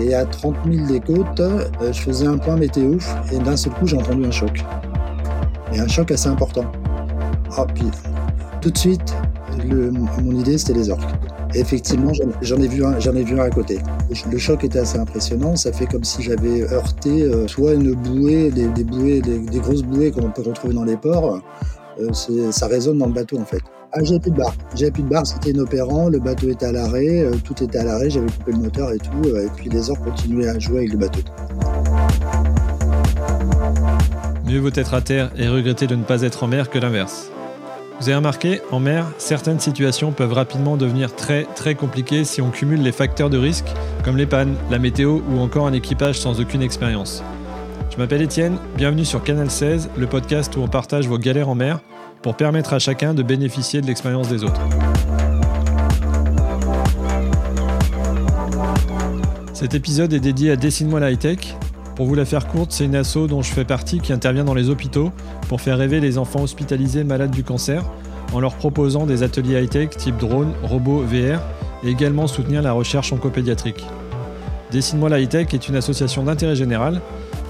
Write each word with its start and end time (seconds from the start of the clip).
Et 0.00 0.14
à 0.14 0.24
30 0.24 0.56
000 0.68 0.86
des 0.86 1.00
côtes, 1.00 1.40
euh, 1.40 1.68
je 1.92 2.00
faisais 2.00 2.26
un 2.26 2.38
point 2.38 2.56
météo 2.56 2.98
et 3.32 3.38
d'un 3.38 3.56
seul 3.56 3.72
coup, 3.74 3.86
j'ai 3.86 3.96
entendu 3.96 4.24
un 4.24 4.30
choc. 4.30 4.64
Et 5.72 5.78
un 5.78 5.88
choc 5.88 6.10
assez 6.10 6.28
important. 6.28 6.64
Ah, 7.56 7.66
puis 7.72 7.86
tout 8.60 8.70
de 8.70 8.78
suite, 8.78 9.14
mon 10.22 10.32
idée, 10.32 10.58
c'était 10.58 10.72
les 10.72 10.90
orques. 10.90 11.02
effectivement, 11.54 12.12
j'en 12.42 12.60
ai, 12.60 12.66
vu 12.66 12.84
un, 12.84 12.94
à 13.38 13.50
côté. 13.50 13.78
Le 14.30 14.38
choc 14.38 14.64
était 14.64 14.80
assez 14.80 14.98
impressionnant. 14.98 15.54
Ça 15.54 15.72
fait 15.72 15.86
comme 15.86 16.02
si 16.02 16.22
j'avais 16.22 16.62
heurté 16.72 17.22
euh, 17.22 17.46
soit 17.46 17.74
une 17.74 17.94
bouée, 17.94 18.50
des, 18.50 18.66
bouées, 18.84 19.20
des, 19.20 19.60
grosses 19.60 19.82
bouées 19.82 20.10
qu'on 20.10 20.30
peut 20.30 20.42
retrouver 20.42 20.74
dans 20.74 20.84
les 20.84 20.96
ports. 20.96 21.40
Euh, 22.00 22.50
ça 22.50 22.66
résonne 22.66 22.98
dans 22.98 23.06
le 23.06 23.12
bateau 23.12 23.38
en 23.38 23.44
fait. 23.44 23.62
Ah, 23.96 24.00
j'avais 24.02 24.18
plus 24.18 24.32
de 24.32 24.36
barre. 24.36 24.54
J'avais 24.74 24.90
plus 24.90 25.04
de 25.04 25.08
barre, 25.08 25.24
c'était 25.24 25.50
inopérant. 25.50 26.08
Le 26.08 26.18
bateau 26.18 26.48
était 26.48 26.66
à 26.66 26.72
l'arrêt, 26.72 27.20
euh, 27.20 27.34
tout 27.44 27.62
était 27.62 27.78
à 27.78 27.84
l'arrêt. 27.84 28.10
J'avais 28.10 28.26
coupé 28.26 28.50
le 28.50 28.58
moteur 28.58 28.90
et 28.90 28.98
tout. 28.98 29.28
et 29.28 29.46
puis 29.54 29.70
les 29.70 29.88
orques 29.88 30.02
continuaient 30.02 30.48
à 30.48 30.58
jouer 30.58 30.78
avec 30.78 30.92
le 30.92 30.98
bateau. 30.98 31.20
Mieux 34.48 34.58
vaut 34.58 34.70
être 34.74 34.94
à 34.94 35.00
terre 35.00 35.30
et 35.36 35.46
regretter 35.46 35.86
de 35.86 35.94
ne 35.94 36.02
pas 36.02 36.22
être 36.22 36.42
en 36.42 36.48
mer 36.48 36.70
que 36.70 36.78
l'inverse. 36.80 37.30
Vous 38.00 38.08
avez 38.08 38.16
remarqué, 38.16 38.62
en 38.72 38.80
mer, 38.80 39.06
certaines 39.18 39.60
situations 39.60 40.10
peuvent 40.10 40.32
rapidement 40.32 40.76
devenir 40.76 41.14
très 41.14 41.46
très 41.54 41.76
compliquées 41.76 42.24
si 42.24 42.42
on 42.42 42.50
cumule 42.50 42.82
les 42.82 42.90
facteurs 42.90 43.30
de 43.30 43.38
risque, 43.38 43.72
comme 44.02 44.16
les 44.16 44.26
pannes, 44.26 44.56
la 44.72 44.80
météo 44.80 45.20
ou 45.30 45.38
encore 45.38 45.68
un 45.68 45.72
équipage 45.72 46.18
sans 46.18 46.40
aucune 46.40 46.62
expérience. 46.62 47.22
Je 47.92 47.96
m'appelle 47.98 48.22
Étienne, 48.22 48.56
bienvenue 48.76 49.04
sur 49.04 49.22
Canal 49.22 49.52
16, 49.52 49.90
le 49.96 50.06
podcast 50.08 50.56
où 50.56 50.60
on 50.62 50.68
partage 50.68 51.06
vos 51.06 51.18
galères 51.18 51.48
en 51.48 51.54
mer 51.54 51.78
pour 52.24 52.34
permettre 52.34 52.72
à 52.72 52.78
chacun 52.78 53.12
de 53.12 53.22
bénéficier 53.22 53.82
de 53.82 53.86
l'expérience 53.86 54.28
des 54.28 54.44
autres. 54.44 54.62
Cet 59.52 59.74
épisode 59.74 60.10
est 60.14 60.20
dédié 60.20 60.52
à 60.52 60.56
Dessine-moi 60.56 61.00
la 61.00 61.10
high-tech, 61.10 61.54
pour 61.96 62.06
vous 62.06 62.14
la 62.14 62.24
faire 62.24 62.48
courte, 62.48 62.72
c'est 62.72 62.86
une 62.86 62.96
asso 62.96 63.28
dont 63.28 63.42
je 63.42 63.52
fais 63.52 63.66
partie 63.66 64.00
qui 64.00 64.14
intervient 64.14 64.42
dans 64.42 64.54
les 64.54 64.70
hôpitaux 64.70 65.12
pour 65.48 65.60
faire 65.60 65.76
rêver 65.76 66.00
les 66.00 66.16
enfants 66.16 66.42
hospitalisés 66.42 67.04
malades 67.04 67.30
du 67.30 67.44
cancer 67.44 67.84
en 68.32 68.40
leur 68.40 68.54
proposant 68.54 69.04
des 69.04 69.22
ateliers 69.22 69.62
high-tech 69.62 69.90
type 69.90 70.16
drone, 70.16 70.54
robot, 70.62 71.02
VR 71.02 71.40
et 71.84 71.90
également 71.90 72.26
soutenir 72.26 72.62
la 72.62 72.72
recherche 72.72 73.12
oncopédiatrique. 73.12 73.84
Dessine-moi 74.72 75.10
la 75.10 75.20
high-tech 75.20 75.52
est 75.52 75.68
une 75.68 75.76
association 75.76 76.24
d'intérêt 76.24 76.56
général. 76.56 77.02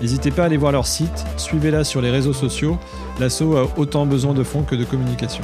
N'hésitez 0.05 0.31
pas 0.31 0.43
à 0.43 0.45
aller 0.45 0.59
voir 0.59 0.71
leur 0.71 0.87
site, 0.87 1.25
suivez-la 1.39 1.83
sur 1.83 2.03
les 2.03 2.11
réseaux 2.11 2.35
sociaux. 2.35 2.79
L'asso 3.19 3.57
a 3.57 3.67
autant 3.79 4.05
besoin 4.05 4.35
de 4.35 4.43
fonds 4.43 4.61
que 4.61 4.75
de 4.75 4.85
communication. 4.85 5.43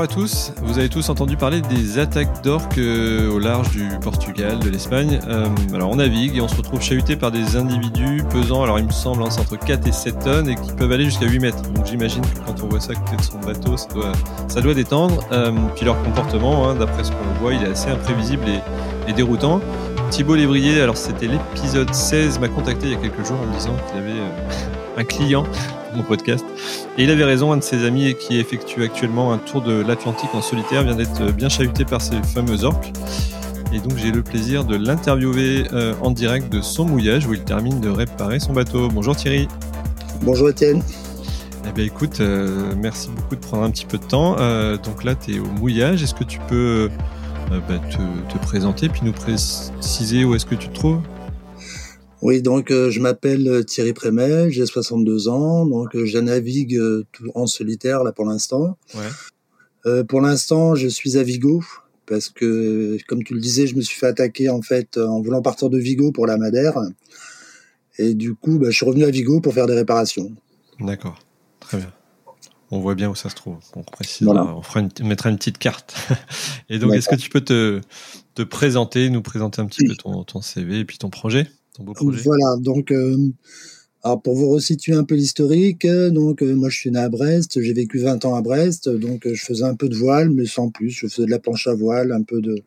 Bonjour 0.00 0.12
à 0.14 0.16
tous, 0.16 0.52
vous 0.62 0.78
avez 0.78 0.88
tous 0.88 1.10
entendu 1.10 1.36
parler 1.36 1.60
des 1.60 1.98
attaques 1.98 2.42
d'orques 2.42 2.78
euh, 2.78 3.30
au 3.30 3.38
large 3.38 3.68
du 3.68 3.86
Portugal, 4.00 4.58
de 4.58 4.70
l'Espagne. 4.70 5.20
Euh, 5.28 5.44
alors 5.74 5.90
on 5.90 5.96
navigue 5.96 6.38
et 6.38 6.40
on 6.40 6.48
se 6.48 6.56
retrouve 6.56 6.80
chahuté 6.80 7.16
par 7.16 7.30
des 7.30 7.56
individus 7.56 8.22
pesant, 8.30 8.62
alors 8.62 8.78
il 8.78 8.86
me 8.86 8.92
semble, 8.92 9.22
entre 9.22 9.58
4 9.58 9.86
et 9.86 9.92
7 9.92 10.18
tonnes 10.20 10.48
et 10.48 10.54
qui 10.54 10.72
peuvent 10.72 10.90
aller 10.90 11.04
jusqu'à 11.04 11.26
8 11.26 11.38
mètres. 11.40 11.60
Donc 11.72 11.84
j'imagine 11.84 12.22
que 12.22 12.38
quand 12.46 12.62
on 12.62 12.68
voit 12.68 12.80
ça 12.80 12.92
à 12.92 12.94
côté 12.94 13.14
de 13.14 13.20
son 13.20 13.40
bateau, 13.40 13.76
ça 13.76 14.62
doit, 14.62 14.72
détendre. 14.72 15.22
Euh, 15.32 15.52
puis 15.76 15.84
leur 15.84 16.02
comportement, 16.02 16.66
hein, 16.70 16.76
d'après 16.76 17.04
ce 17.04 17.10
qu'on 17.10 17.38
voit, 17.38 17.52
il 17.52 17.62
est 17.62 17.68
assez 17.68 17.90
imprévisible 17.90 18.44
et, 19.06 19.12
déroutant. 19.12 19.60
Thibault 20.08 20.36
Lévrier, 20.36 20.80
alors 20.80 20.96
c'était 20.96 21.26
l'épisode 21.26 21.92
16, 21.92 22.38
m'a 22.38 22.48
contacté 22.48 22.86
il 22.86 22.92
y 22.92 22.94
a 22.94 22.98
quelques 22.98 23.26
jours 23.26 23.36
en 23.38 23.46
me 23.46 23.52
disant 23.52 23.76
qu'il 23.90 23.98
avait 23.98 24.18
un 24.96 25.04
client 25.04 25.44
mon 25.94 26.02
podcast. 26.02 26.44
Et 26.98 27.04
il 27.04 27.10
avait 27.10 27.24
raison, 27.24 27.52
un 27.52 27.56
de 27.56 27.62
ses 27.62 27.84
amis 27.84 28.14
qui 28.14 28.38
effectue 28.38 28.82
actuellement 28.82 29.32
un 29.32 29.38
tour 29.38 29.62
de 29.62 29.82
l'Atlantique 29.82 30.34
en 30.34 30.42
solitaire 30.42 30.82
vient 30.82 30.96
d'être 30.96 31.32
bien 31.32 31.48
chahuté 31.48 31.84
par 31.84 32.00
ces 32.00 32.20
fameux 32.22 32.64
orques. 32.64 32.92
Et 33.72 33.78
donc 33.78 33.96
j'ai 33.96 34.10
le 34.10 34.22
plaisir 34.22 34.64
de 34.64 34.76
l'interviewer 34.76 35.64
euh, 35.72 35.94
en 36.02 36.10
direct 36.10 36.52
de 36.52 36.60
son 36.60 36.84
mouillage 36.86 37.26
où 37.26 37.34
il 37.34 37.42
termine 37.44 37.80
de 37.80 37.88
réparer 37.88 38.40
son 38.40 38.52
bateau. 38.52 38.88
Bonjour 38.88 39.14
Thierry. 39.14 39.46
Bonjour 40.22 40.50
Étienne. 40.50 40.82
Eh 41.68 41.72
bien 41.72 41.84
écoute, 41.84 42.20
euh, 42.20 42.72
merci 42.76 43.10
beaucoup 43.14 43.36
de 43.36 43.40
prendre 43.40 43.62
un 43.62 43.70
petit 43.70 43.86
peu 43.86 43.98
de 43.98 44.04
temps. 44.04 44.34
Euh, 44.40 44.76
donc 44.76 45.04
là 45.04 45.14
tu 45.14 45.36
es 45.36 45.38
au 45.38 45.44
mouillage. 45.44 46.02
Est-ce 46.02 46.14
que 46.14 46.24
tu 46.24 46.40
peux 46.48 46.90
bah, 47.48 47.78
te, 47.90 48.32
te, 48.32 48.38
présenter 48.42 48.88
puis 48.88 49.02
nous 49.04 49.12
préciser 49.12 50.24
où 50.24 50.34
est-ce 50.34 50.46
que 50.46 50.56
tu 50.56 50.68
te 50.68 50.74
trouves? 50.74 51.00
Oui, 52.22 52.42
donc 52.42 52.70
euh, 52.70 52.90
je 52.90 53.00
m'appelle 53.00 53.48
euh, 53.48 53.62
Thierry 53.62 53.92
Prémel, 53.92 54.50
j'ai 54.50 54.66
62 54.66 55.28
ans, 55.28 55.64
donc 55.66 55.94
euh, 55.94 56.04
je 56.04 56.18
navigue 56.18 56.78
tout 57.12 57.30
en 57.34 57.46
solitaire 57.46 58.04
là 58.04 58.12
pour 58.12 58.26
l'instant. 58.26 58.76
Ouais. 58.94 60.04
pour 60.04 60.20
l'instant, 60.20 60.74
je 60.74 60.88
suis 60.88 61.16
à 61.16 61.22
Vigo 61.22 61.62
parce 62.06 62.28
que, 62.28 62.98
comme 63.06 63.22
tu 63.22 63.34
le 63.34 63.40
disais, 63.40 63.66
je 63.66 63.76
me 63.76 63.80
suis 63.80 63.98
fait 63.98 64.06
attaquer 64.06 64.50
en 64.50 64.62
fait 64.62 64.98
en 64.98 65.22
voulant 65.22 65.42
partir 65.42 65.70
de 65.70 65.78
Vigo 65.78 66.12
pour 66.12 66.26
la 66.26 66.36
Madère, 66.36 66.78
et 67.98 68.14
du 68.14 68.34
coup, 68.34 68.58
bah, 68.58 68.70
je 68.70 68.76
suis 68.76 68.86
revenu 68.86 69.04
à 69.04 69.10
Vigo 69.10 69.40
pour 69.40 69.54
faire 69.54 69.66
des 69.66 69.74
réparations. 69.74 70.32
D'accord, 70.80 71.18
très 71.60 71.78
bien. 71.78 71.92
On 72.72 72.78
voit 72.78 72.94
bien 72.94 73.10
où 73.10 73.14
ça 73.14 73.28
se 73.28 73.34
trouve. 73.34 73.56
On 73.74 73.82
précisera, 73.82 74.56
on, 74.56 74.62
fera 74.62 74.82
mettra 75.02 75.28
une 75.28 75.36
petite 75.38 75.58
carte. 75.58 75.94
et 76.68 76.78
donc, 76.78 76.94
est-ce 76.94 77.08
que 77.08 77.16
tu 77.16 77.28
peux 77.28 77.40
te, 77.40 77.80
te 78.34 78.42
présenter, 78.42 79.10
nous 79.10 79.22
présenter 79.22 79.60
un 79.60 79.66
petit 79.66 79.84
peu 79.86 79.94
ton, 79.96 80.22
ton 80.22 80.40
CV 80.40 80.80
et 80.80 80.84
puis 80.84 80.96
ton 80.96 81.10
projet? 81.10 81.48
Voilà, 81.78 82.56
donc 82.58 82.90
euh, 82.90 83.16
alors 84.02 84.22
pour 84.22 84.34
vous 84.34 84.48
resituer 84.48 84.94
un 84.94 85.04
peu 85.04 85.14
l'historique, 85.14 85.86
donc 85.86 86.42
euh, 86.42 86.54
moi 86.54 86.68
je 86.68 86.76
suis 86.76 86.90
né 86.90 86.98
à 86.98 87.08
Brest, 87.08 87.60
j'ai 87.60 87.72
vécu 87.72 87.98
20 87.98 88.24
ans 88.24 88.34
à 88.34 88.42
Brest, 88.42 88.88
donc 88.88 89.26
euh, 89.26 89.34
je 89.34 89.44
faisais 89.44 89.64
un 89.64 89.74
peu 89.74 89.88
de 89.88 89.96
voile, 89.96 90.30
mais 90.30 90.46
sans 90.46 90.70
plus. 90.70 90.90
Je 90.90 91.06
faisais 91.06 91.26
de 91.26 91.30
la 91.30 91.38
planche 91.38 91.66
à 91.66 91.74
voile, 91.74 92.12
un 92.12 92.22
peu 92.22 92.40
de, 92.40 92.62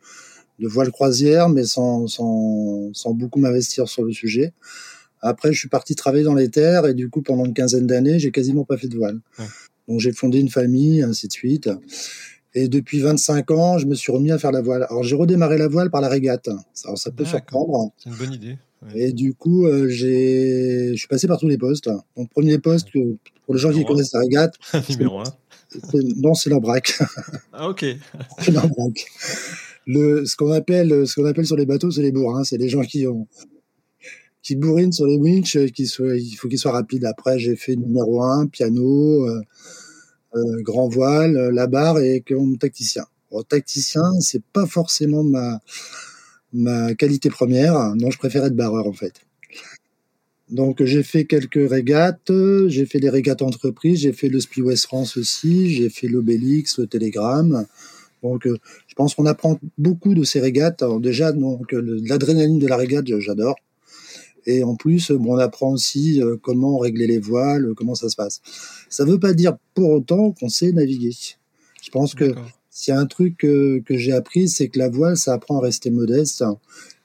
de 0.60 0.68
voile 0.68 0.92
croisière, 0.92 1.50
mais 1.50 1.66
sans, 1.66 2.08
sans, 2.08 2.92
sans 2.94 3.14
beaucoup 3.14 3.40
m'investir 3.40 3.88
sur 3.88 4.04
le 4.04 4.12
sujet. 4.12 4.54
Après, 5.22 5.54
je 5.54 5.60
suis 5.60 5.70
parti 5.70 5.96
travailler 5.96 6.26
dans 6.26 6.36
les 6.36 6.50
terres 6.50 6.86
et 6.86 6.94
du 6.94 7.10
coup, 7.10 7.22
pendant 7.22 7.46
une 7.46 7.54
quinzaine 7.54 7.88
d'années, 7.88 8.20
j'ai 8.20 8.32
quasiment 8.32 8.66
pas 8.66 8.78
fait 8.78 8.90
de 8.90 8.98
voile. 8.98 9.20
Donc 9.88 10.00
j'ai 10.00 10.12
fondé 10.12 10.40
une 10.40 10.50
famille, 10.50 11.02
ainsi 11.02 11.28
de 11.28 11.34
suite. 11.34 11.70
Et 12.54 12.68
depuis 12.68 13.00
25 13.00 13.52
ans, 13.52 13.78
je 13.80 13.88
me 13.88 13.96
suis 13.96 14.12
remis 14.12 14.32
à 14.32 14.38
faire 14.38 14.52
la 14.52 14.62
voile. 14.62 14.86
Alors 14.90 15.04
j'ai 15.04 15.16
redémarré 15.16 15.58
la 15.58 15.68
voile 15.68 15.90
par 15.90 16.02
la 16.02 16.10
régate. 16.10 16.50
Alors 16.86 16.98
ça 16.98 17.10
peut 17.10 17.26
surprendre. 17.26 17.92
C'est 17.98 18.10
une 18.10 18.16
bonne 18.16 18.34
idée. 18.34 18.58
Et 18.96 19.14
du 19.14 19.34
coup, 19.34 19.66
euh, 19.66 19.88
j'ai, 19.88 20.90
je 20.92 20.98
suis 20.98 21.08
passé 21.08 21.28
par 21.28 21.40
tous 21.40 21.48
les 21.48 21.58
postes. 21.58 21.90
Donc, 22.18 22.30
premier 22.32 22.60
poste, 22.60 22.90
pour 23.46 23.56
les 23.56 23.60
gens 23.60 23.72
qui 23.72 23.84
connaissent 23.86 24.14
la 24.14 24.20
régate. 24.20 24.56
Numéro 24.90 25.20
1. 25.20 25.24
Non, 26.18 26.34
c'est 26.34 26.50
l'embraque. 26.50 27.00
Ah, 27.54 27.70
ok. 27.70 27.86
c'est. 28.40 28.52
Le, 29.86 30.26
ce 30.26 30.36
qu'on 30.36 30.52
appelle, 30.52 31.06
ce 31.06 31.16
qu'on 31.16 31.26
appelle 31.26 31.46
sur 31.46 31.58
les 31.58 31.66
bateaux, 31.66 31.92
c'est 31.92 32.02
les 32.02 32.12
bourrins. 32.12 32.44
C'est 32.44 32.58
les 32.58 32.70
gens 32.70 32.82
qui 32.82 33.06
ont, 33.06 33.28
qui 34.42 34.56
bourrinent 34.56 34.92
sur 34.92 35.06
les 35.06 35.18
winches, 35.18 35.58
qui 35.74 35.88
soient, 35.88 36.18
il 36.18 36.36
faut 36.36 36.48
qu'ils 36.48 36.58
soient 36.58 36.72
rapides. 36.72 37.06
Après, 37.06 37.38
j'ai 37.38 37.56
fait 37.56 37.76
numéro 37.76 38.24
1, 38.24 38.48
piano, 38.48 39.28
euh, 39.28 39.42
euh, 40.36 40.62
grand 40.62 40.88
voile, 40.88 41.50
la 41.54 41.68
barre 41.68 42.00
et 42.00 42.22
comme 42.22 42.58
tacticien. 42.58 43.06
Bon, 43.32 43.44
tacticien, 43.44 44.20
c'est 44.20 44.44
pas 44.54 44.66
forcément 44.66 45.24
ma, 45.24 45.60
ma 46.54 46.94
qualité 46.96 47.30
première. 47.30 47.96
Non, 47.96 48.12
je 48.12 48.18
préfère 48.18 48.46
être 48.46 48.56
barreur 48.56 48.88
en 48.88 48.94
fait. 48.94 49.22
Donc 50.50 50.84
j'ai 50.84 51.04
fait 51.04 51.26
quelques 51.26 51.70
régates, 51.70 52.32
j'ai 52.68 52.86
fait 52.86 53.00
des 53.00 53.10
régates 53.10 53.42
entreprises, 53.42 54.02
j'ai 54.02 54.14
fait 54.14 54.30
le 54.30 54.40
Spi 54.40 54.62
West 54.62 54.86
France 54.86 55.18
aussi, 55.18 55.74
j'ai 55.74 55.90
fait 55.90 56.08
l'Obélix, 56.08 56.78
le 56.78 56.88
Télégramme. 56.88 57.66
Donc 58.22 58.46
euh, 58.46 58.58
je 58.88 58.94
pense 58.94 59.16
qu'on 59.16 59.26
apprend 59.26 59.60
beaucoup 59.78 60.14
de 60.14 60.24
ces 60.24 60.40
régates. 60.40 60.84
Déjà, 61.02 61.32
donc 61.32 61.72
l'adrénaline 61.72 62.60
de 62.60 62.68
la 62.68 62.78
régate, 62.78 63.06
j'adore. 63.20 63.56
Et 64.46 64.64
en 64.64 64.76
plus, 64.76 65.12
bon, 65.12 65.36
on 65.36 65.38
apprend 65.38 65.72
aussi 65.72 66.22
euh, 66.22 66.36
comment 66.42 66.78
régler 66.78 67.08
les 67.08 67.20
voiles, 67.20 67.74
comment 67.76 67.96
ça 67.96 68.10
se 68.10 68.16
passe. 68.16 68.42
Ça 68.90 69.06
ne 69.06 69.12
veut 69.12 69.20
pas 69.20 69.34
dire 69.34 69.54
pour 69.74 69.90
autant 69.92 70.32
qu'on 70.32 70.50
sait 70.50 70.72
naviguer. 70.72 71.16
Je 71.82 71.90
pense 71.90 72.14
que 72.14 72.34
s'il 72.74 72.92
y 72.92 72.98
a 72.98 73.00
un 73.00 73.06
truc 73.06 73.38
que, 73.38 73.84
j'ai 73.92 74.14
appris, 74.14 74.50
c'est 74.50 74.68
que 74.68 74.80
la 74.80 74.90
voile, 74.90 75.16
ça 75.16 75.34
apprend 75.34 75.60
à 75.60 75.62
rester 75.62 75.92
modeste 75.92 76.44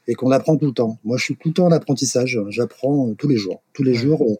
et 0.06 0.14
qu'on 0.14 0.30
apprend 0.30 0.56
tout 0.56 0.64
le 0.64 0.72
temps. 0.72 0.98
Moi, 1.04 1.18
je 1.18 1.24
suis 1.24 1.36
tout 1.36 1.48
le 1.48 1.54
temps 1.54 1.66
en 1.66 1.72
apprentissage. 1.72 2.40
J'apprends 2.48 3.10
euh, 3.10 3.14
tous 3.14 3.28
les 3.28 3.36
jours. 3.36 3.62
Tous 3.74 3.82
les 3.82 3.92
jours, 3.92 4.22
euh, 4.22 4.36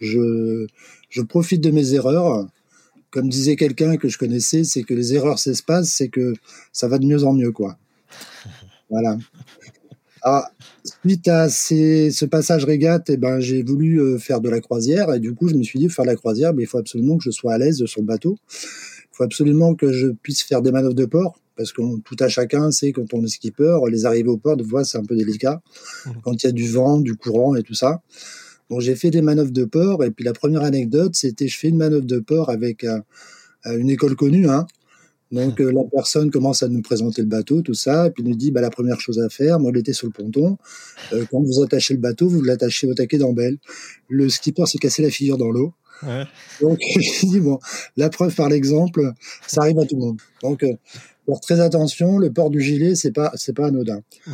je, 0.00 0.66
je 1.10 1.20
profite 1.20 1.60
de 1.60 1.70
mes 1.70 1.92
erreurs. 1.92 2.48
Comme 3.10 3.28
disait 3.28 3.56
quelqu'un 3.56 3.98
que 3.98 4.08
je 4.08 4.16
connaissais, 4.16 4.64
c'est 4.64 4.82
que 4.82 4.94
les 4.94 5.12
erreurs 5.12 5.38
s'espacent, 5.38 5.90
c'est 5.90 6.08
que 6.08 6.32
ça 6.72 6.88
va 6.88 6.98
de 6.98 7.04
mieux 7.04 7.22
en 7.24 7.34
mieux, 7.34 7.52
quoi. 7.52 7.76
Voilà. 8.88 9.16
Ah, 10.22 10.50
suite 11.02 11.28
à 11.28 11.48
ce 11.48 12.24
passage 12.26 12.64
régate, 12.64 13.10
eh 13.10 13.16
ben, 13.16 13.40
j'ai 13.40 13.62
voulu 13.62 14.00
euh, 14.00 14.18
faire 14.18 14.40
de 14.40 14.48
la 14.48 14.60
croisière 14.60 15.12
et 15.12 15.18
du 15.18 15.34
coup, 15.34 15.48
je 15.48 15.54
me 15.54 15.62
suis 15.62 15.78
dit, 15.78 15.88
faire 15.90 16.04
la 16.04 16.16
croisière, 16.16 16.54
mais 16.54 16.62
il 16.62 16.66
faut 16.66 16.78
absolument 16.78 17.18
que 17.18 17.24
je 17.24 17.30
sois 17.30 17.52
à 17.54 17.58
l'aise 17.58 17.84
sur 17.84 18.00
le 18.00 18.06
bateau. 18.06 18.38
Il 19.12 19.16
faut 19.16 19.24
absolument 19.24 19.74
que 19.74 19.92
je 19.92 20.08
puisse 20.08 20.42
faire 20.42 20.62
des 20.62 20.72
manœuvres 20.72 20.94
de 20.94 21.04
port, 21.04 21.38
parce 21.56 21.72
que 21.72 21.82
tout 22.00 22.16
à 22.20 22.28
chacun 22.28 22.70
sait 22.70 22.92
quand 22.92 23.12
on 23.12 23.22
est 23.24 23.28
skipper, 23.28 23.78
les 23.90 24.06
arrivées 24.06 24.30
au 24.30 24.38
port, 24.38 24.56
de 24.56 24.64
fois, 24.64 24.84
c'est 24.84 24.98
un 24.98 25.04
peu 25.04 25.14
délicat. 25.16 25.60
Mmh. 26.06 26.10
Quand 26.24 26.42
il 26.42 26.46
y 26.46 26.48
a 26.48 26.52
du 26.52 26.68
vent, 26.68 26.98
du 26.98 27.14
courant 27.14 27.54
et 27.54 27.62
tout 27.62 27.74
ça. 27.74 28.00
Donc 28.70 28.80
j'ai 28.80 28.96
fait 28.96 29.10
des 29.10 29.20
manœuvres 29.20 29.50
de 29.50 29.64
port 29.64 30.02
et 30.02 30.10
puis 30.10 30.24
la 30.24 30.32
première 30.32 30.62
anecdote, 30.62 31.14
c'était 31.14 31.46
je 31.46 31.58
fais 31.58 31.68
une 31.68 31.76
manœuvre 31.76 32.06
de 32.06 32.20
port 32.20 32.48
avec 32.48 32.86
une 33.66 33.90
école 33.90 34.16
connue, 34.16 34.48
hein. 34.48 34.66
Donc 35.30 35.60
euh, 35.60 35.72
la 35.72 35.82
personne 35.90 36.30
commence 36.30 36.62
à 36.62 36.68
nous 36.68 36.82
présenter 36.82 37.22
le 37.22 37.28
bateau, 37.28 37.62
tout 37.62 37.74
ça, 37.74 38.06
et 38.06 38.10
puis 38.10 38.22
nous 38.22 38.34
dit 38.34 38.50
bah, 38.50 38.60
la 38.60 38.68
première 38.68 39.00
chose 39.00 39.18
à 39.18 39.30
faire, 39.30 39.58
moi 39.58 39.72
j'étais 39.74 39.94
sur 39.94 40.06
le 40.06 40.12
ponton, 40.12 40.58
euh, 41.12 41.24
quand 41.30 41.40
vous 41.40 41.62
attachez 41.62 41.94
le 41.94 42.00
bateau, 42.00 42.28
vous 42.28 42.42
l'attachez 42.42 42.86
au 42.86 42.94
taquet 42.94 43.16
d'embelle. 43.16 43.56
Le 44.08 44.28
skipper 44.28 44.66
s'est 44.66 44.78
cassé 44.78 45.02
la 45.02 45.10
figure 45.10 45.38
dans 45.38 45.50
l'eau. 45.50 45.72
Ouais. 46.02 46.24
Donc 46.60 46.78
il 46.96 47.30
dit 47.30 47.40
bon, 47.40 47.58
la 47.96 48.10
preuve 48.10 48.34
par 48.34 48.48
l'exemple, 48.48 49.12
ça 49.46 49.62
arrive 49.62 49.78
à 49.78 49.86
tout 49.86 49.96
le 49.96 50.00
monde. 50.00 50.18
Donc 50.42 50.62
euh, 50.62 50.72
faire 51.26 51.40
très 51.40 51.60
attention, 51.60 52.18
le 52.18 52.32
port 52.32 52.50
du 52.50 52.60
gilet, 52.60 52.94
c'est 52.94 53.12
pas 53.12 53.32
c'est 53.34 53.54
pas 53.54 53.66
anodin. 53.66 54.02
Mmh, 54.26 54.32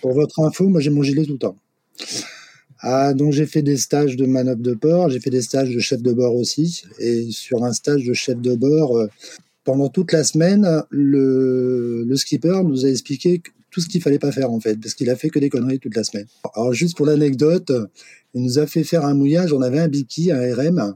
Pour 0.00 0.12
votre 0.12 0.40
info, 0.40 0.68
moi 0.68 0.80
j'ai 0.80 0.90
mon 0.90 1.02
gilet 1.02 1.24
tout 1.24 1.32
le 1.32 1.38
temps. 1.38 1.56
Ah, 2.80 3.12
donc 3.12 3.32
j'ai 3.32 3.46
fait 3.46 3.62
des 3.62 3.76
stages 3.76 4.16
de 4.16 4.24
manœuvre 4.26 4.60
de 4.60 4.74
port, 4.74 5.10
j'ai 5.10 5.18
fait 5.18 5.30
des 5.30 5.42
stages 5.42 5.74
de 5.74 5.80
chef 5.80 6.00
de 6.00 6.12
bord 6.12 6.36
aussi, 6.36 6.84
et 7.00 7.28
sur 7.30 7.64
un 7.64 7.72
stage 7.72 8.04
de 8.04 8.12
chef 8.12 8.38
de 8.38 8.54
bord, 8.54 9.08
pendant 9.64 9.88
toute 9.88 10.12
la 10.12 10.22
semaine, 10.22 10.82
le, 10.90 12.04
le 12.06 12.16
skipper 12.16 12.62
nous 12.64 12.86
a 12.86 12.88
expliqué 12.88 13.42
tout 13.70 13.80
ce 13.80 13.88
qu'il 13.88 14.00
fallait 14.00 14.18
pas 14.18 14.32
faire 14.32 14.50
en 14.50 14.60
fait, 14.60 14.76
parce 14.76 14.94
qu'il 14.94 15.10
a 15.10 15.16
fait 15.16 15.28
que 15.28 15.38
des 15.38 15.50
conneries 15.50 15.78
toute 15.78 15.96
la 15.96 16.04
semaine. 16.04 16.26
Alors 16.54 16.72
juste 16.72 16.96
pour 16.96 17.04
l'anecdote, 17.04 17.72
il 18.38 18.44
nous 18.44 18.58
a 18.58 18.66
fait 18.66 18.84
faire 18.84 19.04
un 19.04 19.14
mouillage. 19.14 19.52
On 19.52 19.62
avait 19.62 19.80
un 19.80 19.88
biki, 19.88 20.30
un 20.32 20.54
RM. 20.54 20.94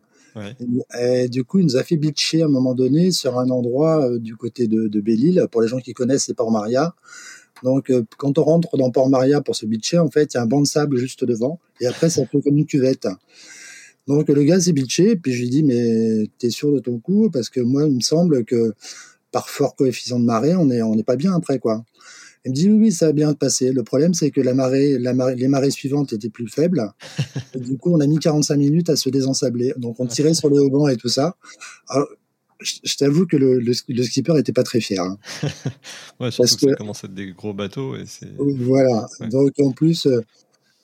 Et, 0.98 1.28
du 1.28 1.44
coup, 1.44 1.58
il 1.58 1.66
nous 1.66 1.76
a 1.76 1.82
fait 1.82 1.96
bitcher 1.96 2.42
à 2.42 2.46
un 2.46 2.48
moment 2.48 2.74
donné 2.74 3.10
sur 3.10 3.38
un 3.38 3.50
endroit 3.50 4.06
euh, 4.06 4.18
du 4.18 4.36
côté 4.36 4.66
de, 4.66 4.88
de 4.88 5.00
Belle-Île. 5.00 5.46
Pour 5.50 5.60
les 5.60 5.68
gens 5.68 5.78
qui 5.78 5.92
connaissent, 5.92 6.24
c'est 6.24 6.34
Port-Maria. 6.34 6.94
Donc, 7.62 7.90
euh, 7.90 8.02
quand 8.16 8.38
on 8.38 8.44
rentre 8.44 8.76
dans 8.76 8.90
Port-Maria 8.90 9.42
pour 9.42 9.56
se 9.56 9.66
bitcher, 9.66 9.98
en 9.98 10.08
fait, 10.08 10.32
il 10.32 10.36
y 10.36 10.40
a 10.40 10.42
un 10.42 10.46
banc 10.46 10.62
de 10.62 10.66
sable 10.66 10.96
juste 10.96 11.24
devant. 11.24 11.60
Et 11.80 11.86
après, 11.86 12.08
ça 12.08 12.24
fait 12.24 12.40
comme 12.40 12.56
une 12.56 12.66
cuvette. 12.66 13.06
Donc 14.08 14.28
le 14.28 14.42
gars 14.42 14.60
s'est 14.60 14.72
bitché, 14.72 15.16
puis 15.16 15.32
je 15.32 15.42
lui 15.42 15.50
dis 15.50 15.62
mais 15.62 16.28
t'es 16.38 16.50
sûr 16.50 16.72
de 16.72 16.80
ton 16.80 16.98
coup? 16.98 17.30
Parce 17.30 17.48
que 17.48 17.60
moi 17.60 17.84
il 17.84 17.94
me 17.94 18.00
semble 18.00 18.44
que 18.44 18.74
par 19.30 19.48
fort 19.48 19.76
coefficient 19.76 20.18
de 20.18 20.24
marée 20.24 20.56
on 20.56 20.70
est 20.70 20.82
on 20.82 20.96
n'est 20.96 21.04
pas 21.04 21.16
bien 21.16 21.32
après 21.34 21.58
quoi. 21.58 21.84
Il 22.44 22.50
me 22.50 22.54
dit 22.54 22.68
oui, 22.68 22.78
oui 22.78 22.92
ça 22.92 23.06
va 23.06 23.12
bien 23.12 23.32
passer. 23.34 23.72
Le 23.72 23.82
problème 23.82 24.14
c'est 24.14 24.30
que 24.30 24.40
la 24.40 24.54
marée, 24.54 24.98
la 24.98 25.14
marée, 25.14 25.36
les 25.36 25.48
marées 25.48 25.70
suivantes 25.70 26.12
étaient 26.12 26.30
plus 26.30 26.48
faibles. 26.48 26.92
Et 27.54 27.60
du 27.60 27.76
coup 27.78 27.92
on 27.92 28.00
a 28.00 28.06
mis 28.06 28.18
45 28.18 28.56
minutes 28.56 28.90
à 28.90 28.96
se 28.96 29.08
désensabler. 29.08 29.74
Donc 29.76 30.00
on 30.00 30.06
tirait 30.06 30.34
sur 30.34 30.48
le 30.48 30.60
haubans 30.60 30.88
et 30.88 30.96
tout 30.96 31.08
ça. 31.08 31.36
Alors, 31.88 32.08
je, 32.60 32.96
t'avoue 32.96 33.26
que 33.26 33.36
le, 33.36 33.58
le, 33.58 34.02
skipper 34.04 34.38
était 34.38 34.52
pas 34.52 34.62
très 34.62 34.80
fier. 34.80 35.02
Hein. 35.02 35.18
ouais, 36.20 36.30
surtout 36.30 36.42
parce 36.42 36.56
que, 36.56 36.70
ça 36.70 36.76
commence 36.76 37.04
à 37.04 37.08
être 37.08 37.14
des 37.14 37.32
gros 37.32 37.52
bateaux. 37.52 37.96
Et 37.96 38.04
voilà. 38.38 39.08
Donc 39.30 39.52
en 39.60 39.72
plus, 39.72 40.06
euh, 40.06 40.20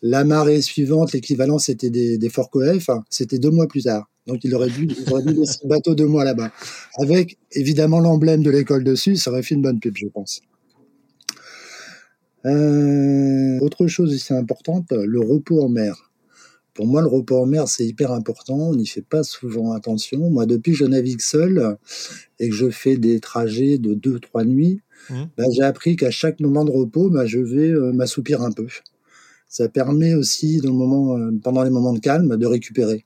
la 0.02 0.24
marée 0.24 0.60
suivante, 0.60 1.12
l'équivalent, 1.12 1.58
c'était 1.58 1.90
des, 1.90 2.18
des 2.18 2.28
Fort 2.28 2.50
Coef, 2.50 2.90
c'était 3.10 3.38
deux 3.38 3.50
mois 3.50 3.66
plus 3.66 3.84
tard. 3.84 4.08
Donc 4.26 4.44
il 4.44 4.54
aurait 4.54 4.70
dû, 4.70 4.86
il 4.86 5.12
aurait 5.12 5.22
dû 5.22 5.32
laisser 5.32 5.58
le 5.62 5.68
bateau 5.68 5.94
deux 5.94 6.06
mois 6.06 6.24
là-bas. 6.24 6.50
Avec 6.98 7.38
évidemment 7.52 7.98
l'emblème 7.98 8.42
de 8.42 8.50
l'école 8.50 8.84
dessus, 8.84 9.16
ça 9.16 9.30
aurait 9.30 9.42
fait 9.42 9.54
une 9.54 9.62
bonne 9.62 9.80
pub, 9.80 9.96
je 9.96 10.06
pense. 10.06 10.42
Euh, 12.48 13.58
autre 13.60 13.86
chose 13.86 14.14
aussi 14.14 14.32
importante, 14.34 14.92
le 14.92 15.20
repos 15.20 15.62
en 15.62 15.68
mer. 15.68 16.10
Pour 16.74 16.86
moi, 16.86 17.00
le 17.00 17.08
repos 17.08 17.38
en 17.38 17.46
mer, 17.46 17.66
c'est 17.66 17.84
hyper 17.84 18.12
important. 18.12 18.56
On 18.56 18.74
n'y 18.74 18.86
fait 18.86 19.02
pas 19.02 19.24
souvent 19.24 19.72
attention. 19.72 20.30
Moi, 20.30 20.46
depuis 20.46 20.72
que 20.72 20.78
je 20.78 20.84
navigue 20.84 21.20
seul 21.20 21.76
et 22.38 22.48
que 22.48 22.54
je 22.54 22.70
fais 22.70 22.96
des 22.96 23.18
trajets 23.18 23.78
de 23.78 23.94
deux, 23.94 24.20
trois 24.20 24.44
nuits, 24.44 24.80
mmh. 25.10 25.14
bah, 25.36 25.44
j'ai 25.50 25.62
appris 25.62 25.96
qu'à 25.96 26.12
chaque 26.12 26.38
moment 26.38 26.64
de 26.64 26.70
repos, 26.70 27.10
bah, 27.10 27.26
je 27.26 27.40
vais 27.40 27.70
euh, 27.70 27.92
m'assoupir 27.92 28.42
un 28.42 28.52
peu 28.52 28.66
ça 29.48 29.68
permet 29.68 30.14
aussi, 30.14 30.58
dans 30.58 30.70
le 30.70 30.76
moment, 30.76 31.16
euh, 31.16 31.30
pendant 31.42 31.62
les 31.62 31.70
moments 31.70 31.94
de 31.94 31.98
calme, 31.98 32.36
de 32.36 32.46
récupérer 32.46 33.04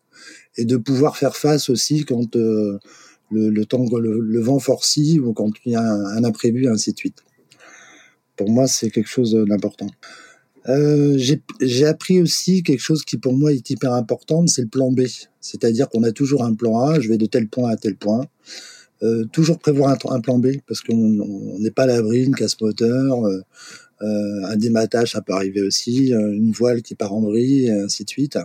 et 0.57 0.65
de 0.65 0.77
pouvoir 0.77 1.17
faire 1.17 1.37
face 1.37 1.71
aussi 1.71 2.05
quand 2.05 2.35
le, 2.35 2.79
le, 3.31 3.65
temps, 3.65 3.87
le, 3.99 4.21
le, 4.21 4.41
vent 4.41 4.59
forcit 4.59 5.19
ou 5.21 5.33
quand 5.33 5.51
il 5.65 5.73
y 5.73 5.77
a 5.77 5.83
un, 5.83 6.25
imprévu, 6.25 6.69
ainsi 6.69 6.93
de 6.93 6.99
suite. 6.99 7.23
Pour 8.37 8.51
moi, 8.51 8.67
c'est 8.67 8.91
quelque 8.91 9.09
chose 9.09 9.33
d'important. 9.49 9.89
Euh, 10.69 11.19
j'ai 11.61 11.87
appris 11.87 12.21
aussi 12.21 12.63
quelque 12.63 12.81
chose 12.81 13.05
qui 13.05 13.19
pour 13.19 13.33
moi 13.33 13.53
est 13.53 13.69
hyper 13.69 13.93
important, 13.95 14.47
c'est 14.47 14.63
le 14.63 14.69
plan 14.69 14.93
B. 14.93 15.03
C'est-à-dire 15.41 15.89
qu'on 15.89 16.05
a 16.05 16.13
toujours 16.13 16.45
un 16.45 16.55
plan 16.55 16.79
A, 16.79 17.01
je 17.01 17.09
vais 17.09 17.19
de 17.19 17.27
tel 17.27 17.49
point 17.49 17.71
à 17.71 17.77
tel 17.77 17.97
point. 17.97 18.27
Euh, 19.03 19.25
toujours 19.33 19.59
prévoir 19.59 19.97
un, 20.11 20.21
plan 20.21 20.39
B 20.39 20.59
parce 20.69 20.81
qu'on 20.81 21.59
n'est 21.59 21.73
pas 21.73 21.83
à 21.83 21.87
l'abri 21.87 22.23
d'une 22.23 22.37
casse 22.37 22.61
moteur, 22.61 23.27
euh, 23.27 23.41
euh, 24.03 24.47
un 24.47 24.57
dématage, 24.57 25.13
ça 25.13 25.23
peut 25.23 25.33
arriver 25.33 25.63
aussi, 25.63 26.13
euh, 26.13 26.33
une 26.33 26.51
voile 26.51 26.83
qui 26.83 26.95
part 26.95 27.15
en 27.15 27.21
vrille, 27.21 27.67
et 27.67 27.71
ainsi 27.71 28.05
de 28.05 28.11
suite. 28.11 28.39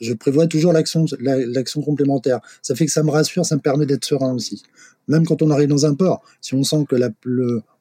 Je 0.00 0.12
prévois 0.12 0.46
toujours 0.46 0.72
l'action, 0.72 1.06
l'action 1.20 1.80
complémentaire. 1.82 2.40
Ça 2.62 2.74
fait 2.74 2.86
que 2.86 2.92
ça 2.92 3.02
me 3.02 3.10
rassure, 3.10 3.44
ça 3.46 3.56
me 3.56 3.60
permet 3.60 3.86
d'être 3.86 4.04
serein 4.04 4.34
aussi. 4.34 4.62
Même 5.08 5.24
quand 5.24 5.42
on 5.42 5.50
arrive 5.50 5.68
dans 5.68 5.86
un 5.86 5.94
port, 5.94 6.22
si 6.40 6.54
on 6.54 6.64
sent 6.64 6.84
que 6.88 6.96
la, 6.96 7.10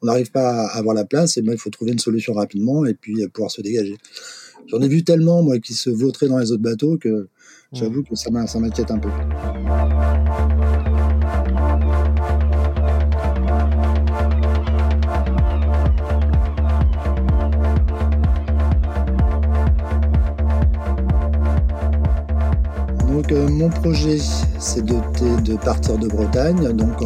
on 0.01 0.05
n'arrive 0.05 0.31
pas 0.31 0.65
à 0.65 0.77
avoir 0.77 0.93
la 0.93 1.05
place, 1.05 1.37
et 1.37 1.39
eh 1.39 1.43
ben, 1.43 1.53
il 1.53 1.57
faut 1.57 1.71
trouver 1.71 1.91
une 1.91 1.99
solution 1.99 2.33
rapidement 2.33 2.85
et 2.85 2.93
puis 2.93 3.23
euh, 3.23 3.27
pouvoir 3.27 3.49
se 3.49 3.61
dégager. 3.61 3.97
J'en 4.67 4.81
ai 4.81 4.87
vu 4.87 5.03
tellement, 5.03 5.41
moi, 5.41 5.59
qui 5.59 5.73
se 5.73 5.89
vautraient 5.89 6.27
dans 6.27 6.39
les 6.39 6.51
autres 6.51 6.63
bateaux 6.63 6.97
que 6.97 7.27
j'avoue 7.71 8.03
que 8.03 8.15
ça 8.15 8.29
m'inquiète 8.31 8.91
un 8.91 8.99
peu. 8.99 9.09
Donc 23.27 23.31
euh, 23.31 23.47
mon 23.49 23.69
projet, 23.69 24.19
c'est 24.59 24.85
de, 24.85 25.41
de, 25.41 25.55
partir 25.55 25.97
de 25.97 26.07
Bretagne. 26.07 26.71
Donc 26.73 27.01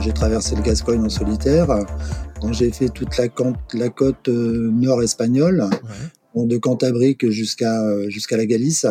j'ai 0.00 0.12
traversé 0.12 0.56
le 0.56 0.62
Gascogne 0.62 1.04
en 1.04 1.08
solitaire. 1.08 1.68
Donc 2.40 2.54
j'ai 2.54 2.72
fait 2.72 2.88
toute 2.88 3.16
la, 3.16 3.26
la 3.74 3.88
côte 3.88 4.28
euh, 4.28 4.68
nord 4.72 5.00
espagnole, 5.00 5.70
de 6.34 6.56
Cantabrique 6.56 7.30
jusqu'à 7.30 7.84
euh, 7.84 8.10
jusqu'à 8.10 8.36
la 8.36 8.46
Galice. 8.46 8.84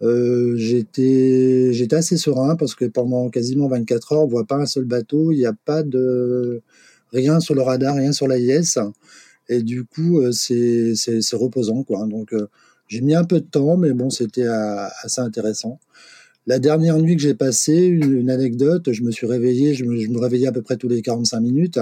j'étais 0.00 1.68
j'étais 1.74 1.96
assez 1.96 2.16
serein 2.16 2.56
parce 2.56 2.74
que 2.74 2.86
pendant 2.86 3.28
quasiment 3.28 3.68
24 3.68 4.12
heures, 4.12 4.22
on 4.22 4.28
voit 4.28 4.46
pas 4.46 4.56
un 4.56 4.64
seul 4.64 4.86
bateau, 4.86 5.32
il 5.32 5.36
n'y 5.36 5.46
a 5.46 5.52
pas 5.52 5.82
de 5.82 6.62
rien 7.12 7.40
sur 7.40 7.54
le 7.54 7.60
radar, 7.60 7.96
rien 7.96 8.12
sur 8.12 8.26
l'AIS. 8.26 8.78
Et 9.50 9.62
du 9.62 9.84
coup, 9.84 10.22
c'est 10.32 10.94
reposant 11.34 11.82
quoi. 11.82 12.06
Donc 12.06 12.32
j'ai 12.92 13.00
mis 13.00 13.14
un 13.14 13.24
peu 13.24 13.40
de 13.40 13.46
temps, 13.46 13.78
mais 13.78 13.94
bon, 13.94 14.10
c'était 14.10 14.46
euh, 14.46 14.86
assez 15.02 15.22
intéressant. 15.22 15.80
La 16.46 16.58
dernière 16.58 16.98
nuit 16.98 17.16
que 17.16 17.22
j'ai 17.22 17.32
passée, 17.32 17.86
une, 17.86 18.28
anecdote, 18.28 18.92
je 18.92 19.02
me 19.02 19.10
suis 19.10 19.26
réveillé, 19.26 19.72
je 19.72 19.84
me, 19.86 20.18
réveillais 20.18 20.48
à 20.48 20.52
peu 20.52 20.60
près 20.60 20.76
tous 20.76 20.88
les 20.88 21.00
45 21.00 21.40
minutes, 21.40 21.80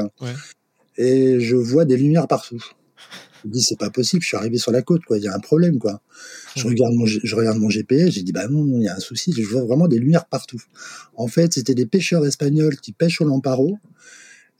et 0.96 1.40
je 1.40 1.56
vois 1.56 1.84
des 1.84 1.96
lumières 1.96 2.28
partout. 2.28 2.62
Je 3.42 3.48
me 3.48 3.52
dis, 3.52 3.60
c'est 3.60 3.78
pas 3.78 3.90
possible, 3.90 4.22
je 4.22 4.28
suis 4.28 4.36
arrivé 4.36 4.56
sur 4.58 4.70
la 4.70 4.82
côte, 4.82 5.02
quoi, 5.04 5.18
il 5.18 5.24
y 5.24 5.28
a 5.28 5.34
un 5.34 5.40
problème, 5.40 5.80
quoi. 5.80 6.00
Je 6.54 6.64
regarde 6.64 6.94
mon, 6.94 7.06
je 7.06 7.34
regarde 7.34 7.58
mon 7.58 7.70
GPS, 7.70 8.10
j'ai 8.10 8.22
dit, 8.22 8.32
bah 8.32 8.46
non, 8.46 8.64
il 8.78 8.84
y 8.84 8.88
a 8.88 8.94
un 8.94 9.00
souci, 9.00 9.32
je 9.36 9.42
vois 9.42 9.64
vraiment 9.64 9.88
des 9.88 9.98
lumières 9.98 10.26
partout. 10.26 10.62
En 11.16 11.26
fait, 11.26 11.54
c'était 11.54 11.74
des 11.74 11.86
pêcheurs 11.86 12.24
espagnols 12.24 12.76
qui 12.76 12.92
pêchent 12.92 13.20
au 13.20 13.24
Lamparo, 13.24 13.78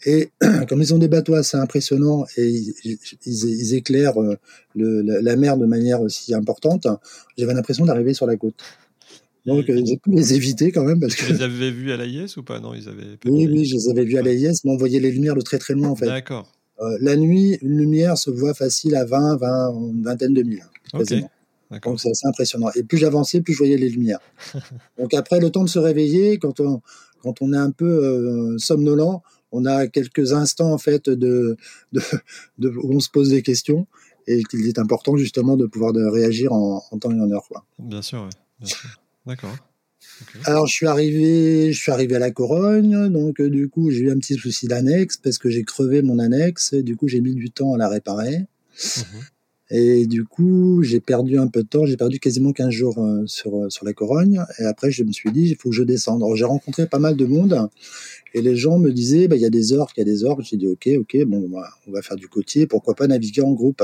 et 0.05 0.31
comme 0.69 0.81
ils 0.81 0.95
ont 0.95 0.99
des 0.99 1.09
bateaux 1.09 1.35
assez 1.35 1.57
impressionnants 1.57 2.25
et 2.37 2.49
ils, 2.49 2.99
ils, 3.27 3.75
éclairent 3.75 4.21
euh, 4.21 4.37
le, 4.75 5.03
la, 5.03 5.37
mer 5.37 5.57
de 5.57 5.67
manière 5.67 6.01
aussi 6.01 6.35
importante, 6.35 6.87
j'avais 7.37 7.55
l'impression 7.55 7.85
d'arriver 7.85 8.15
sur 8.15 8.27
la 8.27 8.37
côte. 8.37 8.55
Donc 9.47 9.69
euh, 9.69 9.83
j'ai 9.85 9.97
pu 9.97 10.11
les 10.11 10.35
éviter 10.35 10.71
quand 10.73 10.85
même 10.85 11.01
parce 11.01 11.15
que. 11.15 11.27
Tu 11.27 11.59
les 11.59 11.71
vus 11.71 11.93
à 11.93 11.97
l'AIS 11.97 12.37
ou 12.37 12.43
pas? 12.43 12.61
Non, 12.61 12.75
ils 12.75 12.89
avaient. 12.89 13.19
Oui, 13.25 13.49
oui, 13.51 13.65
je 13.65 13.77
les 13.77 13.89
avais 13.89 14.05
vus 14.05 14.19
à 14.19 14.23
l'AIS, 14.23 14.65
mais 14.65 14.71
on 14.71 14.77
voyait 14.77 15.01
les 15.01 15.11
lumières 15.11 15.35
de 15.35 15.41
très 15.41 15.59
très 15.59 15.75
loin 15.75 15.89
en 15.89 15.97
fait. 15.97 16.07
D'accord. 16.07 16.51
Euh, 16.81 16.97
la 17.01 17.17
nuit, 17.17 17.59
une 17.63 17.77
lumière 17.77 18.17
se 18.17 18.31
voit 18.31 18.55
facile 18.55 18.95
à 18.97 19.05
20, 19.05 19.37
20, 19.37 19.71
une 19.93 20.03
vingtaine 20.03 20.35
de 20.35 20.43
milles. 20.43 20.67
Quasiment. 20.93 21.31
Donc 21.85 22.01
c'est 22.01 22.11
assez 22.11 22.27
impressionnant. 22.27 22.69
Et 22.75 22.83
plus 22.83 22.99
j'avançais, 22.99 23.41
plus 23.41 23.53
je 23.53 23.59
voyais 23.59 23.77
les 23.77 23.89
lumières. 23.89 24.21
Donc 24.99 25.15
après, 25.15 25.39
le 25.41 25.51
temps 25.51 25.63
de 25.63 25.69
se 25.69 25.79
réveiller, 25.79 26.39
quand 26.39 26.59
on, 26.61 26.81
quand 27.23 27.43
on 27.43 27.53
est 27.53 27.59
un 27.59 27.71
peu 27.71 27.87
euh, 27.87 28.59
somnolent, 28.59 29.23
on 29.53 29.65
a 29.65 29.87
quelques 29.87 30.33
instants 30.33 30.73
en 30.73 30.79
fait 30.79 31.09
de, 31.09 31.57
de, 31.93 32.03
de, 32.59 32.69
où 32.69 32.95
on 32.95 33.01
se 33.01 33.11
pose 33.11 33.31
des 33.31 33.43
questions 33.43 33.87
et 34.27 34.43
qu'il 34.45 34.67
est 34.67 34.79
important 34.79 35.17
justement 35.17 35.57
de 35.57 35.67
pouvoir 35.67 35.93
de 35.93 36.05
réagir 36.05 36.53
en, 36.53 36.83
en, 36.91 36.99
temps 36.99 37.11
et 37.11 37.21
en 37.21 37.31
heure. 37.31 37.47
Quoi. 37.49 37.65
Bien 37.79 38.03
sûr, 38.03 38.29
oui. 38.61 38.71
D'accord. 39.27 39.57
Alors 40.45 40.67
je 40.67 40.73
suis 40.73 40.87
arrivé, 40.87 41.73
je 41.73 41.81
suis 41.81 41.93
arrivé 41.93 42.17
à 42.17 42.19
la 42.19 42.31
Corogne, 42.31 43.09
donc 43.11 43.41
euh, 43.41 43.49
du 43.49 43.69
coup 43.69 43.91
j'ai 43.91 44.01
eu 44.01 44.11
un 44.11 44.19
petit 44.19 44.35
souci 44.35 44.67
d'annexe 44.67 45.17
parce 45.17 45.39
que 45.39 45.51
j'ai 45.51 45.63
crevé 45.63 46.03
mon 46.03 46.19
annexe, 46.19 46.75
du 46.75 46.97
coup 46.97 47.09
j'ai 47.09 47.21
mis 47.21 47.35
du 47.35 47.51
temps 47.51 47.75
à 47.75 47.79
la 47.79 47.89
réparer. 47.89 48.39
Mmh 48.39 49.03
et 49.71 50.07
du 50.07 50.25
coup, 50.25 50.83
j'ai 50.83 50.99
perdu 50.99 51.39
un 51.39 51.47
peu 51.47 51.63
de 51.63 51.69
temps, 51.69 51.87
j'ai 51.87 51.97
perdu 51.97 52.19
quasiment 52.19 52.53
15 52.53 52.71
jours 52.71 52.99
euh, 52.99 53.23
sur, 53.27 53.57
euh, 53.57 53.71
sur 53.71 53.85
la 53.85 53.93
Corogne. 53.93 54.43
Et 54.59 54.65
après, 54.65 54.91
je 54.91 55.05
me 55.05 55.13
suis 55.13 55.31
dit, 55.31 55.43
il 55.43 55.57
faut 55.57 55.71
que 55.71 55.77
je 55.77 55.85
descende. 55.85 56.23
Alors, 56.23 56.35
j'ai 56.35 56.45
rencontré 56.45 56.87
pas 56.87 56.99
mal 56.99 57.17
de 57.17 57.25
monde. 57.25 57.69
Et 58.35 58.43
les 58.43 58.57
gens 58.57 58.79
me 58.79 58.91
disaient, 58.91 59.29
bah, 59.29 59.37
il 59.37 59.43
y 59.43 59.47
a 59.47 59.51
des 59.51 59.73
orques, 59.73 59.97
il 59.97 60.01
y 60.01 60.03
a 60.03 60.13
des 60.13 60.25
orques. 60.25 60.43
J'ai 60.43 60.57
dit, 60.57 60.67
OK, 60.67 60.89
OK, 60.99 61.17
bon, 61.25 61.49
on 61.87 61.93
va 61.93 62.03
faire 62.03 62.17
du 62.17 62.27
côtier. 62.27 62.67
Pourquoi 62.67 62.95
pas 62.95 63.07
naviguer 63.07 63.43
en 63.43 63.53
groupe? 63.53 63.83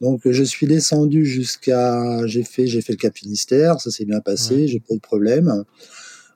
Donc 0.00 0.22
je 0.24 0.42
suis 0.42 0.66
descendu 0.66 1.26
jusqu'à, 1.26 2.26
j'ai 2.26 2.42
fait, 2.42 2.66
j'ai 2.66 2.80
fait 2.80 2.94
le 2.94 2.96
Cap 2.96 3.14
Finistère, 3.16 3.80
ça 3.80 3.90
s'est 3.90 4.06
bien 4.06 4.20
passé, 4.20 4.66
j'ai 4.66 4.80
pas 4.80 4.94
eu 4.94 4.96
de 4.96 5.02
problème. 5.02 5.64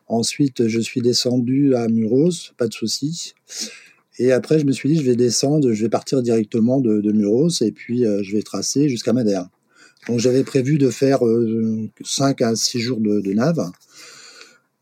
Ensuite, 0.07 0.69
je 0.69 0.81
suis 0.81 1.01
descendu 1.01 1.75
à 1.75 1.89
Muros, 1.89 2.31
pas 2.59 2.69
de 2.69 2.75
souci. 2.75 3.33
Et 4.19 4.33
après, 4.33 4.59
je 4.59 4.67
me 4.67 4.73
suis 4.73 4.89
dit, 4.89 4.97
je 4.97 5.03
vais 5.03 5.17
descendre, 5.17 5.73
je 5.73 5.83
vais 5.83 5.89
partir 5.89 6.23
directement 6.23 6.81
de, 6.81 7.01
de 7.01 7.13
Muros 7.13 7.51
et 7.63 7.73
puis 7.73 8.07
euh, 8.07 8.23
je 8.23 8.37
vais 8.37 8.43
tracer 8.43 8.89
jusqu'à 8.89 9.13
Madère. 9.13 9.49
Donc 10.09 10.21
j'avais 10.21 10.45
prévu 10.45 10.79
de 10.79 10.91
faire 10.91 11.27
euh, 11.27 11.89
5 12.05 12.43
à 12.43 12.55
6 12.55 12.79
jours 12.79 13.01
de, 13.01 13.21
de 13.21 13.33
nave. 13.33 13.71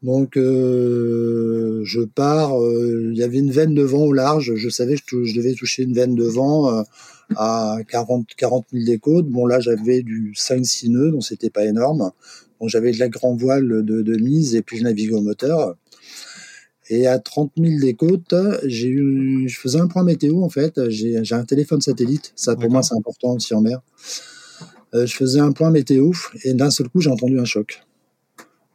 Donc 0.03 0.37
euh, 0.37 1.81
je 1.85 2.01
pars, 2.01 2.61
euh, 2.61 3.11
il 3.13 3.17
y 3.17 3.23
avait 3.23 3.39
une 3.39 3.53
veine 3.53 3.73
de 3.73 3.83
vent 3.83 4.03
au 4.03 4.13
large, 4.13 4.55
je 4.57 4.69
savais 4.69 4.97
que 4.97 5.23
je, 5.23 5.35
devais 5.37 5.55
toucher 5.55 5.85
une 5.85 5.95
veine 5.95 6.17
de 6.17 6.25
vent 6.25 6.77
euh, 6.77 6.83
à 7.37 7.79
40, 7.89 8.27
40 8.37 8.67
000 8.73 8.85
des 8.85 8.99
côtes. 8.99 9.29
Bon 9.29 9.47
là 9.47 9.61
j'avais 9.61 10.03
du 10.03 10.33
5-6 10.37 10.91
nœuds, 10.91 11.13
donc 11.13 11.23
c'était 11.25 11.51
pas 11.51 11.65
énorme. 11.65 12.11
Bon 12.59 12.67
j'avais 12.67 12.91
de 12.91 12.99
la 12.99 13.09
grand 13.09 13.37
voile 13.37 13.85
de, 13.85 14.03
de 14.03 14.17
mise 14.17 14.57
et 14.57 14.63
puis 14.63 14.79
je 14.79 14.83
naviguais 14.83 15.15
au 15.15 15.21
moteur. 15.21 15.77
Et 16.89 17.07
à 17.07 17.19
30 17.19 17.53
000 17.57 17.81
des 17.81 17.95
côtes, 17.95 18.35
j'ai 18.65 18.89
eu, 18.89 19.49
je 19.49 19.59
faisais 19.59 19.79
un 19.79 19.87
point 19.87 20.03
météo 20.03 20.43
en 20.43 20.49
fait. 20.49 20.89
J'ai 20.89 21.33
un 21.33 21.45
téléphone 21.45 21.81
satellite, 21.81 22.33
ça 22.37 22.57
pour 22.57 22.71
moi 22.71 22.83
c'est 22.83 22.95
important 22.95 23.35
aussi 23.35 23.55
en 23.55 23.61
mer. 23.61 23.81
Euh, 24.95 25.07
je 25.07 25.15
faisais 25.15 25.41
un 25.41 25.53
point 25.53 25.71
météo 25.71 26.13
et 26.45 26.55
d'un 26.55 26.71
seul 26.71 26.89
coup 26.89 27.01
j'ai 27.01 27.11
entendu 27.11 27.39
un 27.39 27.45
choc, 27.45 27.83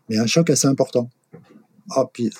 mais 0.09 0.17
un 0.17 0.25
choc 0.25 0.49
assez 0.49 0.67
important. 0.67 1.09
Oh, 1.95 2.05
puis 2.11 2.31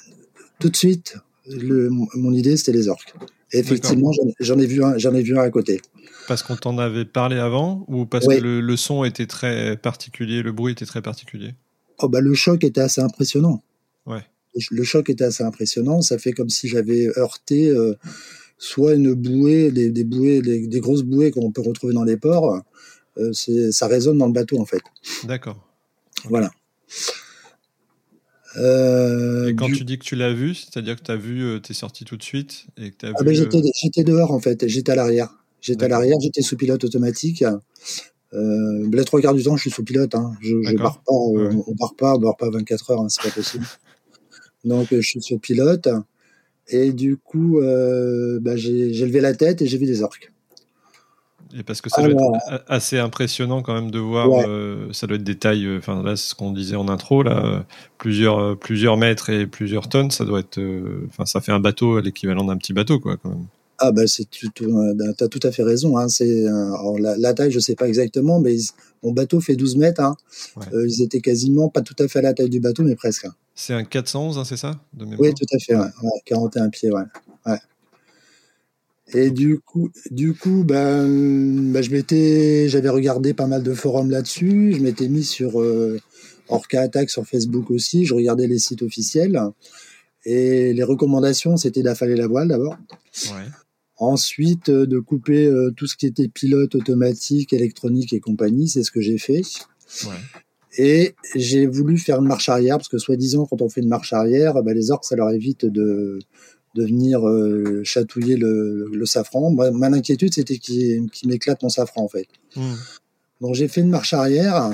tout 0.59 0.69
de 0.69 0.75
suite, 0.75 1.17
le, 1.45 1.89
mon 1.89 2.31
idée 2.31 2.57
c'était 2.57 2.71
les 2.71 2.87
orques. 2.87 3.13
Et 3.53 3.59
effectivement, 3.59 4.11
j'en 4.39 4.59
ai 4.59 4.65
vu 4.65 4.83
un, 4.83 4.97
j'en 4.97 5.13
ai 5.13 5.21
vu 5.21 5.37
un 5.37 5.41
à 5.41 5.49
côté. 5.49 5.81
Parce 6.27 6.43
qu'on 6.43 6.57
t'en 6.57 6.77
avait 6.77 7.05
parlé 7.05 7.37
avant 7.37 7.85
ou 7.87 8.05
parce 8.05 8.25
oui. 8.25 8.37
que 8.37 8.43
le, 8.43 8.59
le, 8.59 8.77
son 8.77 9.05
était 9.05 9.27
très 9.27 9.77
particulier, 9.77 10.41
le 10.41 10.51
bruit 10.51 10.73
était 10.73 10.85
très 10.85 11.01
particulier? 11.01 11.55
Oh 11.99 12.09
bah 12.09 12.19
le 12.19 12.33
choc 12.33 12.63
était 12.63 12.81
assez 12.81 12.99
impressionnant. 12.99 13.63
Ouais. 14.05 14.23
Le 14.71 14.83
choc 14.83 15.09
était 15.09 15.23
assez 15.23 15.43
impressionnant. 15.43 16.01
Ça 16.01 16.17
fait 16.17 16.33
comme 16.33 16.49
si 16.49 16.67
j'avais 16.67 17.07
heurté 17.17 17.69
euh, 17.69 17.93
soit 18.57 18.95
une 18.95 19.13
bouée, 19.13 19.71
des, 19.71 19.89
des 19.89 20.03
bouées, 20.03 20.41
des, 20.41 20.67
des, 20.67 20.79
grosses 20.79 21.03
bouées 21.03 21.31
qu'on 21.31 21.51
peut 21.51 21.61
retrouver 21.61 21.93
dans 21.93 22.03
les 22.03 22.17
ports. 22.17 22.61
Euh, 23.17 23.31
ça 23.71 23.87
résonne 23.87 24.17
dans 24.17 24.27
le 24.27 24.33
bateau 24.33 24.59
en 24.59 24.65
fait. 24.65 24.81
D'accord. 25.25 25.63
Voilà. 26.25 26.51
Euh, 28.55 29.49
et 29.49 29.55
quand 29.55 29.67
du... 29.67 29.73
tu 29.73 29.83
dis 29.83 29.99
que 29.99 30.03
tu 30.03 30.15
l'as 30.15 30.33
vu, 30.33 30.55
c'est-à-dire 30.55 30.95
que 30.95 31.03
tu 31.03 31.11
as 31.11 31.15
vu, 31.15 31.61
tu 31.61 31.71
es 31.71 31.75
sorti 31.75 32.05
tout 32.05 32.17
de 32.17 32.23
suite 32.23 32.65
et 32.77 32.91
que 32.91 33.05
as 33.05 33.11
ah 33.15 33.23
vu, 33.23 33.25
ben 33.25 33.63
J'étais 33.81 34.03
dehors 34.03 34.31
en 34.31 34.39
fait, 34.39 34.67
j'étais 34.67 34.91
à 34.91 34.95
l'arrière. 34.95 35.29
J'étais 35.61 35.85
à 35.85 35.87
l'arrière, 35.87 36.17
j'étais 36.19 36.41
sous 36.41 36.57
pilote 36.57 36.83
automatique. 36.83 37.43
Euh, 38.33 38.87
les 38.91 39.05
trois 39.05 39.21
quarts 39.21 39.33
du 39.33 39.43
temps, 39.43 39.55
je 39.55 39.61
suis 39.61 39.71
sous 39.71 39.83
pilote. 39.83 40.13
Hein. 40.15 40.33
Je, 40.41 40.61
je 40.61 40.75
pars 40.75 41.01
pas, 41.01 41.13
ouais. 41.13 41.49
on, 41.53 41.63
on 41.67 41.75
part 41.75 41.95
pas, 41.95 42.15
on 42.15 42.19
part 42.19 42.37
pas 42.37 42.49
24 42.49 42.91
heures, 42.91 43.01
hein, 43.01 43.09
c'est 43.09 43.23
pas 43.23 43.31
possible. 43.31 43.65
Donc 44.67 44.87
je 44.91 45.01
suis 45.01 45.21
sur 45.21 45.39
pilote 45.39 45.87
et 46.67 46.91
du 46.91 47.17
coup, 47.17 47.59
euh, 47.59 48.39
bah, 48.41 48.57
j'ai 48.57 49.05
levé 49.05 49.21
la 49.21 49.33
tête 49.33 49.61
et 49.61 49.67
j'ai 49.67 49.77
vu 49.77 49.85
des 49.85 50.03
orques. 50.03 50.31
Et 51.57 51.63
parce 51.63 51.79
que 51.79 51.89
ça 51.89 52.01
doit 52.01 52.11
être 52.11 52.63
assez 52.67 52.97
impressionnant 52.97 53.61
quand 53.61 53.73
même 53.73 53.89
de 53.89 53.99
voir, 53.99 54.29
ouais. 54.29 54.45
euh, 54.45 54.91
ça 54.91 55.07
doit 55.07 55.15
être 55.15 55.23
des 55.23 55.37
tailles, 55.37 55.77
enfin 55.77 56.03
là 56.03 56.17
c'est 56.17 56.31
ce 56.31 56.35
qu'on 56.35 56.51
disait 56.51 56.75
en 56.75 56.89
intro, 56.89 57.23
là, 57.23 57.65
plusieurs, 57.97 58.57
plusieurs 58.57 58.97
mètres 58.97 59.29
et 59.29 59.47
plusieurs 59.47 59.87
tonnes, 59.87 60.11
ça 60.11 60.25
doit 60.25 60.41
être, 60.41 60.59
enfin 61.07 61.25
ça 61.25 61.39
fait 61.39 61.53
un 61.53 61.61
bateau 61.61 61.95
à 61.95 62.01
l'équivalent 62.01 62.43
d'un 62.43 62.57
petit 62.57 62.73
bateau 62.73 62.99
quoi 62.99 63.15
quand 63.15 63.29
même. 63.29 63.45
Ah 63.79 63.93
bah 63.93 64.07
c'est 64.07 64.29
tu 64.29 64.49
as 64.49 65.27
tout 65.29 65.39
à 65.43 65.51
fait 65.51 65.63
raison. 65.63 65.97
Hein. 65.97 66.09
C'est 66.09 66.43
la, 66.99 67.15
la, 67.15 67.33
taille, 67.33 67.51
je 67.51 67.59
sais 67.59 67.75
pas 67.75 67.87
exactement, 67.87 68.41
mais 68.41 68.53
ils, 68.53 68.71
mon 69.03 69.11
bateau 69.11 69.39
fait 69.39 69.55
12 69.55 69.77
mètres. 69.77 70.01
Hein. 70.01 70.15
Ouais. 70.55 70.65
Euh, 70.73 70.87
ils 70.87 71.01
étaient 71.01 71.21
quasiment 71.21 71.69
pas 71.69 71.81
tout 71.81 71.95
à 71.99 72.07
fait 72.07 72.19
à 72.19 72.23
la 72.23 72.33
taille 72.33 72.49
du 72.49 72.59
bateau, 72.59 72.83
mais 72.83 72.95
presque. 72.95 73.27
C'est 73.59 73.73
un 73.73 73.83
411, 73.83 74.37
hein, 74.37 74.43
c'est 74.45 74.55
ça 74.55 74.79
Oui, 75.17 75.33
tout 75.33 75.47
à 75.51 75.57
fait. 75.57 75.75
Ouais. 75.75 75.81
ouais 75.81 76.21
41 76.25 76.69
pieds, 76.69 76.91
ouais. 76.91 77.01
ouais. 77.47 77.57
Et 79.13 79.31
du 79.31 79.59
coup, 79.59 79.89
du 80.11 80.35
coup, 80.35 80.63
ben, 80.63 81.71
ben 81.71 81.81
je 81.81 81.89
m'étais, 81.89 82.69
j'avais 82.69 82.89
regardé 82.89 83.33
pas 83.33 83.47
mal 83.47 83.63
de 83.63 83.73
forums 83.73 84.11
là-dessus. 84.11 84.73
Je 84.73 84.79
m'étais 84.79 85.07
mis 85.07 85.23
sur 85.23 85.59
euh, 85.59 85.99
Orca 86.49 86.81
Attack 86.81 87.09
sur 87.09 87.25
Facebook 87.25 87.71
aussi. 87.71 88.05
Je 88.05 88.13
regardais 88.13 88.45
les 88.45 88.59
sites 88.59 88.83
officiels. 88.83 89.41
Et 90.23 90.71
les 90.73 90.83
recommandations, 90.83 91.57
c'était 91.57 91.81
d'affaler 91.81 92.15
la 92.15 92.27
voile 92.27 92.49
d'abord. 92.49 92.77
Ouais. 93.25 93.47
Ensuite, 93.95 94.69
euh, 94.69 94.85
de 94.85 94.99
couper 94.99 95.47
euh, 95.47 95.71
tout 95.75 95.87
ce 95.87 95.97
qui 95.97 96.05
était 96.05 96.27
pilote 96.27 96.75
automatique, 96.75 97.53
électronique 97.53 98.13
et 98.13 98.19
compagnie, 98.19 98.67
c'est 98.67 98.83
ce 98.83 98.91
que 98.91 99.01
j'ai 99.01 99.17
fait. 99.17 99.41
Ouais. 100.03 100.13
Et 100.77 101.15
j'ai 101.35 101.65
voulu 101.65 101.97
faire 101.97 102.19
une 102.19 102.27
marche 102.27 102.49
arrière, 102.49 102.77
parce 102.77 102.87
que 102.87 102.97
soi-disant, 102.97 103.45
quand 103.45 103.61
on 103.61 103.69
fait 103.69 103.81
une 103.81 103.89
marche 103.89 104.13
arrière, 104.13 104.61
bah, 104.63 104.73
les 104.73 104.91
orques, 104.91 105.05
ça 105.05 105.15
leur 105.15 105.31
évite 105.31 105.65
de, 105.65 106.19
de 106.75 106.83
venir 106.85 107.27
euh, 107.27 107.81
chatouiller 107.83 108.37
le, 108.37 108.89
le, 108.93 109.05
safran. 109.05 109.49
Moi, 109.51 109.71
mon 109.71 109.93
inquiétude, 109.93 110.33
c'était 110.33 110.57
qu'il 110.57 111.09
qu 111.09 111.27
m'éclate 111.27 111.63
mon 111.63 111.69
safran, 111.69 112.03
en 112.03 112.07
fait. 112.07 112.27
Mmh. 112.55 112.61
Donc 113.41 113.53
j'ai 113.53 113.67
fait 113.67 113.81
une 113.81 113.89
marche 113.89 114.13
arrière, 114.13 114.71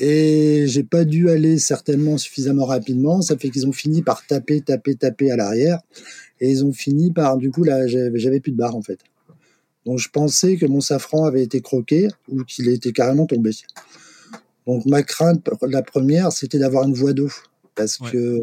et 0.00 0.64
j'ai 0.66 0.82
pas 0.82 1.04
dû 1.04 1.30
aller 1.30 1.58
certainement 1.58 2.18
suffisamment 2.18 2.64
rapidement. 2.64 3.22
Ça 3.22 3.36
fait 3.36 3.50
qu'ils 3.50 3.66
ont 3.66 3.72
fini 3.72 4.02
par 4.02 4.26
taper, 4.26 4.60
taper, 4.60 4.96
taper 4.96 5.30
à 5.30 5.36
l'arrière. 5.36 5.80
Et 6.40 6.50
ils 6.50 6.64
ont 6.64 6.72
fini 6.72 7.12
par, 7.12 7.36
du 7.36 7.50
coup, 7.50 7.62
là, 7.62 7.86
j'avais 7.86 8.40
plus 8.40 8.52
de 8.52 8.56
barre, 8.56 8.74
en 8.74 8.82
fait. 8.82 8.98
Donc, 9.86 9.98
je 9.98 10.08
pensais 10.08 10.56
que 10.56 10.66
mon 10.66 10.80
safran 10.80 11.24
avait 11.24 11.42
été 11.42 11.60
croqué 11.60 12.08
ou 12.28 12.42
qu'il 12.42 12.68
était 12.68 12.92
carrément 12.92 13.26
tombé. 13.26 13.50
Donc, 14.66 14.86
ma 14.86 15.02
crainte, 15.02 15.46
la 15.62 15.82
première, 15.82 16.32
c'était 16.32 16.58
d'avoir 16.58 16.84
une 16.84 16.94
voie 16.94 17.12
d'eau. 17.12 17.30
Parce 17.74 17.98
ouais. 18.00 18.10
que 18.10 18.40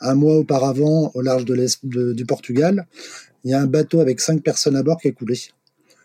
un 0.00 0.14
mois 0.14 0.36
auparavant, 0.36 1.10
au 1.14 1.22
large 1.22 1.44
de 1.44 1.56
de, 1.84 2.12
du 2.12 2.26
Portugal, 2.26 2.86
il 3.44 3.50
y 3.50 3.54
a 3.54 3.60
un 3.60 3.66
bateau 3.66 4.00
avec 4.00 4.20
cinq 4.20 4.42
personnes 4.42 4.76
à 4.76 4.82
bord 4.82 4.98
qui 5.00 5.08
a 5.08 5.12
coulé. 5.12 5.38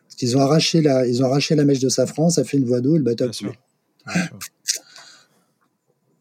Parce 0.07 0.15
qu'ils 0.15 0.37
ont 0.37 0.41
arraché 0.41 0.81
la, 0.81 1.05
ils 1.05 1.21
ont 1.21 1.25
arraché 1.25 1.55
la 1.55 1.65
mèche 1.65 1.79
de 1.79 1.89
safran, 1.89 2.29
ça 2.29 2.43
fait 2.43 2.57
une 2.57 2.65
voie 2.65 2.79
d'eau, 2.79 2.95
et 2.95 2.99
le 2.99 3.03
bateau 3.03 3.25
a 3.25 3.29
coulé. 3.29 3.51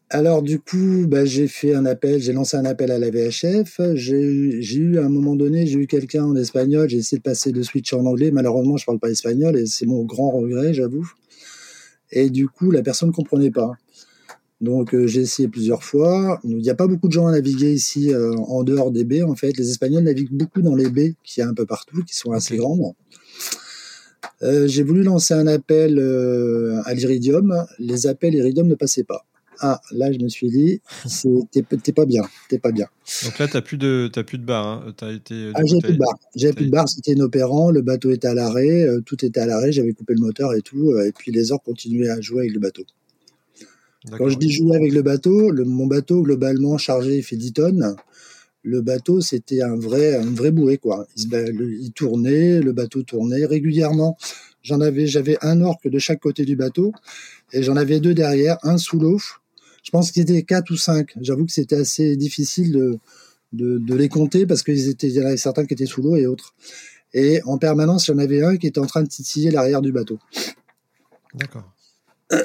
Alors 0.09 0.43
du 0.43 0.59
coup, 0.59 1.07
bah, 1.07 1.25
j'ai 1.25 1.47
fait 1.47 1.73
un 1.73 1.87
appel, 1.87 2.21
j'ai 2.21 2.33
lancé 2.33 2.55
un 2.55 2.65
appel 2.65 2.91
à 2.91 2.99
la 2.99 3.09
VHF. 3.09 3.81
J'ai 3.95 4.75
eu 4.75 4.99
à 4.99 5.05
un 5.05 5.09
moment 5.09 5.35
donné, 5.35 5.65
j'ai 5.65 5.79
eu 5.79 5.87
quelqu'un 5.87 6.23
en 6.23 6.35
espagnol. 6.35 6.87
J'ai 6.87 6.97
essayé 6.97 7.17
de 7.17 7.23
passer 7.23 7.51
le 7.51 7.63
switch 7.63 7.91
en 7.93 8.05
anglais. 8.05 8.29
Malheureusement, 8.29 8.77
je 8.77 8.85
parle 8.85 8.99
pas 8.99 9.09
espagnol 9.09 9.57
et 9.57 9.65
c'est 9.65 9.87
mon 9.87 10.03
grand 10.03 10.29
regret, 10.29 10.71
j'avoue. 10.75 11.09
Et 12.15 12.29
du 12.29 12.47
coup, 12.47 12.69
la 12.71 12.83
personne 12.83 13.09
ne 13.09 13.13
comprenait 13.13 13.51
pas. 13.51 13.73
Donc 14.61 14.93
euh, 14.93 15.07
j'ai 15.07 15.21
essayé 15.21 15.49
plusieurs 15.49 15.83
fois. 15.83 16.39
Il 16.45 16.57
n'y 16.57 16.69
a 16.69 16.75
pas 16.75 16.87
beaucoup 16.87 17.07
de 17.07 17.13
gens 17.13 17.27
à 17.27 17.31
naviguer 17.31 17.73
ici 17.73 18.13
euh, 18.13 18.33
en 18.35 18.63
dehors 18.63 18.91
des 18.91 19.03
baies. 19.03 19.23
En 19.23 19.35
fait, 19.35 19.57
les 19.57 19.69
Espagnols 19.69 20.03
naviguent 20.03 20.31
beaucoup 20.31 20.61
dans 20.61 20.75
les 20.75 20.89
baies 20.89 21.15
qu'il 21.23 21.41
y 21.41 21.43
a 21.43 21.49
un 21.49 21.53
peu 21.53 21.65
partout, 21.65 22.03
qui 22.03 22.15
sont 22.15 22.31
assez 22.31 22.55
grandes. 22.55 22.93
Euh, 24.41 24.67
j'ai 24.67 24.83
voulu 24.83 25.03
lancer 25.03 25.33
un 25.33 25.47
appel 25.47 25.99
à 26.85 26.93
l'Iridium. 26.93 27.65
Les 27.79 28.07
appels 28.07 28.35
Iridium 28.35 28.67
ne 28.67 28.75
passaient 28.75 29.03
pas 29.03 29.25
ah, 29.59 29.81
là, 29.91 30.11
je 30.11 30.19
me 30.19 30.29
suis 30.29 30.49
dit, 30.49 30.81
t'es 31.51 31.93
pas 31.93 32.05
bien, 32.05 32.23
t'es 32.49 32.59
pas 32.59 32.71
bien. 32.71 32.87
Donc 33.23 33.39
là, 33.39 33.47
t'as 33.47 33.61
plus 33.61 33.77
de, 33.77 34.09
as 34.15 34.23
plus 34.23 34.37
de 34.37 34.45
bar. 34.45 34.65
Hein. 34.65 34.93
As 35.01 35.11
été, 35.11 35.51
ah, 35.53 35.61
j'ai 35.65 35.79
plus 35.79 35.93
de 35.93 35.97
bar. 35.97 36.13
J'avais 36.35 36.53
plus 36.53 36.65
de 36.65 36.71
bar. 36.71 36.87
C'était 36.87 37.11
inopérant. 37.11 37.71
Le 37.71 37.81
bateau 37.81 38.11
était 38.11 38.27
à 38.27 38.33
l'arrêt. 38.33 38.83
Euh, 38.83 39.01
tout 39.01 39.23
était 39.23 39.39
à 39.39 39.45
l'arrêt. 39.45 39.71
J'avais 39.71 39.93
coupé 39.93 40.13
le 40.13 40.21
moteur 40.21 40.53
et 40.53 40.61
tout. 40.61 40.91
Euh, 40.91 41.07
et 41.07 41.11
puis 41.11 41.31
les 41.31 41.51
heures 41.51 41.61
continuaient 41.61 42.09
à 42.09 42.21
jouer 42.21 42.41
avec 42.41 42.53
le 42.53 42.59
bateau. 42.59 42.83
Quand 44.17 44.27
je 44.27 44.37
dis 44.37 44.51
jouer 44.51 44.75
avec 44.75 44.91
le 44.91 45.01
bateau, 45.01 45.49
le, 45.49 45.63
mon 45.63 45.87
bateau 45.87 46.23
globalement 46.23 46.77
chargé 46.77 47.21
fait 47.21 47.37
10 47.37 47.53
tonnes. 47.53 47.95
Le 48.61 48.81
bateau, 48.81 49.21
c'était 49.21 49.61
un 49.61 49.75
vrai, 49.75 50.15
un 50.15 50.31
vrai 50.31 50.51
quoi. 50.77 51.05
Il, 51.17 51.79
il 51.81 51.91
tournait, 51.91 52.59
le 52.59 52.71
bateau 52.71 53.03
tournait 53.03 53.45
régulièrement. 53.45 54.17
J'en 54.61 54.79
avais, 54.79 55.07
j'avais 55.07 55.37
un 55.41 55.61
orque 55.61 55.89
de 55.89 55.99
chaque 55.99 56.21
côté 56.21 56.45
du 56.45 56.55
bateau 56.55 56.93
et 57.51 57.63
j'en 57.63 57.75
avais 57.75 57.99
deux 57.99 58.13
derrière, 58.13 58.57
un 58.63 58.77
sous 58.77 58.99
l'eau 58.99 59.19
je 59.83 59.91
pense 59.91 60.11
qu'ils 60.11 60.23
étaient 60.23 60.43
quatre 60.43 60.71
ou 60.71 60.77
cinq. 60.77 61.13
J'avoue 61.21 61.45
que 61.45 61.51
c'était 61.51 61.75
assez 61.75 62.15
difficile 62.15 62.71
de, 62.71 62.97
de, 63.51 63.77
de, 63.77 63.95
les 63.95 64.09
compter 64.09 64.45
parce 64.45 64.63
qu'il 64.63 64.77
y 64.77 65.21
en 65.21 65.25
avait 65.25 65.37
certains 65.37 65.65
qui 65.65 65.73
étaient 65.73 65.85
sous 65.85 66.01
l'eau 66.01 66.15
et 66.15 66.25
autres. 66.25 66.55
Et 67.13 67.41
en 67.43 67.57
permanence, 67.57 68.07
il 68.07 68.11
y 68.11 68.13
en 68.15 68.17
avait 68.17 68.43
un 68.43 68.57
qui 68.57 68.65
était 68.65 68.79
en 68.79 68.87
train 68.87 69.03
de 69.03 69.09
titiller 69.09 69.51
l'arrière 69.51 69.81
du 69.81 69.91
bateau. 69.91 70.17
D'accord. 71.35 71.71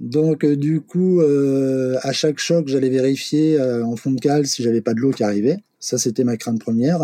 Donc, 0.00 0.44
euh, 0.44 0.56
du 0.56 0.82
coup, 0.82 1.22
euh, 1.22 1.96
à 2.02 2.12
chaque 2.12 2.38
choc, 2.38 2.68
j'allais 2.68 2.90
vérifier 2.90 3.58
euh, 3.58 3.84
en 3.84 3.96
fond 3.96 4.12
de 4.12 4.20
cale 4.20 4.46
si 4.46 4.62
j'avais 4.62 4.82
pas 4.82 4.92
de 4.92 5.00
l'eau 5.00 5.10
qui 5.10 5.24
arrivait. 5.24 5.58
Ça, 5.80 5.96
c'était 5.96 6.24
ma 6.24 6.36
crainte 6.36 6.60
première. 6.60 7.00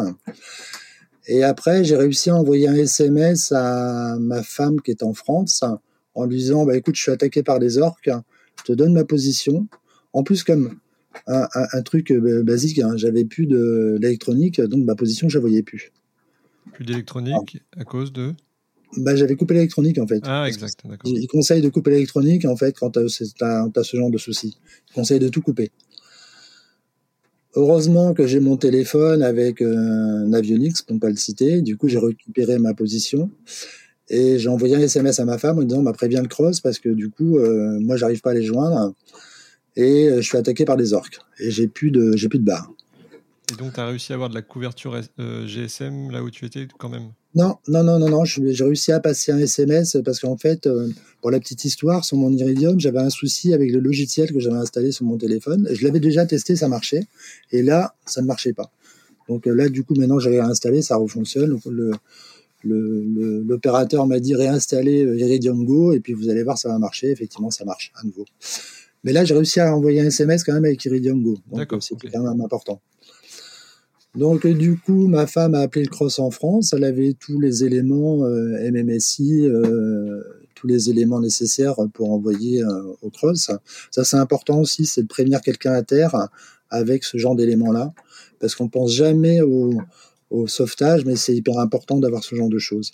Et 1.26 1.42
après, 1.42 1.84
j'ai 1.84 1.96
réussi 1.96 2.30
à 2.30 2.36
envoyer 2.36 2.68
un 2.68 2.74
SMS 2.74 3.52
à 3.52 4.16
ma 4.18 4.42
femme 4.42 4.80
qui 4.80 4.90
est 4.90 5.02
en 5.02 5.14
France 5.14 5.64
en 6.14 6.26
lui 6.26 6.36
disant 6.36 6.64
bah, 6.64 6.76
écoute, 6.76 6.96
je 6.96 7.02
suis 7.02 7.12
attaqué 7.12 7.42
par 7.42 7.58
des 7.58 7.78
orques 7.78 8.10
je 8.58 8.64
te 8.64 8.72
donne 8.72 8.92
ma 8.92 9.04
position. 9.04 9.66
En 10.12 10.22
plus, 10.22 10.44
comme 10.44 10.78
un, 11.26 11.46
un, 11.54 11.66
un 11.72 11.82
truc 11.82 12.10
euh, 12.10 12.42
basique, 12.42 12.78
hein, 12.78 12.96
j'avais 12.96 13.24
plus 13.24 13.46
d'électronique, 13.46 14.60
donc 14.60 14.84
ma 14.84 14.94
position, 14.94 15.28
je 15.28 15.38
la 15.38 15.40
voyais 15.40 15.62
plus. 15.62 15.92
Plus 16.72 16.84
d'électronique 16.84 17.58
ah. 17.76 17.80
à 17.80 17.84
cause 17.84 18.12
de? 18.12 18.32
Bah, 18.98 19.16
j'avais 19.16 19.36
coupé 19.36 19.54
l'électronique 19.54 19.98
en 19.98 20.06
fait. 20.06 20.20
Ah, 20.24 20.46
exact, 20.46 20.80
d'accord. 20.84 21.10
Il 21.10 21.26
conseille 21.26 21.62
de 21.62 21.68
couper 21.70 21.92
l'électronique 21.92 22.44
en 22.44 22.56
fait 22.56 22.76
quand 22.78 22.90
tu 22.90 22.98
as, 23.00 23.08
ce 23.08 23.96
genre 23.96 24.10
de 24.10 24.18
soucis. 24.18 24.58
Il 24.90 24.94
conseille 24.94 25.18
de 25.18 25.28
tout 25.28 25.40
couper. 25.40 25.70
Heureusement 27.54 28.14
que 28.14 28.26
j'ai 28.26 28.40
mon 28.40 28.56
téléphone 28.56 29.22
avec 29.22 29.60
euh, 29.60 30.26
un 30.26 30.32
Avionics, 30.32 30.86
pour 30.86 30.94
ne 30.94 31.00
pas 31.00 31.10
le 31.10 31.16
citer. 31.16 31.62
Du 31.62 31.76
coup, 31.76 31.88
j'ai 31.88 31.98
récupéré 31.98 32.58
ma 32.58 32.74
position 32.74 33.30
et 34.08 34.38
j'ai 34.38 34.48
envoyé 34.48 34.76
un 34.76 34.80
SMS 34.80 35.20
à 35.20 35.24
ma 35.24 35.38
femme 35.38 35.58
en 35.58 35.62
disant 35.62 35.82
bah, 35.82 35.92
préviens 35.92 36.22
le 36.22 36.28
cross 36.28 36.60
parce 36.60 36.78
que 36.78 36.88
du 36.88 37.10
coup, 37.10 37.38
euh, 37.38 37.78
moi, 37.80 37.96
j'arrive 37.96 38.20
pas 38.20 38.30
à 38.30 38.34
les 38.34 38.42
joindre 38.42 38.94
et 39.76 40.08
euh, 40.08 40.20
je 40.20 40.26
suis 40.26 40.36
attaqué 40.36 40.64
par 40.64 40.76
des 40.76 40.92
orques 40.92 41.18
et 41.38 41.50
j'ai 41.50 41.68
plus 41.68 41.90
de 41.90 42.16
j'ai 42.16 42.28
plus 42.28 42.38
de 42.38 42.44
barre. 42.44 42.70
Et 43.52 43.56
donc, 43.56 43.74
tu 43.74 43.80
as 43.80 43.86
réussi 43.86 44.12
à 44.12 44.14
avoir 44.14 44.30
de 44.30 44.34
la 44.34 44.42
couverture 44.42 44.98
GSM 45.18 46.10
là 46.10 46.22
où 46.22 46.30
tu 46.30 46.46
étais 46.46 46.66
quand 46.78 46.88
même? 46.88 47.10
Non, 47.34 47.56
non, 47.66 47.82
non, 47.82 47.98
non, 47.98 48.10
non. 48.10 48.24
J'ai 48.24 48.64
réussi 48.64 48.92
à 48.92 49.00
passer 49.00 49.32
un 49.32 49.38
SMS 49.38 49.96
parce 50.04 50.20
qu'en 50.20 50.36
fait, 50.36 50.66
euh, 50.66 50.88
pour 51.22 51.30
la 51.30 51.40
petite 51.40 51.64
histoire, 51.64 52.04
sur 52.04 52.18
mon 52.18 52.30
Iridium, 52.30 52.78
j'avais 52.78 52.98
un 52.98 53.08
souci 53.08 53.54
avec 53.54 53.72
le 53.72 53.80
logiciel 53.80 54.30
que 54.32 54.38
j'avais 54.38 54.56
installé 54.56 54.92
sur 54.92 55.06
mon 55.06 55.16
téléphone. 55.16 55.66
Je 55.72 55.84
l'avais 55.84 56.00
déjà 56.00 56.26
testé, 56.26 56.56
ça 56.56 56.68
marchait. 56.68 57.06
Et 57.50 57.62
là, 57.62 57.94
ça 58.04 58.20
ne 58.20 58.26
marchait 58.26 58.52
pas. 58.52 58.70
Donc 59.28 59.46
euh, 59.46 59.54
là, 59.54 59.70
du 59.70 59.82
coup, 59.82 59.94
maintenant, 59.94 60.18
j'ai 60.18 60.28
réinstallé, 60.30 60.82
ça 60.82 60.96
refonctionne. 60.96 61.58
L'opérateur 62.64 64.06
m'a 64.06 64.20
dit 64.20 64.34
réinstaller 64.34 65.04
euh, 65.04 65.18
Iridium 65.18 65.64
Go 65.64 65.92
et 65.92 66.00
puis 66.00 66.12
vous 66.12 66.28
allez 66.28 66.42
voir, 66.42 66.58
ça 66.58 66.68
va 66.68 66.78
marcher. 66.78 67.10
Effectivement, 67.10 67.50
ça 67.50 67.64
marche 67.64 67.92
à 67.94 68.04
nouveau. 68.04 68.24
Mais 69.04 69.12
là, 69.12 69.24
j'ai 69.24 69.34
réussi 69.34 69.60
à 69.60 69.74
envoyer 69.74 70.00
un 70.00 70.06
SMS 70.06 70.44
quand 70.44 70.52
même 70.52 70.64
avec 70.64 70.84
Iridium 70.84 71.22
Go. 71.22 71.36
Donc, 71.50 71.82
c'était 71.82 72.08
quand 72.08 72.22
même 72.22 72.40
important. 72.40 72.80
Donc 74.14 74.46
du 74.46 74.76
coup, 74.78 75.06
ma 75.06 75.26
femme 75.26 75.54
a 75.54 75.60
appelé 75.60 75.84
le 75.84 75.90
cross 75.90 76.18
en 76.18 76.30
France. 76.30 76.74
Elle 76.74 76.84
avait 76.84 77.14
tous 77.18 77.40
les 77.40 77.64
éléments 77.64 78.24
euh, 78.24 78.70
MMSI, 78.70 79.46
euh, 79.46 80.22
tous 80.54 80.66
les 80.66 80.90
éléments 80.90 81.20
nécessaires 81.20 81.76
pour 81.94 82.12
envoyer 82.12 82.62
euh, 82.62 82.82
au 83.00 83.08
cross. 83.08 83.50
Ça, 83.90 84.04
c'est 84.04 84.18
important 84.18 84.60
aussi, 84.60 84.84
c'est 84.84 85.02
de 85.02 85.08
prévenir 85.08 85.40
quelqu'un 85.40 85.72
à 85.72 85.82
terre 85.82 86.28
avec 86.68 87.04
ce 87.04 87.16
genre 87.16 87.36
d'éléments-là, 87.36 87.92
parce 88.38 88.54
qu'on 88.54 88.68
pense 88.68 88.92
jamais 88.92 89.40
au, 89.40 89.78
au 90.32 90.46
sauvetage, 90.46 91.04
mais 91.04 91.16
c'est 91.16 91.34
hyper 91.34 91.58
important 91.58 91.98
d'avoir 91.98 92.24
ce 92.24 92.34
genre 92.34 92.48
de 92.48 92.58
choses. 92.58 92.90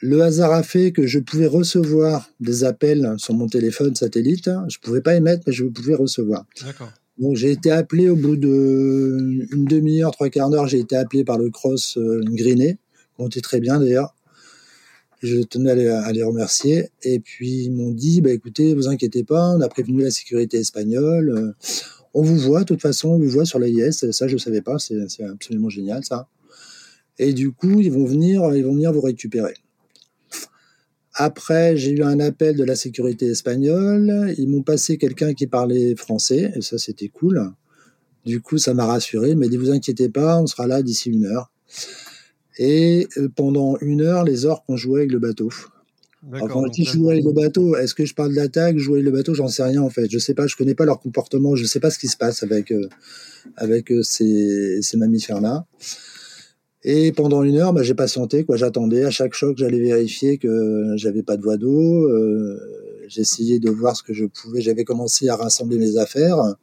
Le 0.00 0.22
hasard 0.22 0.52
a 0.52 0.62
fait 0.62 0.92
que 0.92 1.06
je 1.06 1.18
pouvais 1.18 1.48
recevoir 1.48 2.30
des 2.38 2.62
appels 2.62 3.14
sur 3.18 3.34
mon 3.34 3.48
téléphone 3.48 3.96
satellite. 3.96 4.48
Je 4.68 4.78
pouvais 4.78 5.00
pas 5.00 5.16
émettre, 5.16 5.42
mais 5.46 5.52
je 5.52 5.64
pouvais 5.64 5.94
recevoir. 5.94 6.44
D'accord. 6.64 6.92
Donc 7.18 7.34
j'ai 7.34 7.50
été 7.50 7.72
appelé 7.72 8.08
au 8.08 8.14
bout 8.14 8.36
de 8.36 9.46
une 9.50 9.64
demi-heure, 9.64 10.12
trois 10.12 10.28
quarts 10.28 10.50
d'heure, 10.50 10.68
j'ai 10.68 10.78
été 10.78 10.94
appelé 10.94 11.24
par 11.24 11.36
le 11.36 11.50
Cross 11.50 11.98
euh, 11.98 12.22
ont 13.18 13.26
été 13.26 13.40
très 13.40 13.58
bien 13.58 13.80
d'ailleurs. 13.80 14.14
Je 15.20 15.42
tenais 15.42 15.72
à 15.88 16.12
les, 16.12 16.22
remercier. 16.22 16.90
Et 17.02 17.18
puis 17.18 17.64
ils 17.64 17.72
m'ont 17.72 17.90
dit, 17.90 18.20
bah 18.20 18.30
écoutez, 18.30 18.72
vous 18.74 18.86
inquiétez 18.86 19.24
pas, 19.24 19.50
on 19.50 19.60
a 19.60 19.68
prévenu 19.68 20.02
la 20.02 20.12
sécurité 20.12 20.58
espagnole. 20.58 21.30
Euh, 21.30 21.52
on 22.14 22.22
vous 22.22 22.38
voit, 22.38 22.60
de 22.60 22.64
toute 22.66 22.82
façon, 22.82 23.10
on 23.10 23.18
vous 23.18 23.28
voit 23.28 23.44
sur 23.44 23.58
l'AIS. 23.58 24.10
Ça, 24.10 24.28
je 24.28 24.34
ne 24.34 24.38
savais 24.38 24.62
pas, 24.62 24.78
c'est 24.78 25.24
absolument 25.24 25.68
génial 25.68 26.04
ça. 26.04 26.28
Et 27.18 27.32
du 27.32 27.52
coup, 27.52 27.80
ils 27.80 27.92
vont 27.92 28.04
venir, 28.04 28.42
ils 28.54 28.64
vont 28.64 28.74
venir 28.74 28.92
vous 28.92 29.00
récupérer. 29.00 29.54
Après, 31.14 31.76
j'ai 31.76 31.90
eu 31.90 32.02
un 32.02 32.20
appel 32.20 32.56
de 32.56 32.62
la 32.62 32.76
sécurité 32.76 33.26
espagnole. 33.26 34.34
Ils 34.38 34.48
m'ont 34.48 34.62
passé 34.62 34.98
quelqu'un 34.98 35.34
qui 35.34 35.48
parlait 35.48 35.96
français, 35.96 36.52
et 36.54 36.62
ça, 36.62 36.78
c'était 36.78 37.08
cool. 37.08 37.52
Du 38.24 38.40
coup, 38.40 38.58
ça 38.58 38.72
m'a 38.72 38.86
rassuré. 38.86 39.34
Mais 39.34 39.48
ne 39.48 39.58
vous 39.58 39.70
inquiétez 39.70 40.08
pas, 40.08 40.40
on 40.40 40.46
sera 40.46 40.66
là 40.66 40.82
d'ici 40.82 41.10
une 41.10 41.26
heure. 41.26 41.50
Et 42.58 43.08
euh, 43.16 43.28
pendant 43.34 43.76
une 43.80 44.00
heure, 44.00 44.24
les 44.24 44.44
orques 44.44 44.68
ont 44.68 44.76
joué 44.76 45.00
avec 45.00 45.12
le 45.12 45.18
bateau. 45.18 45.50
Enfin, 46.32 46.68
qui 46.70 46.84
joue 46.84 47.10
avec 47.10 47.24
le 47.24 47.32
bateau 47.32 47.76
Est-ce 47.76 47.94
que 47.94 48.04
je 48.04 48.14
parle 48.14 48.34
d'attaque, 48.34 48.76
jouer 48.76 49.02
le 49.02 49.10
bateau 49.10 49.34
J'en 49.34 49.48
sais 49.48 49.62
rien 49.62 49.82
en 49.82 49.90
fait. 49.90 50.10
Je 50.10 50.18
sais 50.18 50.34
pas, 50.34 50.46
je 50.46 50.56
connais 50.56 50.74
pas 50.74 50.84
leur 50.84 50.98
comportement, 50.98 51.54
je 51.54 51.64
sais 51.64 51.80
pas 51.80 51.90
ce 51.90 51.98
qui 51.98 52.08
se 52.08 52.16
passe 52.16 52.42
avec 52.42 52.72
euh, 52.72 52.88
avec 53.56 53.92
euh, 53.92 54.02
ces, 54.02 54.82
ces 54.82 54.96
mammifères-là. 54.96 55.64
Et 56.84 57.12
pendant 57.12 57.42
une 57.42 57.56
heure, 57.56 57.72
bah, 57.72 57.82
j'ai 57.82 57.94
patienté, 57.94 58.44
quoi. 58.44 58.56
J'attendais. 58.56 59.04
À 59.04 59.10
chaque 59.10 59.34
choc, 59.34 59.56
j'allais 59.58 59.80
vérifier 59.80 60.38
que 60.38 60.94
j'avais 60.96 61.22
pas 61.22 61.36
de 61.36 61.42
voie 61.42 61.56
d'eau. 61.56 62.08
Euh, 62.08 62.58
J'essayais 63.08 63.58
de 63.58 63.70
voir 63.70 63.96
ce 63.96 64.02
que 64.02 64.12
je 64.12 64.26
pouvais. 64.26 64.60
J'avais 64.60 64.84
commencé 64.84 65.28
à 65.28 65.36
rassembler 65.36 65.78
mes 65.78 65.96
affaires 65.96 66.54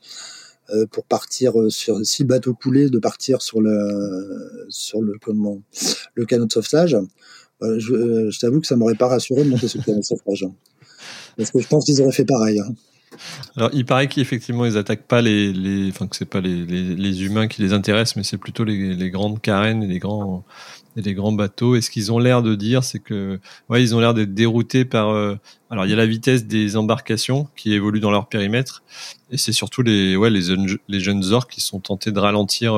euh, 0.70 0.86
pour 0.92 1.06
partir 1.06 1.54
sur. 1.70 2.06
Si 2.06 2.22
le 2.22 2.28
bateau 2.28 2.54
coulait, 2.54 2.90
de 2.90 3.00
partir 3.00 3.42
sur 3.42 3.62
le 3.62 4.66
sur 4.70 5.02
le 5.02 5.14
comment 5.20 5.62
le 6.14 6.26
canot 6.26 6.46
de 6.46 6.54
sauvetage. 6.54 6.98
Euh, 7.62 7.80
je, 7.80 7.94
euh, 7.94 8.32
je 8.32 8.40
t'avoue 8.40 8.60
que 8.60 8.68
ça 8.68 8.76
m'aurait 8.76 8.96
pas 8.96 9.08
rassuré 9.08 9.44
de 9.44 9.50
monter 9.50 9.68
sur 9.68 9.82
le 9.88 9.98
de 9.98 10.02
sauvetage, 10.02 10.46
parce 11.38 11.52
que 11.52 11.60
je 11.60 11.68
pense 11.68 11.86
qu'ils 11.86 12.02
auraient 12.02 12.12
fait 12.12 12.26
pareil. 12.26 12.60
Hein. 12.60 12.74
Alors, 13.56 13.70
il 13.74 13.86
paraît 13.86 14.08
qu'effectivement, 14.08 14.66
ils 14.66 14.78
attaquent 14.78 15.08
pas 15.08 15.22
les, 15.22 15.90
enfin 15.90 16.08
que 16.08 16.16
c'est 16.16 16.26
pas 16.26 16.42
les, 16.42 16.66
les, 16.66 17.24
humains 17.24 17.48
qui 17.48 17.62
les 17.62 17.74
intéressent, 17.74 18.18
mais 18.18 18.24
c'est 18.24 18.38
plutôt 18.38 18.64
les, 18.64 19.10
grandes 19.10 19.42
carènes 19.42 19.84
et 19.84 19.88
les 19.88 20.00
grands, 20.00 20.44
et 20.98 21.02
les 21.02 21.14
grands 21.14 21.32
bateaux. 21.32 21.76
Et 21.76 21.82
ce 21.82 21.90
qu'ils 21.90 22.12
ont 22.12 22.20
l'air 22.20 22.44
de 22.44 22.56
dire, 22.56 22.84
c'est 22.84 23.00
que, 23.00 23.40
ouais, 23.70 23.82
ils 23.82 23.96
ont 23.96 24.00
l'air 24.00 24.14
d'être 24.14 24.34
déroutés 24.34 24.84
par. 24.84 25.10
Euh, 25.10 25.36
alors, 25.70 25.86
il 25.86 25.90
y 25.90 25.94
a 25.94 25.98
la 25.98 26.06
vitesse 26.06 26.46
des 26.46 26.76
embarcations 26.76 27.48
qui 27.56 27.74
évoluent 27.74 28.02
dans 28.02 28.12
leur 28.12 28.28
périmètre, 28.28 28.84
et 29.32 29.38
c'est 29.38 29.54
surtout 29.54 29.82
les, 29.82 30.16
ouais, 30.16 30.30
les, 30.30 30.54
les 30.88 31.00
jeunes 31.00 31.24
orques 31.32 31.52
qui 31.52 31.62
sont 31.62 31.80
tentés 31.80 32.12
de 32.12 32.20
ralentir. 32.20 32.76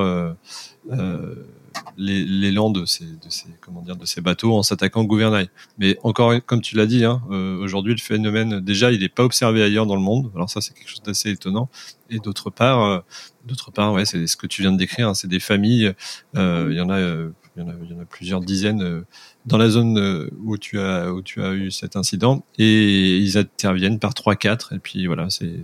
L'élan 1.98 2.70
de 2.70 2.86
ces, 2.86 3.06
de 3.06 3.30
ces, 3.30 3.48
comment 3.62 3.82
dire, 3.82 3.96
de 3.96 4.06
ces 4.06 4.22
bateaux 4.22 4.54
en 4.54 4.64
s'attaquant 4.64 5.02
au 5.02 5.06
gouvernail. 5.06 5.50
Mais 5.78 5.98
encore, 6.04 6.34
comme 6.46 6.62
tu 6.62 6.76
l'as 6.76 6.86
dit, 6.86 7.06
hein, 7.06 7.22
euh, 7.32 7.58
aujourd'hui 7.58 7.94
le 7.94 8.00
phénomène, 8.00 8.60
déjà, 8.60 8.92
il 8.92 9.02
n'est 9.02 9.10
pas 9.10 9.24
observé 9.24 9.64
ailleurs 9.64 9.86
dans 9.86 9.96
le 9.96 10.02
monde. 10.02 10.32
Alors 10.36 10.50
ça, 10.50 10.62
c'est 10.62 10.74
quelque 10.74 10.90
chose 10.90 11.02
d'assez 11.02 11.32
étonnant. 11.32 11.70
Et 12.10 12.20
d'autre 12.20 12.50
part, 12.50 12.84
euh, 12.84 13.00
d'autre 13.46 13.72
part, 13.72 13.94
ouais, 13.94 14.06
c'est 14.06 14.28
ce 14.28 14.38
que 14.38 14.48
tu 14.48 14.62
viens 14.62 14.72
de 14.72 14.78
décrire. 14.78 15.10
Hein, 15.10 15.14
c'est 15.14 15.28
des 15.28 15.40
familles. 15.40 15.94
Euh, 16.36 16.68
il 16.70 16.78
y 16.78 16.82
en 16.82 16.90
a, 16.90 17.00
il 17.00 17.34
y 17.58 17.62
en 17.62 17.70
a, 17.70 17.74
il 17.84 17.92
y 17.92 17.94
en 17.94 18.00
a 18.00 18.06
plusieurs 18.06 18.42
dizaines 18.42 19.04
dans 19.46 19.58
la 19.58 19.70
zone 19.70 20.30
où 20.44 20.58
tu 20.58 20.80
as 20.80 21.12
où 21.12 21.22
tu 21.22 21.42
as 21.42 21.54
eu 21.54 21.72
cet 21.72 21.96
incident 21.96 22.46
et 22.60 23.18
ils 23.18 23.38
interviennent 23.38 23.98
par 23.98 24.14
trois 24.14 24.36
quatre 24.36 24.74
et 24.74 24.80
puis 24.80 25.08
voilà 25.08 25.30
c'est 25.30 25.64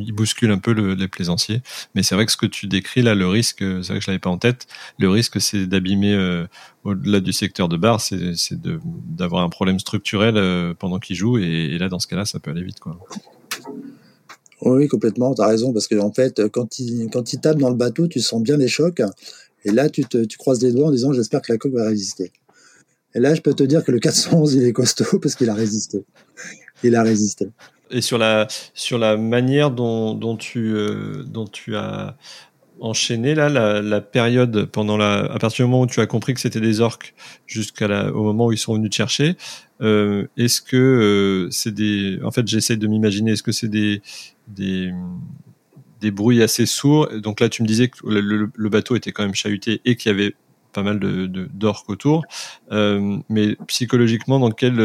il 0.00 0.12
bouscule 0.12 0.50
un 0.50 0.58
peu 0.58 0.72
le, 0.72 0.94
les 0.94 1.08
plaisanciers. 1.08 1.62
Mais 1.94 2.02
c'est 2.02 2.14
vrai 2.14 2.26
que 2.26 2.32
ce 2.32 2.36
que 2.36 2.46
tu 2.46 2.66
décris 2.66 3.02
là, 3.02 3.14
le 3.14 3.26
risque, 3.26 3.58
c'est 3.58 3.88
vrai 3.88 3.98
que 3.98 4.04
je 4.04 4.10
l'avais 4.10 4.18
pas 4.18 4.30
en 4.30 4.38
tête. 4.38 4.66
Le 4.98 5.08
risque, 5.08 5.40
c'est 5.40 5.66
d'abîmer 5.66 6.14
euh, 6.14 6.46
au-delà 6.84 7.20
du 7.20 7.32
secteur 7.32 7.68
de 7.68 7.76
bar, 7.76 8.00
c'est 8.00 8.18
d'avoir 8.54 9.42
un 9.42 9.48
problème 9.48 9.78
structurel 9.78 10.36
euh, 10.36 10.74
pendant 10.74 10.98
qu'il 10.98 11.16
joue. 11.16 11.38
Et, 11.38 11.42
et, 11.42 11.78
là, 11.78 11.88
dans 11.88 11.98
ce 11.98 12.06
cas-là, 12.06 12.24
ça 12.24 12.38
peut 12.38 12.50
aller 12.50 12.62
vite, 12.64 12.80
quoi. 12.80 12.98
Oui, 14.60 14.88
complètement. 14.88 15.34
Tu 15.34 15.42
as 15.42 15.46
raison 15.46 15.72
parce 15.72 15.86
que 15.86 15.98
en 16.00 16.12
fait, 16.12 16.48
quand 16.48 16.80
il 16.80 17.08
quand 17.12 17.32
il 17.32 17.40
tape 17.40 17.58
dans 17.58 17.70
le 17.70 17.76
bateau, 17.76 18.08
tu 18.08 18.20
sens 18.20 18.42
bien 18.42 18.56
les 18.56 18.66
chocs. 18.66 19.00
Et 19.64 19.70
là, 19.70 19.88
tu 19.88 20.04
te 20.04 20.24
tu 20.24 20.36
croises 20.36 20.60
les 20.62 20.72
doigts 20.72 20.88
en 20.88 20.90
disant 20.90 21.12
j'espère 21.12 21.42
que 21.42 21.52
la 21.52 21.58
coque 21.58 21.74
va 21.74 21.86
résister. 21.86 22.32
Et 23.14 23.20
là, 23.20 23.34
je 23.34 23.40
peux 23.40 23.54
te 23.54 23.62
dire 23.62 23.84
que 23.84 23.92
le 23.92 24.00
411, 24.00 24.54
il 24.54 24.64
est 24.64 24.72
costaud 24.72 25.18
parce 25.22 25.34
qu'il 25.36 25.48
a 25.48 25.54
résisté. 25.54 26.04
Il 26.82 26.96
a 26.96 27.02
résisté 27.02 27.48
et 27.90 28.00
sur 28.00 28.18
la 28.18 28.46
sur 28.74 28.98
la 28.98 29.16
manière 29.16 29.70
dont, 29.70 30.14
dont 30.14 30.36
tu 30.36 30.74
euh, 30.74 31.24
dont 31.24 31.46
tu 31.46 31.76
as 31.76 32.16
enchaîné 32.80 33.34
là 33.34 33.48
la, 33.48 34.00
période 34.00 34.66
pendant 34.66 34.96
la 34.96 35.24
à 35.24 35.38
partir 35.38 35.64
du 35.64 35.70
moment 35.70 35.82
où 35.82 35.86
tu 35.86 36.00
as 36.00 36.06
compris 36.06 36.34
que 36.34 36.40
c'était 36.40 36.60
des 36.60 36.80
orques 36.80 37.14
jusqu'à 37.46 38.12
au 38.12 38.22
moment 38.22 38.46
où 38.46 38.52
ils 38.52 38.58
sont 38.58 38.74
venus 38.74 38.90
te 38.90 38.96
chercher 38.96 39.36
euh, 39.80 40.26
est-ce 40.36 40.60
que 40.60 40.76
euh, 40.76 41.50
c'est 41.50 41.74
des 41.74 42.20
en 42.22 42.30
fait 42.30 42.46
j'essaie 42.46 42.76
de 42.76 42.86
m'imaginer 42.86 43.32
est-ce 43.32 43.42
que 43.42 43.52
c'est 43.52 43.68
des 43.68 44.00
des 44.46 44.92
des 46.00 46.12
bruits 46.12 46.42
assez 46.42 46.66
sourds? 46.66 47.08
Donc 47.20 47.40
là 47.40 47.48
tu 47.48 47.62
me 47.62 47.66
disais 47.68 47.88
que 47.88 47.98
le, 48.06 48.68
bateau 48.68 48.94
était 48.94 49.10
quand 49.10 49.24
même 49.24 49.34
chahuté 49.34 49.80
et 49.84 49.96
qu'il 49.96 50.12
y 50.12 50.14
avait 50.14 50.34
pas 50.72 50.84
mal 50.84 51.00
de 51.00 51.26
d'orques 51.52 51.90
autour. 51.90 52.24
Mais 52.70 53.56
psychologiquement 53.66 54.38
dans 54.38 54.52
quelle 54.52 54.76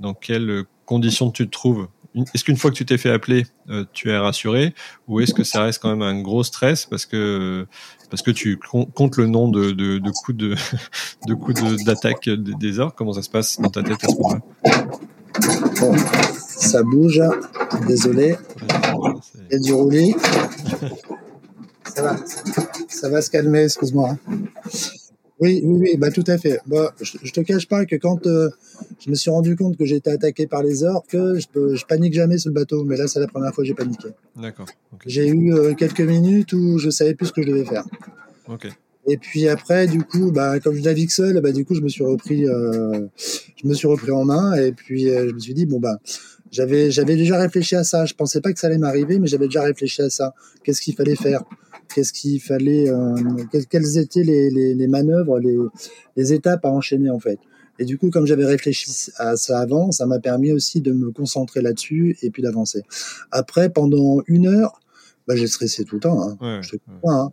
dans 0.00 0.14
quelles 0.14 0.64
conditions 0.88 1.30
tu 1.30 1.44
te 1.44 1.50
trouves? 1.50 1.86
Est-ce 2.14 2.44
qu'une 2.44 2.56
fois 2.56 2.70
que 2.70 2.76
tu 2.76 2.84
t'es 2.84 2.98
fait 2.98 3.10
appeler, 3.10 3.46
euh, 3.70 3.84
tu 3.92 4.10
es 4.10 4.16
rassuré 4.16 4.74
ou 5.06 5.20
est-ce 5.20 5.34
que 5.34 5.44
ça 5.44 5.62
reste 5.62 5.80
quand 5.80 5.90
même 5.90 6.02
un 6.02 6.20
gros 6.20 6.42
stress 6.42 6.86
parce 6.86 7.06
que 7.06 7.66
parce 8.10 8.22
que 8.22 8.30
tu 8.30 8.58
comptes 8.94 9.16
le 9.16 9.26
nom 9.26 9.48
de, 9.48 9.70
de, 9.70 9.98
de 9.98 10.10
coups 10.10 10.36
de, 10.36 10.54
de 11.26 11.34
coups 11.34 11.84
d'attaque 11.84 12.28
des 12.28 12.78
orques? 12.78 12.96
Comment 12.96 13.12
ça 13.12 13.22
se 13.22 13.30
passe 13.30 13.60
dans 13.60 13.68
ta 13.68 13.82
tête 13.82 14.02
à 14.02 14.08
ce 14.08 14.16
moment-là? 14.16 14.40
Bon, 15.80 15.94
Ça 16.46 16.82
bouge. 16.82 17.20
Désolé. 17.86 18.36
Il 19.50 19.52
y 19.52 19.56
a 19.56 19.58
du 19.58 19.72
roulis. 19.72 20.14
Ça 21.94 22.02
va. 22.02 22.16
Ça 22.88 23.08
va 23.08 23.22
se 23.22 23.30
calmer, 23.30 23.64
excuse-moi. 23.64 24.16
Oui, 25.40 25.60
oui, 25.62 25.78
oui, 25.80 25.96
bah 25.96 26.10
tout 26.10 26.24
à 26.26 26.36
fait. 26.36 26.60
Bah, 26.66 26.92
je, 27.00 27.16
je 27.22 27.32
te 27.32 27.40
cache 27.40 27.68
pas 27.68 27.86
que 27.86 27.94
quand 27.96 28.26
euh, 28.26 28.50
je 28.98 29.10
me 29.10 29.14
suis 29.14 29.30
rendu 29.30 29.56
compte 29.56 29.76
que 29.76 29.84
j'étais 29.84 30.10
attaqué 30.10 30.46
par 30.46 30.62
les 30.62 30.84
orques, 30.84 31.12
je, 31.12 31.46
peux, 31.52 31.74
je 31.74 31.84
panique 31.86 32.14
jamais 32.14 32.38
sur 32.38 32.50
le 32.50 32.54
bateau, 32.54 32.84
mais 32.84 32.96
là 32.96 33.06
c'est 33.08 33.20
la 33.20 33.28
première 33.28 33.54
fois 33.54 33.62
que 33.64 33.68
j'ai 33.68 33.74
paniqué. 33.74 34.08
D'accord. 34.40 34.66
J'ai 35.06 35.28
eu 35.28 35.54
euh, 35.54 35.74
quelques 35.74 36.00
minutes 36.00 36.52
où 36.52 36.78
je 36.78 36.90
savais 36.90 37.14
plus 37.14 37.26
ce 37.26 37.32
que 37.32 37.42
je 37.42 37.48
devais 37.48 37.64
faire. 37.64 37.84
Ok. 38.48 38.68
Et 39.10 39.16
puis 39.16 39.48
après, 39.48 39.86
du 39.86 40.02
coup, 40.02 40.30
bah, 40.32 40.60
comme 40.60 40.74
je 40.74 40.82
navigue 40.82 41.10
seul, 41.10 41.40
bah, 41.40 41.50
du 41.50 41.64
coup, 41.64 41.74
je 41.74 41.80
me 41.80 41.88
suis 41.88 42.04
repris, 42.04 42.46
euh, 42.46 43.06
je 43.56 43.66
me 43.66 43.72
suis 43.72 43.88
repris 43.88 44.10
en 44.10 44.26
main. 44.26 44.54
Et 44.54 44.72
puis, 44.72 45.08
euh, 45.08 45.28
je 45.30 45.34
me 45.34 45.38
suis 45.38 45.54
dit, 45.54 45.64
bon, 45.64 45.80
bah, 45.80 45.98
j'avais, 46.50 46.90
j'avais 46.90 47.16
déjà 47.16 47.38
réfléchi 47.38 47.74
à 47.74 47.84
ça. 47.84 48.04
Je 48.04 48.12
pensais 48.12 48.42
pas 48.42 48.52
que 48.52 48.60
ça 48.60 48.66
allait 48.66 48.76
m'arriver, 48.76 49.18
mais 49.18 49.26
j'avais 49.26 49.46
déjà 49.46 49.62
réfléchi 49.62 50.02
à 50.02 50.10
ça. 50.10 50.34
Qu'est-ce 50.62 50.82
qu'il 50.82 50.94
fallait 50.94 51.16
faire? 51.16 51.42
Qu'est-ce 51.94 52.12
qu'il 52.12 52.38
fallait 52.38 52.90
euh, 52.90 53.14
Quelles 53.70 53.96
étaient 53.96 54.22
les, 54.22 54.50
les, 54.50 54.74
les 54.74 54.88
manœuvres, 54.88 55.38
les, 55.38 55.56
les 56.16 56.32
étapes 56.34 56.66
à 56.66 56.68
enchaîner 56.68 57.08
en 57.08 57.18
fait? 57.18 57.38
Et 57.78 57.84
du 57.84 57.98
coup, 57.98 58.10
comme 58.10 58.26
j'avais 58.26 58.44
réfléchi 58.44 58.90
à 59.16 59.36
ça 59.36 59.60
avant, 59.60 59.92
ça 59.92 60.06
m'a 60.06 60.18
permis 60.18 60.52
aussi 60.52 60.80
de 60.80 60.92
me 60.92 61.10
concentrer 61.10 61.60
là-dessus 61.60 62.16
et 62.22 62.30
puis 62.30 62.42
d'avancer. 62.42 62.82
Après, 63.30 63.70
pendant 63.70 64.22
une 64.26 64.46
heure, 64.46 64.80
bah, 65.26 65.36
j'ai 65.36 65.46
stressé 65.46 65.84
tout 65.84 65.96
le 65.96 66.00
temps. 66.00 66.22
Hein. 66.22 66.38
Ouais, 66.40 66.62
je 66.62 66.76
hein. 67.04 67.30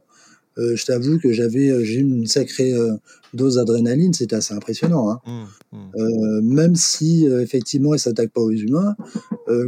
Euh, 0.58 0.76
je 0.76 0.86
t'avoue 0.86 1.20
que 1.20 1.34
j'avais 1.34 1.70
euh, 1.70 1.84
j'ai 1.84 2.00
eu 2.00 2.02
une 2.02 2.28
sacrée 2.28 2.74
euh, 2.74 2.94
dose 3.34 3.56
d'adrénaline, 3.56 4.14
c'était 4.14 4.38
assez 4.38 4.54
impressionnant. 4.54 5.12
Hein. 5.12 5.20
Mmh, 5.26 5.78
mmh. 5.78 5.92
Euh, 5.98 6.42
même 6.42 6.76
si 6.76 7.26
effectivement 7.26 7.94
ils 7.94 8.00
s'attaquent 8.00 8.32
pas 8.32 8.42
aux 8.42 8.52
humains, 8.52 8.96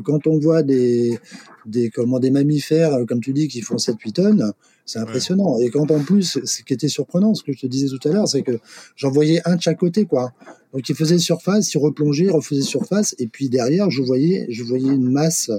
quand 0.05 0.27
on 0.27 0.39
voit 0.39 0.63
des 0.63 1.19
des 1.65 1.89
comment 1.89 2.19
des 2.19 2.31
mammifères 2.31 3.05
comme 3.05 3.19
tu 3.19 3.33
dis 3.33 3.49
qui 3.49 3.61
font 3.61 3.75
7-8 3.75 4.13
tonnes, 4.13 4.53
c'est 4.87 4.99
impressionnant. 4.99 5.59
Et 5.59 5.69
quand 5.69 5.91
en 5.91 5.99
plus, 5.99 6.39
ce 6.43 6.63
qui 6.63 6.73
était 6.73 6.87
surprenant, 6.87 7.35
ce 7.35 7.43
que 7.43 7.51
je 7.51 7.59
te 7.59 7.67
disais 7.67 7.87
tout 7.87 8.07
à 8.07 8.11
l'heure, 8.11 8.27
c'est 8.27 8.41
que 8.41 8.57
j'en 8.95 9.11
voyais 9.11 9.41
un 9.45 9.57
de 9.57 9.61
chaque 9.61 9.77
côté, 9.77 10.05
quoi. 10.05 10.31
Donc 10.73 10.87
ils 10.89 10.95
faisaient 10.95 11.19
surface, 11.19 11.73
ils 11.73 11.77
replongeaient, 11.77 12.25
ils 12.25 12.31
refaisaient 12.31 12.61
surface, 12.61 13.13
et 13.19 13.27
puis 13.27 13.49
derrière, 13.49 13.91
je 13.91 14.01
voyais, 14.01 14.47
je 14.49 14.63
voyais 14.63 14.89
une 14.89 15.11
masse 15.11 15.51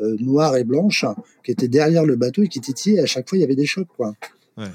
euh, 0.00 0.16
noire 0.20 0.56
et 0.56 0.64
blanche 0.64 1.06
qui 1.42 1.50
était 1.50 1.68
derrière 1.68 2.04
le 2.04 2.16
bateau 2.16 2.42
et 2.42 2.48
qui 2.48 2.60
titillait. 2.60 2.98
Et 2.98 3.00
à 3.00 3.06
chaque 3.06 3.28
fois, 3.28 3.38
il 3.38 3.40
y 3.40 3.44
avait 3.44 3.56
des 3.56 3.66
chocs, 3.66 3.88
quoi. 3.96 4.14
Ouais. 4.58 4.68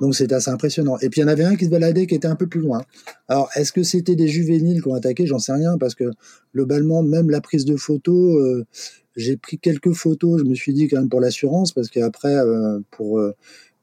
Donc 0.00 0.14
c'était 0.14 0.34
assez 0.34 0.50
impressionnant. 0.50 0.98
Et 0.98 1.08
puis 1.08 1.20
il 1.20 1.22
y 1.22 1.24
en 1.24 1.28
avait 1.28 1.44
un 1.44 1.56
qui 1.56 1.66
se 1.66 1.70
baladait 1.70 2.06
qui 2.06 2.14
était 2.14 2.26
un 2.26 2.34
peu 2.34 2.46
plus 2.46 2.60
loin. 2.60 2.82
Alors 3.28 3.48
est-ce 3.54 3.72
que 3.72 3.82
c'était 3.82 4.16
des 4.16 4.28
juvéniles 4.28 4.82
qui 4.82 4.88
ont 4.88 4.94
attaqué? 4.94 5.24
J'en 5.26 5.38
sais 5.38 5.52
rien 5.52 5.78
parce 5.78 5.94
que 5.94 6.10
globalement, 6.54 7.02
même 7.02 7.30
la 7.30 7.40
prise 7.40 7.64
de 7.64 7.76
photos, 7.76 8.36
euh, 8.36 8.66
j'ai 9.16 9.36
pris 9.36 9.58
quelques 9.58 9.92
photos. 9.92 10.40
Je 10.40 10.44
me 10.44 10.54
suis 10.54 10.72
dit 10.72 10.88
quand 10.88 10.98
même 10.98 11.08
pour 11.08 11.20
l'assurance 11.20 11.72
parce 11.72 11.88
qu'après, 11.88 12.34
euh, 12.34 12.80
pour 12.90 13.18
euh, 13.18 13.34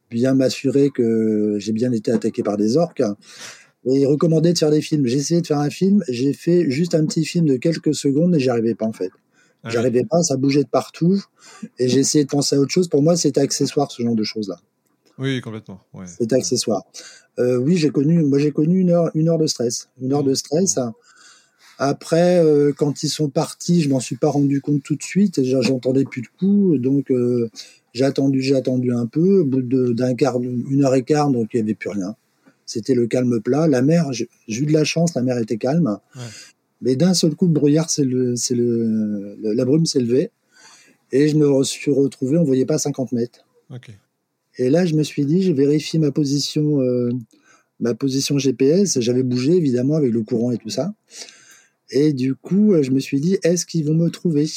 bien 0.10 0.34
m'assurer 0.34 0.89
que 0.89 1.58
j'ai 1.60 1.72
bien 1.72 1.91
été 1.91 2.12
attaqué 2.12 2.44
par 2.44 2.58
des 2.58 2.78
orques. 2.78 3.04
Et 3.86 4.02
il 4.02 4.06
recommandait 4.06 4.54
de 4.54 4.58
faire 4.58 4.72
des 4.72 4.82
films. 4.82 5.08
J'ai 5.08 5.17
essayé 5.17 5.41
de 5.41 5.48
faire 5.48 5.60
un 5.60 5.70
film. 5.70 6.04
J'ai 6.08 6.34
fait 6.34 6.70
juste 6.70 6.94
un 6.94 7.06
petit 7.06 7.26
film 7.26 7.46
de 7.46 7.58
quelques 7.58 7.96
secondes, 7.96 8.32
mais 8.32 8.39
j'y 8.39 8.50
arrivais 8.50 8.76
pas 8.76 8.86
en 8.86 8.94
fait. 8.94 9.12
Ah. 9.63 9.70
J'arrivais 9.70 10.04
pas, 10.04 10.22
ça 10.24 10.38
bougeait 10.38 10.63
de 10.63 10.70
partout. 10.70 11.24
Et 11.80 11.88
j'ai 11.88 12.00
essayé 12.00 12.24
de 12.24 12.30
penser 12.30 12.56
à 12.56 12.60
autre 12.60 12.72
chose. 12.72 12.88
Pour 12.88 13.02
moi, 13.02 13.15
c'était 13.15 13.41
accessoire 13.41 13.91
ce 13.91 14.02
genre 14.04 14.15
de 14.15 14.24
choses-là. 14.24 14.60
Oui, 15.17 15.39
complètement. 15.41 15.80
Ouais. 15.94 16.06
C'est 16.08 16.34
accessoire. 16.34 16.84
Euh, 17.39 17.58
oui, 17.58 17.78
j'ai 17.78 17.89
connu, 17.89 18.24
moi 18.24 18.39
j'ai 18.39 18.52
connu 18.52 18.80
une 18.80 18.89
heure, 18.89 19.10
une 19.13 19.30
heure 19.30 19.38
de 19.38 19.48
stress, 19.48 19.89
une 20.02 20.13
heure 20.13 20.24
de 20.24 20.34
stress. 20.34 20.80
Après, 21.84 22.38
euh, 22.38 22.74
quand 22.78 23.02
ils 23.02 23.10
sont 23.10 23.28
partis, 23.28 23.82
je 23.82 23.89
m'en 23.89 24.00
suis 24.00 24.15
pas 24.15 24.30
rendu 24.30 24.62
compte 24.62 24.84
tout 24.84 24.96
de 24.96 25.02
suite. 25.02 25.41
J'entendais 25.44 26.04
plus 26.04 26.22
de 26.22 26.28
coups, 26.38 26.80
donc 26.80 27.10
euh, 27.10 27.50
j'ai 27.91 28.06
attendu, 28.06 28.39
j'ai 28.39 28.56
attendu 28.56 28.94
un 28.94 29.08
peu. 29.08 29.39
Au 29.39 29.46
bout 29.46 29.63
d'un 29.63 30.13
quart, 30.13 30.39
une 30.39 30.84
heure 30.86 30.94
et 30.94 31.02
quart, 31.02 31.32
donc 31.32 31.50
il 31.56 31.58
y 31.58 31.60
avait 31.60 31.74
plus 31.74 31.89
rien. 31.89 32.15
C'était 32.67 32.94
le 32.94 33.08
calme 33.08 33.41
plat. 33.41 33.67
La 33.67 33.82
mer, 33.82 34.13
j'ai 34.13 34.30
eu 34.48 34.67
de 34.67 34.74
la 34.74 34.84
chance, 34.84 35.15
la 35.15 35.24
mer 35.24 35.39
était 35.39 35.58
calme. 35.58 35.98
Ouais. 36.15 36.22
Mais 36.84 36.96
d'un 36.96 37.15
seul 37.15 37.34
coup, 37.34 37.48
le 37.48 37.54
brouillard, 37.54 37.89
c'est 37.89 38.06
le, 38.06 38.36
c'est 38.36 38.54
le, 38.54 39.36
la 39.41 39.65
brume 39.65 39.88
s'est 39.88 40.02
levée. 40.02 40.30
Et 41.12 41.30
je 41.30 41.36
me 41.36 41.63
suis 41.63 41.91
retrouvé, 41.91 42.38
on 42.38 42.44
voyait 42.44 42.67
pas 42.67 42.78
50 42.78 43.12
mètres. 43.12 43.44
Et 44.60 44.70
là, 44.70 44.86
je 44.86 44.94
me 44.94 45.02
suis 45.02 45.26
dit, 45.26 45.41
je 45.41 45.52
vérifie 45.52 45.98
ma 45.98 46.12
position, 46.12 46.80
euh, 46.82 47.10
ma 47.80 47.96
position 47.96 48.38
GPS. 48.38 49.00
J'avais 49.00 49.24
bougé, 49.24 49.54
évidemment, 49.54 49.96
avec 49.96 50.13
le 50.13 50.22
courant 50.22 50.52
et 50.52 50.60
tout 50.60 50.70
ça. 50.70 50.94
Et 51.91 52.13
du 52.13 52.36
coup, 52.36 52.73
euh, 52.73 52.84
je 52.84 52.91
me 52.91 52.99
suis 52.99 53.19
dit, 53.19 53.38
est-ce 53.43 53.65
qu'ils 53.65 53.86
vont 53.86 53.93
me 53.93 54.10
trouver? 54.10 54.47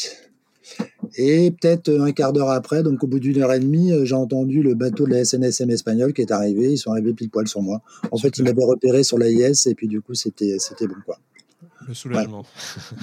Et 1.16 1.50
peut-être 1.50 1.90
un 1.90 2.12
quart 2.12 2.32
d'heure 2.32 2.50
après, 2.50 2.82
donc 2.82 3.02
au 3.04 3.06
bout 3.06 3.20
d'une 3.20 3.40
heure 3.42 3.52
et 3.52 3.60
demie, 3.60 3.92
euh, 3.92 4.04
j'ai 4.04 4.14
entendu 4.14 4.62
le 4.62 4.74
bateau 4.74 5.06
de 5.06 5.10
la 5.10 5.24
SNSM 5.24 5.70
espagnole 5.70 6.12
qui 6.12 6.22
est 6.22 6.32
arrivé. 6.32 6.72
Ils 6.72 6.78
sont 6.78 6.92
arrivés 6.92 7.12
pile 7.12 7.30
poil 7.30 7.46
sur 7.46 7.60
moi. 7.60 7.82
En 8.10 8.16
fait, 8.16 8.38
ils 8.38 8.44
m'avaient 8.44 8.64
repéré 8.64 9.02
sur 9.02 9.18
l'AIS 9.18 9.66
et 9.66 9.74
puis 9.74 9.88
du 9.88 10.00
coup, 10.00 10.14
c'était 10.14 10.56
bon 10.82 10.94
quoi. 11.04 11.18
Le 11.86 11.94
soulagement. 11.94 12.46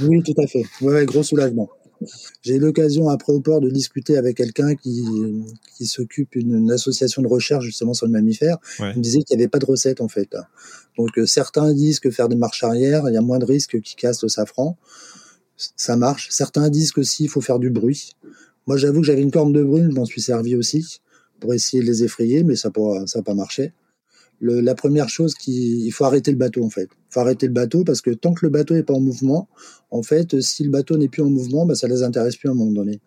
Oui, 0.01 0.23
tout 0.23 0.33
à 0.41 0.47
fait. 0.47 0.63
Ouais, 0.81 1.05
gros 1.05 1.23
soulagement. 1.23 1.69
J'ai 2.41 2.55
eu 2.55 2.59
l'occasion 2.59 3.09
après 3.09 3.31
au 3.31 3.41
port 3.41 3.61
de 3.61 3.69
discuter 3.69 4.17
avec 4.17 4.37
quelqu'un 4.37 4.75
qui, 4.75 5.05
qui 5.77 5.85
s'occupe 5.85 6.31
d'une 6.31 6.57
une 6.57 6.71
association 6.71 7.21
de 7.21 7.27
recherche 7.27 7.63
justement 7.63 7.93
sur 7.93 8.07
le 8.07 8.11
mammifère. 8.11 8.57
Ouais. 8.79 8.91
Il 8.95 8.97
me 8.97 9.03
disait 9.03 9.21
qu'il 9.21 9.37
n'y 9.37 9.43
avait 9.43 9.49
pas 9.49 9.59
de 9.59 9.65
recette 9.65 10.01
en 10.01 10.07
fait. 10.07 10.35
Donc 10.97 11.17
euh, 11.17 11.25
certains 11.25 11.73
disent 11.73 11.99
que 11.99 12.11
faire 12.11 12.29
des 12.29 12.35
marches 12.35 12.63
arrière, 12.63 13.03
il 13.07 13.13
y 13.13 13.17
a 13.17 13.21
moins 13.21 13.39
de 13.39 13.45
risques 13.45 13.79
qu'ils 13.81 13.95
cassent 13.97 14.23
le 14.23 14.29
safran. 14.29 14.77
Ça 15.57 15.95
marche. 15.95 16.27
Certains 16.31 16.69
disent 16.69 16.91
que 16.91 17.03
si, 17.03 17.25
il 17.25 17.29
faut 17.29 17.41
faire 17.41 17.59
du 17.59 17.69
bruit. 17.69 18.15
Moi 18.67 18.77
j'avoue 18.77 19.01
que 19.01 19.07
j'avais 19.07 19.21
une 19.21 19.31
corne 19.31 19.53
de 19.53 19.63
brune, 19.63 19.89
je 19.91 19.95
m'en 19.95 20.05
suis 20.05 20.21
servi 20.21 20.55
aussi 20.55 21.01
pour 21.39 21.53
essayer 21.53 21.81
de 21.81 21.87
les 21.87 22.03
effrayer, 22.03 22.43
mais 22.43 22.55
ça 22.55 22.69
n'a 22.69 23.21
pas, 23.23 23.33
marché. 23.33 23.73
La 24.41 24.75
première 24.75 25.09
chose, 25.09 25.33
qui, 25.33 25.85
il 25.85 25.91
faut 25.91 26.05
arrêter 26.05 26.31
le 26.31 26.37
bateau 26.37 26.63
en 26.63 26.69
fait. 26.69 26.87
Il 26.91 27.13
faut 27.13 27.19
arrêter 27.19 27.47
le 27.47 27.53
bateau 27.53 27.83
parce 27.83 28.01
que 28.01 28.11
tant 28.11 28.33
que 28.33 28.45
le 28.45 28.51
bateau 28.51 28.75
n'est 28.75 28.83
pas 28.83 28.93
en 28.93 28.99
mouvement, 28.99 29.49
en 29.89 30.03
fait, 30.03 30.39
si 30.41 30.63
le 30.63 30.69
bateau 30.69 30.97
n'est 30.97 31.09
plus 31.09 31.23
en 31.23 31.29
mouvement, 31.29 31.65
bah, 31.65 31.75
ça 31.75 31.87
les 31.87 32.03
intéresse 32.03 32.35
plus 32.35 32.49
à 32.49 32.51
un 32.51 32.55
moment 32.55 32.71
donné. 32.71 32.99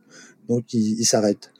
Donc 0.49 0.75
ils 0.75 1.01
il 1.01 1.05
s'arrêtent. 1.05 1.53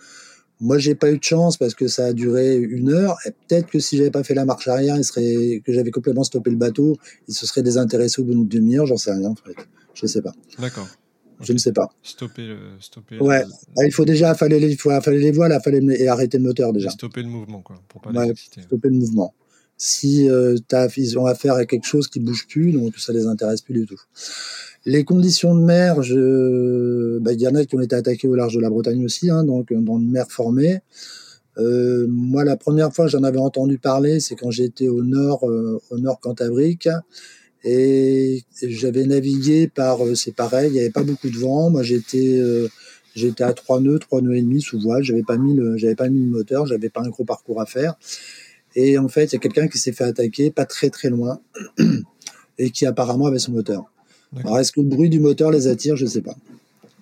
Moi, 0.61 0.79
j'ai 0.79 0.95
pas 0.95 1.11
eu 1.11 1.19
de 1.19 1.23
chance 1.25 1.57
parce 1.57 1.75
que 1.75 1.89
ça 1.89 2.07
a 2.07 2.13
duré 2.13 2.57
une 2.57 2.91
heure. 2.93 3.17
Et 3.27 3.31
peut-être 3.31 3.69
que 3.69 3.79
si 3.81 3.97
j'avais 3.97 4.11
pas 4.11 4.23
fait 4.25 4.35
la 4.35 4.45
marche 4.45 4.69
arrière, 4.69 4.97
il 4.97 5.05
serait, 5.05 5.61
que 5.65 5.73
j'avais 5.73 5.91
complètement 5.91 6.25
stoppé 6.25 6.51
le 6.51 6.57
bateau, 6.57 6.97
il 7.29 7.35
se 7.35 7.47
serait 7.47 7.63
désintéressé 7.63 8.23
au 8.23 8.25
bout 8.25 8.33
d'une 8.35 8.49
demi-heure. 8.49 8.87
J'en 8.87 8.97
sais 8.97 9.13
rien, 9.13 9.31
en 9.31 9.35
fait. 9.35 9.57
Je 9.95 10.07
sais 10.07 10.23
pas. 10.23 10.33
D'accord. 10.59 10.89
Je 11.41 11.53
ne 11.53 11.59
sais 11.59 11.73
pas. 11.73 11.89
Stopper 12.03 12.47
le. 12.47 12.57
Stopper 12.81 13.19
Ouais. 13.19 13.41
le- 13.45 13.51
Ah, 13.79 13.85
il 13.85 13.93
faut 13.93 14.05
déjà 14.05 14.31
affaler 14.31 14.61
les, 14.61 14.71
il 14.71 14.77
faut 14.79 14.91
affaler 14.91 15.19
les 15.19 15.33
voiles, 15.33 15.53
affaler 15.53 15.81
le- 15.81 16.01
et 16.01 16.07
arrêter 16.09 16.39
le 16.39 16.45
moteur 16.45 16.73
déjà. 16.73 16.91
Stopper 16.91 17.23
le 17.23 17.29
mouvement, 17.29 17.61
quoi, 17.61 17.83
pour 17.89 18.01
pas 18.01 18.11
Ouais. 18.13 18.33
Stopper 18.63 18.89
le 18.89 18.95
mouvement. 18.95 19.35
Si 19.77 20.31
euh, 20.31 20.57
t'as, 20.69 20.87
ils 20.97 21.19
ont 21.19 21.27
affaire 21.27 21.55
à 21.55 21.67
quelque 21.67 21.85
chose 21.87 22.07
qui 22.07 22.21
bouge 22.21 22.47
plus, 22.49 22.71
donc 22.73 22.97
ça 22.97 23.13
les 23.13 23.27
intéresse 23.27 23.61
plus 23.61 23.75
du 23.75 23.87
tout. 23.87 24.01
Les 24.87 25.05
conditions 25.05 25.55
de 25.55 25.63
mer, 25.63 26.03
je, 26.03 27.19
bah, 27.19 27.33
il 27.33 27.41
y 27.41 27.49
en 27.49 27.55
a 27.55 27.65
qui 27.65 27.75
ont 27.75 27.81
été 27.81 27.97
attaqués 27.97 28.29
au 28.29 28.35
large 28.35 28.55
de 28.55 28.61
la 28.61 28.69
Bretagne 28.69 29.05
aussi, 29.05 29.31
hein, 29.31 29.45
donc 29.45 29.73
euh, 29.73 29.81
dans 29.81 29.99
une 29.99 30.11
mer 30.11 30.27
formée. 30.31 30.81
Euh, 31.57 32.07
moi, 32.09 32.45
la 32.45 32.57
première 32.57 32.93
fois 32.93 33.07
j'en 33.07 33.23
avais 33.23 33.39
entendu 33.39 33.79
parler, 33.79 34.21
c'est 34.21 34.35
quand 34.35 34.51
j'étais 34.51 34.89
au 34.89 35.03
nord, 35.03 35.49
euh, 35.49 35.81
au 35.91 35.99
nord 35.99 36.21
Cantabrique, 36.21 36.89
et 37.65 38.45
j'avais 38.63 39.07
navigué 39.07 39.69
par, 39.69 40.05
euh, 40.05 40.15
c'est 40.15 40.35
pareil, 40.35 40.69
il 40.69 40.75
n'y 40.75 40.81
avait 40.81 40.91
pas 40.91 41.03
beaucoup 41.03 41.31
de 41.31 41.39
vent. 41.39 41.71
Moi, 41.71 41.83
j'étais, 41.83 42.39
euh, 42.39 42.69
j'étais 43.15 43.43
à 43.43 43.55
trois 43.55 43.81
nœuds, 43.81 43.99
trois 43.99 44.21
nœuds 44.21 44.37
et 44.37 44.43
demi 44.43 44.61
sous 44.61 44.79
voile. 44.79 45.03
J'avais 45.03 45.23
pas 45.23 45.39
mis 45.39 45.55
le, 45.55 45.79
j'avais 45.79 45.95
pas 45.95 46.11
mis 46.11 46.21
le 46.21 46.31
moteur, 46.31 46.67
j'avais 46.67 46.91
pas 46.91 47.01
un 47.01 47.09
gros 47.09 47.25
parcours 47.25 47.63
à 47.63 47.67
faire. 47.67 47.95
Et 48.77 48.99
en 48.99 49.09
fait, 49.09 49.27
il 49.27 49.33
y 49.33 49.37
a 49.37 49.39
quelqu'un 49.39 49.69
qui 49.69 49.79
s'est 49.79 49.93
fait 49.93 50.05
attaquer, 50.05 50.51
pas 50.51 50.67
très 50.67 50.91
très 50.91 51.09
loin, 51.09 51.41
et 52.59 52.71
qui 52.71 52.85
apparemment 52.85 53.27
avait 53.27 53.39
son 53.39 53.53
moteur. 53.53 53.91
Alors, 54.41 54.59
est-ce 54.59 54.73
que 54.73 54.81
le 54.81 54.87
bruit 54.89 55.09
du 55.11 55.21
moteur 55.21 55.51
les 55.51 55.67
attire? 55.67 55.97
Je 55.97 56.05
ne 56.05 56.11
sais 56.11 56.23
pas. 56.23 56.35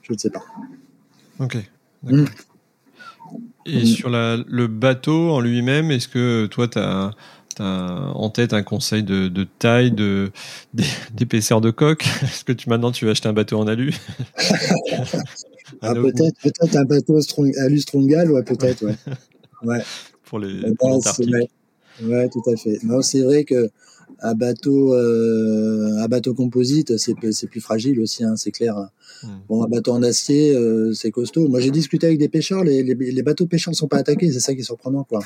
Je 0.02 0.12
ne 0.12 0.18
sais 0.18 0.30
pas. 0.30 0.44
Ok. 1.38 1.56
D'accord. 2.02 2.18
Mm. 2.20 2.26
Et 3.64 3.82
Mm. 3.82 3.86
sur 3.86 4.10
la, 4.10 4.36
le 4.46 4.66
bateau 4.66 5.30
en 5.30 5.40
lui-même, 5.40 5.90
est-ce 5.90 6.08
que 6.08 6.46
toi, 6.46 6.66
tu 6.68 6.78
as, 6.78 7.10
en 7.60 8.28
tête 8.30 8.52
un 8.54 8.62
conseil 8.62 9.02
de, 9.02 9.28
de 9.28 9.44
taille, 9.58 9.92
de, 9.92 10.32
d'é- 10.74 10.84
d'épaisseur 11.14 11.60
de 11.60 11.70
coque? 11.70 12.04
Est-ce 12.22 12.44
que 12.44 12.52
tu, 12.52 12.68
maintenant 12.68 12.90
tu 12.92 13.04
vas 13.04 13.12
acheter 13.12 13.28
un 13.28 13.32
bateau 13.32 13.58
en 13.58 13.66
alu? 13.66 13.94
Ah, 15.80 15.94
peut-être, 15.94 16.36
peut-être 16.42 16.76
un 16.76 16.84
bateau 16.84 17.20
strong, 17.20 17.52
alu 17.58 17.80
Strongal, 17.80 18.30
ouais, 18.30 18.42
peut-être, 18.42 18.84
ouais. 18.84 18.94
Ouais. 19.64 19.80
pour 20.24 20.38
les 20.38 20.60
pour. 20.74 21.00
Ouais, 22.02 22.28
tout 22.28 22.42
à 22.50 22.56
fait. 22.56 22.78
Non, 22.82 23.00
c'est 23.00 23.22
vrai 23.22 23.44
que 23.44 23.70
un 24.24 24.34
bateau, 24.34 24.94
euh, 24.94 25.96
un 25.98 26.06
bateau 26.08 26.32
composite, 26.32 26.96
c'est 26.96 27.14
plus- 27.14 27.32
c'est 27.32 27.48
plus 27.48 27.60
fragile 27.60 28.00
aussi, 28.00 28.22
hein, 28.24 28.34
c'est 28.36 28.52
clair. 28.52 28.76
Mm. 29.22 29.26
Bon, 29.48 29.64
un 29.64 29.68
bateau 29.68 29.92
en 29.92 30.02
acier, 30.02 30.54
euh, 30.54 30.92
c'est 30.94 31.10
costaud. 31.10 31.48
Moi, 31.48 31.60
j'ai 31.60 31.70
discuté 31.70 32.06
avec 32.06 32.18
des 32.18 32.28
pêcheurs. 32.28 32.62
Les, 32.64 32.82
les, 32.82 32.94
les 32.94 33.22
bateaux 33.22 33.46
pêcheurs 33.46 33.72
ne 33.72 33.76
sont 33.76 33.88
pas 33.88 33.98
attaqués. 33.98 34.30
C'est 34.32 34.40
ça 34.40 34.54
qui 34.54 34.60
est 34.60 34.64
surprenant, 34.64 35.04
quoi. 35.04 35.20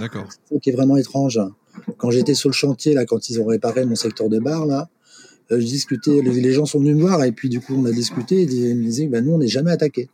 D'accord. 0.00 0.26
C'est 0.28 0.54
ça 0.54 0.60
qui 0.60 0.70
est 0.70 0.72
vraiment 0.72 0.96
étrange. 0.96 1.40
Quand 1.96 2.10
j'étais 2.10 2.34
sur 2.34 2.48
le 2.48 2.54
chantier, 2.54 2.92
là, 2.94 3.04
quand 3.06 3.30
ils 3.30 3.40
ont 3.40 3.46
réparé 3.46 3.84
mon 3.84 3.94
secteur 3.96 4.28
de 4.28 4.38
bar, 4.38 4.66
là, 4.66 4.88
euh, 5.52 5.60
je 5.60 5.64
discutais. 5.66 6.20
Les, 6.22 6.40
les 6.40 6.52
gens 6.52 6.66
sont 6.66 6.80
venus 6.80 6.96
me 6.96 7.02
voir 7.02 7.22
et 7.24 7.32
puis 7.32 7.48
du 7.48 7.60
coup, 7.60 7.74
on 7.76 7.84
a 7.84 7.92
discuté. 7.92 8.42
Et 8.42 8.44
ils 8.44 8.76
me 8.76 8.82
disaient, 8.84 9.06
bah, 9.06 9.20
nous, 9.20 9.32
on 9.32 9.38
n'est 9.38 9.48
jamais 9.48 9.70
attaqués. 9.70 10.08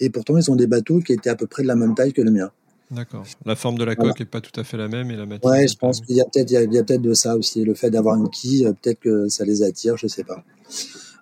Et 0.00 0.10
pourtant, 0.10 0.36
ils 0.36 0.50
ont 0.50 0.56
des 0.56 0.66
bateaux 0.66 0.98
qui 1.00 1.12
étaient 1.12 1.30
à 1.30 1.36
peu 1.36 1.46
près 1.46 1.62
de 1.62 1.68
la 1.68 1.76
même 1.76 1.94
taille 1.94 2.12
que 2.12 2.22
le 2.22 2.30
mien. 2.32 2.50
D'accord. 2.92 3.24
La 3.46 3.56
forme 3.56 3.78
de 3.78 3.84
la 3.84 3.96
coque 3.96 4.20
est 4.20 4.26
pas 4.26 4.42
tout 4.42 4.58
à 4.60 4.64
fait 4.64 4.76
la 4.76 4.86
même 4.86 5.10
et 5.10 5.16
la 5.16 5.24
matière. 5.24 5.50
Ouais, 5.50 5.66
je 5.66 5.76
pense 5.76 6.02
qu'il 6.02 6.16
y 6.16 6.20
a 6.20 6.24
peut-être 6.24 6.48
peut-être 6.50 7.00
de 7.00 7.14
ça 7.14 7.36
aussi, 7.36 7.64
le 7.64 7.74
fait 7.74 7.90
d'avoir 7.90 8.16
une 8.16 8.28
quille, 8.28 8.66
euh, 8.66 8.72
peut-être 8.72 9.00
que 9.00 9.28
ça 9.28 9.44
les 9.44 9.62
attire, 9.62 9.96
je 9.96 10.06
sais 10.06 10.24
pas. 10.24 10.44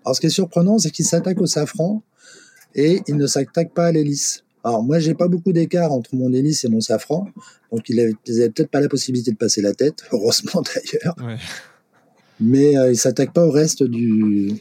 Alors 0.05 0.17
ce 0.17 0.21
qui 0.21 0.27
est 0.27 0.31
surprenant, 0.31 0.79
c'est 0.79 0.91
qu'ils 0.91 1.05
s'attaquent 1.05 1.41
au 1.41 1.47
safran 1.47 2.03
et 2.75 3.03
ils 3.07 3.17
ne 3.17 3.27
s'attaquent 3.27 3.73
pas 3.73 3.87
à 3.87 3.93
l'hélice. 3.93 4.43
Alors 4.65 4.83
moi, 4.83 4.99
j'ai 4.99 5.15
pas 5.15 5.29
beaucoup 5.29 5.53
d'écart 5.53 5.93
entre 5.93 6.15
mon 6.15 6.33
hélice 6.33 6.65
et 6.65 6.69
mon 6.69 6.81
safran, 6.81 7.29
donc 7.73 7.89
ils 7.89 8.01
avaient, 8.01 8.51
peut-être 8.51 8.71
pas 8.71 8.81
la 8.81 8.89
possibilité 8.89 9.31
de 9.31 9.37
passer 9.37 9.63
la 9.63 9.73
tête, 9.73 10.03
heureusement 10.13 10.63
d'ailleurs. 10.63 11.17
Ouais. 11.25 11.37
Mais 12.41 12.77
euh, 12.77 12.91
ils 12.91 12.99
s'attaquent 12.99 13.33
pas 13.33 13.47
au 13.47 13.51
reste 13.51 13.85
du. 13.85 14.55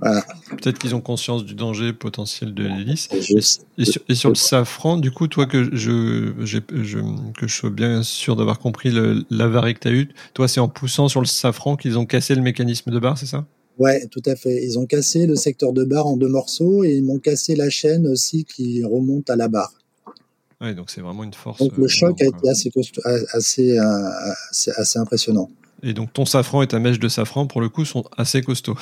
Voilà. 0.00 0.24
Peut-être 0.50 0.78
qu'ils 0.78 0.94
ont 0.94 1.00
conscience 1.00 1.44
du 1.44 1.54
danger 1.54 1.92
potentiel 1.92 2.54
de 2.54 2.64
l'hélice. 2.64 3.08
Et 3.78 3.84
sur, 3.84 4.02
et 4.08 4.14
sur 4.14 4.28
le 4.28 4.34
safran, 4.34 4.96
du 4.96 5.10
coup, 5.10 5.28
toi, 5.28 5.46
que 5.46 5.74
je, 5.76 6.30
que 7.32 7.46
je 7.46 7.54
sois 7.54 7.70
bien 7.70 8.02
sûr 8.02 8.36
d'avoir 8.36 8.58
compris 8.58 8.92
l'avarie 9.30 9.74
que 9.74 9.80
tu 9.80 9.88
as 9.88 9.92
eu, 9.92 10.08
toi, 10.34 10.48
c'est 10.48 10.60
en 10.60 10.68
poussant 10.68 11.08
sur 11.08 11.20
le 11.20 11.26
safran 11.26 11.76
qu'ils 11.76 11.98
ont 11.98 12.06
cassé 12.06 12.34
le 12.34 12.42
mécanisme 12.42 12.90
de 12.90 12.98
barre, 12.98 13.18
c'est 13.18 13.26
ça? 13.26 13.46
Ouais, 13.78 14.06
tout 14.06 14.22
à 14.24 14.36
fait. 14.36 14.64
Ils 14.64 14.78
ont 14.78 14.86
cassé 14.86 15.26
le 15.26 15.36
secteur 15.36 15.72
de 15.72 15.84
barre 15.84 16.06
en 16.06 16.16
deux 16.16 16.28
morceaux 16.28 16.82
et 16.82 16.94
ils 16.94 17.04
m'ont 17.04 17.18
cassé 17.18 17.54
la 17.54 17.68
chaîne 17.68 18.06
aussi 18.06 18.44
qui 18.44 18.82
remonte 18.84 19.28
à 19.28 19.36
la 19.36 19.48
barre. 19.48 19.74
Ouais, 20.62 20.74
donc 20.74 20.88
c'est 20.88 21.02
vraiment 21.02 21.24
une 21.24 21.34
force. 21.34 21.58
Donc 21.58 21.72
euh, 21.72 21.82
le 21.82 21.88
choc 21.88 22.20
a 22.22 22.24
été 22.24 22.48
assez, 22.48 22.70
assez, 23.34 23.78
euh, 23.78 24.08
assez, 24.50 24.70
assez 24.70 24.98
impressionnant. 24.98 25.50
Et 25.82 25.92
donc 25.92 26.14
ton 26.14 26.24
safran 26.24 26.62
et 26.62 26.66
ta 26.66 26.78
mèche 26.78 26.98
de 26.98 27.08
safran, 27.08 27.46
pour 27.46 27.60
le 27.60 27.68
coup, 27.68 27.84
sont 27.84 28.04
assez 28.16 28.40
costauds. 28.40 28.78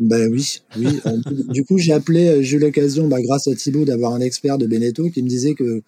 Ben 0.00 0.30
oui, 0.30 0.60
oui. 0.76 1.00
Euh, 1.06 1.16
du 1.48 1.64
coup, 1.64 1.78
j'ai 1.78 1.92
appelé, 1.92 2.28
euh, 2.28 2.42
j'ai 2.42 2.56
eu 2.56 2.60
l'occasion, 2.60 3.06
bah, 3.08 3.20
grâce 3.22 3.46
à 3.48 3.54
Thibaut, 3.54 3.84
d'avoir 3.84 4.12
un 4.14 4.20
expert 4.20 4.58
de 4.58 4.66
Beneteau 4.66 5.08
qui 5.10 5.22
me 5.22 5.28
disait 5.28 5.54
que, 5.54 5.82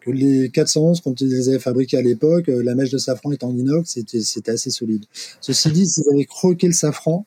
que 0.00 0.10
les 0.10 0.50
411, 0.50 1.00
quand 1.00 1.20
ils 1.20 1.28
les 1.28 1.48
avaient 1.48 1.58
fabriqués 1.58 1.96
à 1.96 2.02
l'époque, 2.02 2.48
euh, 2.48 2.62
la 2.62 2.74
mèche 2.74 2.90
de 2.90 2.98
safran 2.98 3.32
est 3.32 3.42
en 3.42 3.56
inox, 3.56 3.90
c'était, 3.90 4.20
c'était 4.20 4.52
assez 4.52 4.70
solide. 4.70 5.04
Ceci 5.40 5.70
dit, 5.70 5.86
s'ils 5.86 6.04
avaient 6.12 6.24
croqué 6.26 6.66
le 6.66 6.72
safran, 6.72 7.26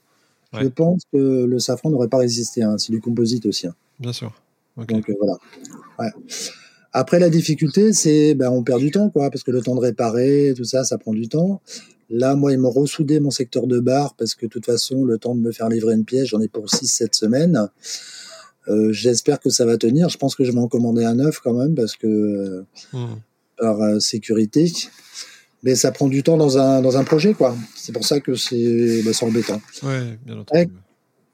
je 0.54 0.67
pense 0.67 1.02
que 1.12 1.46
le 1.46 1.60
safran 1.60 1.89
n'aurait 1.89 2.08
pas 2.08 2.17
résisté. 2.20 2.63
Hein. 2.63 2.78
C'est 2.78 2.91
du 2.91 3.02
composite 3.02 3.46
aussi. 3.46 3.67
hein. 3.67 3.76
Bien 4.00 4.13
sûr. 4.13 4.34
Donc 4.78 5.10
euh, 5.10 5.13
voilà. 5.20 5.38
Ouais. 6.00 6.10
Après, 6.99 7.19
la 7.19 7.29
difficulté, 7.29 7.93
c'est 7.93 8.33
ben, 8.33 8.49
on 8.49 8.63
perd 8.63 8.79
du 8.79 8.89
temps, 8.89 9.12
quoi, 9.12 9.29
parce 9.29 9.43
que 9.43 9.51
le 9.51 9.62
temps 9.62 9.75
de 9.75 9.81
réparer, 9.81 10.55
tout 10.57 10.63
ça, 10.63 10.83
ça 10.83 10.97
prend 10.97 11.13
du 11.13 11.29
temps. 11.29 11.62
Là, 12.10 12.36
moi, 12.36 12.53
ils 12.53 12.57
m'ont 12.57 12.71
ressoudé 12.71 13.19
mon 13.19 13.29
secteur 13.29 13.67
de 13.67 13.79
barre 13.79 14.15
parce 14.15 14.33
que 14.33 14.47
de 14.47 14.49
toute 14.49 14.65
façon, 14.65 15.05
le 15.05 15.19
temps 15.19 15.36
de 15.36 15.39
me 15.39 15.51
faire 15.51 15.69
livrer 15.69 15.93
une 15.93 16.05
pièce, 16.05 16.29
j'en 16.29 16.39
ai 16.41 16.47
pour 16.47 16.65
6-7 16.65 17.15
semaines. 17.15 17.69
Euh, 18.67 18.91
J'espère 18.91 19.39
que 19.39 19.51
ça 19.51 19.63
va 19.63 19.77
tenir. 19.77 20.10
Je 20.10 20.17
pense 20.17 20.33
que 20.33 20.43
je 20.43 20.51
vais 20.51 20.57
en 20.57 20.67
commander 20.67 21.05
un 21.05 21.13
neuf 21.13 21.39
quand 21.39 21.53
même 21.53 21.75
parce 21.75 21.95
que 21.95 22.07
euh, 22.07 22.65
Hmm. 22.93 23.17
par 23.60 23.79
euh, 23.79 23.99
sécurité. 23.99 24.71
Mais 25.62 25.75
ça 25.75 25.91
prend 25.91 26.07
du 26.07 26.23
temps 26.23 26.38
dans 26.38 26.57
un, 26.57 26.81
dans 26.81 26.97
un 26.97 27.03
projet, 27.03 27.36
quoi. 27.36 27.55
C'est 27.75 27.91
pour 27.91 28.05
ça 28.05 28.19
que 28.21 28.33
c'est 28.33 29.03
ben, 29.03 29.13
embêtant. 29.21 29.62
Ouais, 29.83 30.17
bien 30.25 30.39
entendu. 30.39 30.71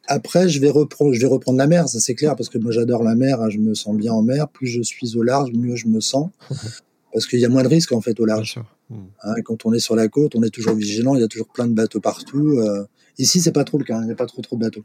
Après, 0.08 0.50
je 0.50 0.60
vais 0.60 0.70
reprendre, 0.70 1.14
je 1.14 1.22
vais 1.22 1.28
reprendre 1.28 1.58
la 1.58 1.68
mer, 1.68 1.88
ça 1.88 2.00
c'est 2.00 2.16
clair, 2.16 2.36
parce 2.36 2.50
que 2.50 2.58
moi 2.58 2.72
j'adore 2.72 3.04
la 3.04 3.16
mer, 3.16 3.42
hein, 3.42 3.50
je 3.50 3.58
me 3.58 3.74
sens 3.74 3.96
bien 3.96 4.12
en 4.12 4.22
mer. 4.22 4.50
Plus 4.50 4.68
je 4.68 4.82
suis 4.82 5.16
au 5.16 5.24
large, 5.24 5.52
mieux 5.54 5.76
je 5.76 5.88
me 5.88 6.02
sens, 6.02 6.30
parce 7.14 7.26
qu'il 7.26 7.40
y 7.40 7.46
a 7.46 7.50
moins 7.50 7.64
de 7.64 7.70
risques 7.70 7.94
en 7.94 8.02
fait 8.02 8.20
au 8.20 8.26
large. 8.26 8.60
Hmm. 8.90 8.96
hein. 9.24 9.36
quand 9.46 9.66
on 9.66 9.74
est 9.74 9.80
sur 9.80 9.96
la 9.96 10.10
côte, 10.10 10.36
on 10.36 10.44
est 10.44 10.50
toujours 10.50 10.76
vigilant, 10.76 11.16
il 11.16 11.22
y 11.22 11.24
a 11.24 11.28
toujours 11.28 11.48
plein 11.48 11.68
de 11.68 11.74
bateaux 11.74 12.02
partout. 12.02 12.60
euh. 12.60 12.86
Ici, 13.20 13.42
c'est 13.42 13.52
pas 13.52 13.64
trop 13.64 13.78
le 13.78 13.86
cas, 13.86 13.98
hein, 13.98 14.02
il 14.02 14.08
n'y 14.08 14.12
a 14.12 14.16
pas 14.16 14.26
trop 14.26 14.42
trop 14.42 14.56
de 14.56 14.62
bateaux. 14.62 14.84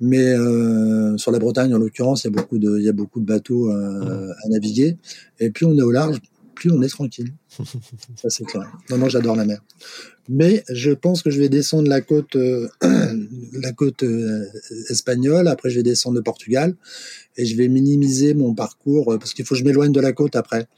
Mais 0.00 0.32
euh, 0.32 1.16
sur 1.18 1.30
la 1.30 1.38
Bretagne, 1.38 1.74
en 1.74 1.78
l'occurrence, 1.78 2.24
il 2.24 2.28
y 2.28 2.28
a 2.28 2.32
beaucoup 2.32 2.58
de, 2.58 2.78
il 2.78 2.84
y 2.84 2.88
a 2.88 2.92
beaucoup 2.92 3.20
de 3.20 3.26
bateaux 3.26 3.70
euh, 3.70 4.32
à 4.44 4.48
naviguer. 4.48 4.96
Et 5.38 5.50
plus 5.50 5.66
on 5.66 5.76
est 5.76 5.82
au 5.82 5.90
large, 5.90 6.18
plus 6.60 6.70
on 6.70 6.82
est 6.82 6.88
tranquille. 6.88 7.32
Ça 7.48 8.28
c'est 8.28 8.44
clair. 8.44 8.70
Non, 8.90 8.98
moi 8.98 9.08
j'adore 9.08 9.34
la 9.34 9.46
mer. 9.46 9.62
Mais 10.28 10.62
je 10.68 10.90
pense 10.90 11.22
que 11.22 11.30
je 11.30 11.40
vais 11.40 11.48
descendre 11.48 11.88
la 11.88 12.02
côte, 12.02 12.36
euh, 12.36 12.68
la 13.54 13.72
côte 13.72 14.02
euh, 14.02 14.44
espagnole. 14.90 15.48
Après, 15.48 15.70
je 15.70 15.76
vais 15.76 15.82
descendre 15.82 16.16
le 16.16 16.22
Portugal 16.22 16.76
et 17.38 17.46
je 17.46 17.56
vais 17.56 17.68
minimiser 17.68 18.34
mon 18.34 18.54
parcours 18.54 19.14
euh, 19.14 19.18
parce 19.18 19.32
qu'il 19.32 19.46
faut 19.46 19.54
que 19.54 19.58
je 19.58 19.64
m'éloigne 19.64 19.92
de 19.92 20.00
la 20.00 20.12
côte 20.12 20.36
après 20.36 20.68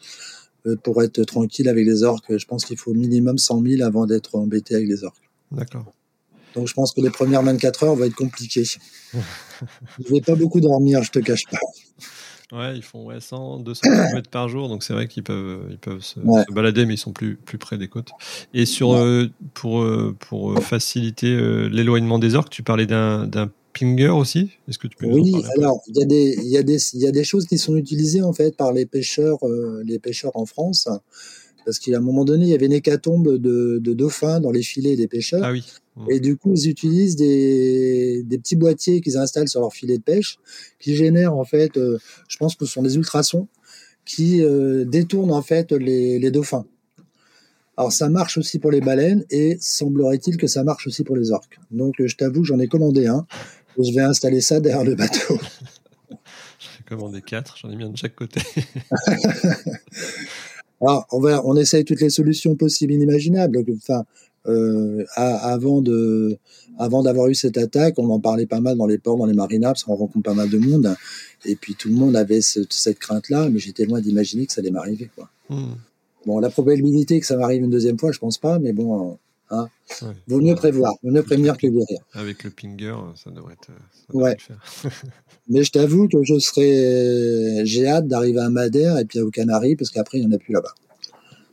pour 0.85 1.03
être 1.03 1.25
tranquille 1.25 1.69
avec 1.69 1.85
les 1.85 2.05
orques. 2.05 2.39
Je 2.39 2.47
pense 2.47 2.65
qu'il 2.65 2.79
faut 2.79 2.95
minimum 2.95 3.37
100 3.37 3.63
000 3.63 3.83
avant 3.83 4.07
d'être 4.07 4.37
embêté 4.37 4.77
avec 4.77 4.87
les 4.87 5.03
orques. 5.03 5.29
D'accord. 5.51 5.93
Donc 6.55 6.69
je 6.69 6.75
pense 6.75 6.93
que 6.93 7.01
les 7.01 7.11
premières 7.11 7.43
24 7.43 7.83
heures 7.83 7.97
vont 7.97 8.05
être 8.05 8.15
compliquées. 8.15 8.63
je 8.63 10.13
vais 10.13 10.21
pas 10.21 10.37
beaucoup 10.37 10.61
dormir, 10.61 11.03
je 11.03 11.11
te 11.11 11.19
cache 11.19 11.47
pas. 11.51 11.59
Ouais, 12.53 12.77
ils 12.77 12.83
font 12.83 13.07
ouais, 13.07 13.19
100, 13.19 13.61
200 13.61 13.81
km 13.89 14.29
par 14.31 14.49
jour, 14.49 14.69
donc 14.69 14.83
c'est 14.83 14.93
vrai 14.93 15.09
qu'ils 15.09 15.23
peuvent, 15.23 15.67
ils 15.71 15.79
peuvent 15.79 16.03
se, 16.03 16.21
Ouais. 16.21 16.45
se 16.47 16.53
balader, 16.53 16.85
mais 16.85 16.95
ils 16.95 16.99
sont 16.99 17.13
plus, 17.13 17.37
plus 17.37 17.57
près 17.57 17.79
des 17.79 17.89
côtes. 17.89 18.11
Et 18.53 18.67
sur, 18.67 18.93
euh, 18.93 19.31
pour, 19.55 19.81
euh, 19.81 20.15
pour 20.21 20.53
euh, 20.53 20.61
faciliter 20.61 21.29
euh, 21.35 21.69
l'éloignement 21.69 22.19
des 22.19 22.35
orques, 22.35 22.51
tu 22.51 22.63
parlais 22.63 22.87
d'un 22.87 23.27
d'un 23.27 23.51
pinger 23.73 24.09
aussi? 24.09 24.51
Est-ce 24.69 24.79
que 24.79 24.87
tu 24.87 24.97
peux 24.99 25.07
Oui, 25.07 25.35
alors 25.57 25.81
il 25.87 25.97
y 25.97 26.03
a 26.03 26.05
des 26.05 26.35
il 26.43 26.51
y 26.51 26.59
a 26.59 26.63
des 26.63 26.77
il 26.93 27.01
y 27.01 27.07
a 27.07 27.11
des 27.11 27.25
choses 27.25 27.47
qui 27.47 27.57
sont 27.57 27.75
utilisées 27.75 28.21
en 28.23 28.35
fait 28.35 28.55
par 28.55 28.75
les 28.75 28.85
pêcheurs 28.85 29.39
euh, 29.49 29.83
les 29.87 29.99
pêcheurs 29.99 30.33
en 30.37 30.45
France 30.45 30.89
parce 31.65 31.79
qu'à 31.79 31.97
un 31.97 32.01
moment 32.01 32.25
donné 32.25 32.45
il 32.47 32.51
y 32.51 32.55
avait 32.55 32.67
une 32.67 32.73
hécatombe 32.73 33.37
de, 33.39 33.79
de 33.83 33.93
dauphins 33.93 34.41
dans 34.41 34.51
les 34.51 34.63
filets 34.63 34.97
des 34.97 35.09
pêcheurs 35.09 35.43
Ah 35.45 35.53
oui. 35.53 35.65
et 36.09 36.21
du 36.21 36.37
coup 36.37 36.53
ils 36.55 36.69
utilisent 36.69 37.17
des, 37.17 38.23
des 38.25 38.39
petits 38.39 38.57
boîtiers 38.57 39.01
qu'ils 39.01 39.17
installent 39.17 39.49
sur 39.49 39.61
leur 39.61 39.73
filet 39.73 39.99
de 39.99 40.03
pêche 40.03 40.39
qui 40.79 40.95
génèrent 40.97 41.35
en 41.35 41.45
fait 41.45 41.77
euh, 41.77 41.99
je 42.29 42.37
pense 42.37 42.55
que 42.57 42.65
ce 42.67 42.73
sont 42.73 42.83
des 42.83 42.97
ultrasons 42.97 43.49
qui 44.05 44.43
euh, 44.43 44.85
détournent 44.85 45.33
en 45.33 45.43
fait 45.43 45.71
les, 45.73 46.19
les 46.19 46.31
dauphins. 46.33 46.67
Alors 47.77 47.93
ça 47.93 48.09
marche 48.09 48.37
aussi 48.37 48.59
pour 48.59 48.71
les 48.71 48.81
baleines 48.81 49.25
et 49.31 49.57
semblerait-il 49.61 50.37
que 50.37 50.47
ça 50.47 50.63
marche 50.65 50.87
aussi 50.87 51.05
pour 51.05 51.17
les 51.17 51.31
orques. 51.31 51.59
Donc 51.71 51.95
je 52.05 52.17
t'avoue 52.17 52.43
que 52.43 52.47
j'en 52.49 52.59
ai 52.59 52.69
commandé 52.69 53.07
un 53.07 53.27
et 53.79 53.85
je 53.85 53.95
vais 53.95 54.03
installer 54.03 54.41
ça 54.41 54.61
derrière 54.61 54.85
le 54.85 54.95
bateau. 54.95 55.39
J'ai 56.59 56.85
commandé 56.85 57.23
4, 57.23 57.57
j'en 57.59 57.71
ai 57.71 57.77
mis 57.77 57.85
un 57.85 57.89
de 57.91 57.97
chaque 57.97 58.15
côté. 58.15 58.41
Alors, 60.83 61.07
on, 61.13 61.21
va, 61.21 61.41
on 61.47 61.57
essaye 61.57 61.85
toutes 61.85 62.01
les 62.01 62.11
solutions 62.11 62.57
possibles 62.57 62.93
et 62.93 62.97
inimaginables. 62.97 63.65
Enfin, 63.77 64.05
euh, 64.47 65.05
avant 65.17 65.81
de, 65.81 66.37
avant 66.79 67.03
d'avoir 67.03 67.29
eu 67.29 67.35
cette 67.35 67.57
attaque, 67.57 67.95
on 67.99 68.11
en 68.11 68.19
parlait 68.19 68.47
pas 68.47 68.61
mal 68.61 68.77
dans 68.77 68.87
les 68.87 68.99
ports, 68.99 69.17
dans 69.17 69.27
les 69.27 69.35
marinas, 69.35 69.69
parce 69.69 69.85
qu'on 69.85 69.95
rencontre 69.95 70.25
pas 70.25 70.35
mal 70.35 70.51
de 70.51 70.59
monde. 70.59 70.95
Et 71.45 71.55
puis 71.55 71.75
tout 71.77 71.89
le 71.89 71.95
monde 71.95 72.17
avait 72.17 72.41
ce- 72.41 72.67
cette 72.71 72.99
crainte-là, 72.99 73.49
mais 73.51 73.59
j'étais 73.61 73.85
loin 73.85 74.01
d'imaginer 74.01 74.47
que 74.47 74.53
ça 74.53 74.61
allait 74.61 74.71
m'arriver. 74.73 75.09
Quoi. 75.15 75.29
Hmm. 75.49 75.75
Bon, 76.27 76.39
la 76.41 76.51
probabilité 76.51 77.19
que 77.21 77.27
ça 77.27 77.37
m'arrive 77.37 77.63
une 77.63 77.71
deuxième 77.71 77.99
fois, 77.99 78.13
je 78.13 78.19
pense 78.19 78.39
pas, 78.39 78.59
mais 78.59 78.73
bon, 78.73 79.19
hein, 79.53 79.69
Ouais. 80.03 80.09
vaut 80.27 80.41
mieux 80.41 80.55
prévoir, 80.55 80.95
vaut 81.03 81.11
mieux 81.13 81.23
prévenir 81.23 81.57
que 81.57 81.67
guérir. 81.67 82.01
Avec 82.15 82.43
le 82.45 82.51
pinger, 82.51 82.95
ça 83.15 83.31
devrait, 83.31 83.53
être, 83.55 83.67
ça 83.93 84.13
devrait 84.13 84.31
Ouais. 84.31 84.37
faire. 84.39 84.63
Mais 85.49 85.63
je 85.65 85.71
t'avoue 85.71 86.09
que 86.09 86.19
je 86.25 86.39
serais, 86.39 87.65
j'ai 87.67 87.87
hâte 87.87 88.09
d'arriver 88.09 88.41
à 88.41 88.49
Madère 88.51 88.99
et 88.99 89.05
puis 89.05 89.21
aux 89.21 89.31
Canaries, 89.31 89.77
parce 89.77 89.91
qu'après 89.91 90.19
il 90.19 90.27
n'y 90.27 90.33
en 90.35 90.37
a 90.37 90.39
plus 90.39 90.53
là-bas. 90.55 90.75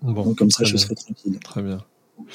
Bon, 0.02 0.24
Donc 0.24 0.38
comme 0.38 0.50
ça, 0.52 0.64
je 0.64 0.78
serai 0.78 0.96
tranquille. 0.96 1.38
Très 1.44 1.62
bien. 1.62 1.84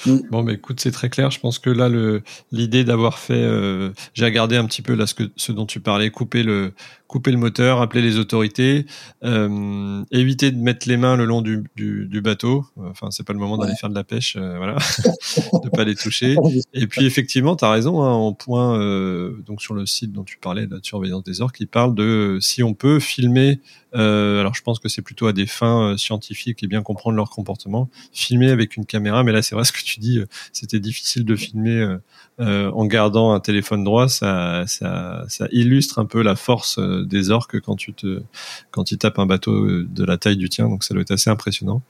Mm. 0.07 0.17
Bon, 0.31 0.43
bah 0.43 0.53
écoute, 0.53 0.81
c'est 0.81 0.91
très 0.91 1.09
clair. 1.09 1.31
Je 1.31 1.41
pense 1.41 1.59
que 1.59 1.71
là, 1.71 1.89
le 1.89 2.23
l'idée 2.53 2.85
d'avoir 2.85 3.19
fait, 3.19 3.35
euh, 3.35 3.91
j'ai 4.15 4.25
regardé 4.25 4.57
un 4.57 4.67
petit 4.67 4.83
peu 4.83 4.95
là 4.95 5.07
ce 5.07 5.15
que 5.15 5.25
ce 5.37 5.53
dont 5.53 5.67
tu 5.67 5.81
parlais, 5.81 6.11
couper 6.11 6.43
le 6.43 6.73
couper 7.15 7.31
le 7.31 7.39
moteur, 7.39 7.81
appeler 7.81 8.03
les 8.03 8.19
autorités, 8.19 8.87
euh, 9.23 10.03
éviter 10.11 10.51
de 10.51 10.59
mettre 10.59 10.89
les 10.89 10.97
mains 10.97 11.15
le 11.15 11.25
long 11.25 11.43
du, 11.43 11.63
du, 11.77 12.07
du 12.07 12.21
bateau. 12.21 12.65
Enfin, 12.77 13.13
c'est 13.13 13.25
pas 13.25 13.33
le 13.33 13.39
moment 13.39 13.57
d'aller 13.57 13.77
faire 13.77 13.89
de 13.89 13.95
la 13.95 14.03
pêche, 14.03 14.37
euh, 14.37 14.57
voilà, 14.57 14.77
de 15.63 15.69
pas 15.69 15.85
les 15.85 15.95
toucher. 15.95 16.37
Et 16.75 16.89
puis 16.89 17.07
effectivement, 17.07 17.55
tu 17.55 17.65
as 17.65 17.71
raison, 17.71 18.03
hein, 18.03 18.13
en 18.13 18.33
point, 18.33 18.81
euh, 18.81 19.41
donc 19.47 19.63
sur 19.63 19.75
le 19.75 19.87
site 19.87 20.11
dont 20.11 20.25
tu 20.25 20.39
parlais, 20.39 20.67
la 20.69 20.79
surveillance 20.83 21.23
des 21.23 21.41
orques, 21.41 21.61
il 21.61 21.69
parle 21.69 21.95
de 21.95 22.39
si 22.41 22.65
on 22.65 22.75
peut 22.75 22.99
filmer, 22.99 23.61
euh, 23.95 24.41
alors 24.41 24.55
je 24.55 24.63
pense 24.63 24.79
que 24.79 24.89
c'est 24.89 25.03
plutôt 25.03 25.27
à 25.27 25.33
des 25.33 25.47
fins 25.47 25.93
euh, 25.93 25.97
scientifiques 25.97 26.63
et 26.63 26.67
bien 26.67 26.83
comprendre 26.83 27.17
leur 27.17 27.31
comportement, 27.31 27.89
filmer 28.13 28.51
avec 28.51 28.77
une 28.77 28.87
caméra, 28.87 29.23
mais 29.23 29.33
là 29.33 29.43
c'est 29.43 29.55
vrai 29.55 29.65
ce 29.65 29.73
que 29.73 29.83
tu 29.83 30.01
dis, 30.01 30.19
euh, 30.19 30.27
c'était 30.53 30.81
difficile 30.81 31.25
de 31.25 31.37
filmer 31.37 31.97
euh, 32.41 32.71
en 32.73 32.87
gardant 32.87 33.33
un 33.33 33.41
téléphone 33.41 33.85
droit, 33.85 34.09
ça, 34.09 34.65
ça, 34.67 35.25
ça 35.29 35.47
illustre 35.53 35.99
un 35.99 36.05
peu 36.05 36.23
la 36.23 36.37
force 36.37 36.79
des 36.79 37.31
orques 37.31 37.61
quand 37.61 37.77
tu 37.77 37.93
te, 37.93 38.23
quand 38.71 38.91
ils 38.91 38.99
tapent 38.99 39.19
un 39.19 39.27
bateau 39.27 39.83
de 39.83 40.05
la 40.05 40.17
taille 40.17 40.37
du 40.37 40.49
tien, 40.49 40.69
donc 40.69 40.85
ça 40.85 40.95
doit 40.95 41.03
être 41.03 41.13
assez 41.13 41.31
impressionnant. 41.31 41.83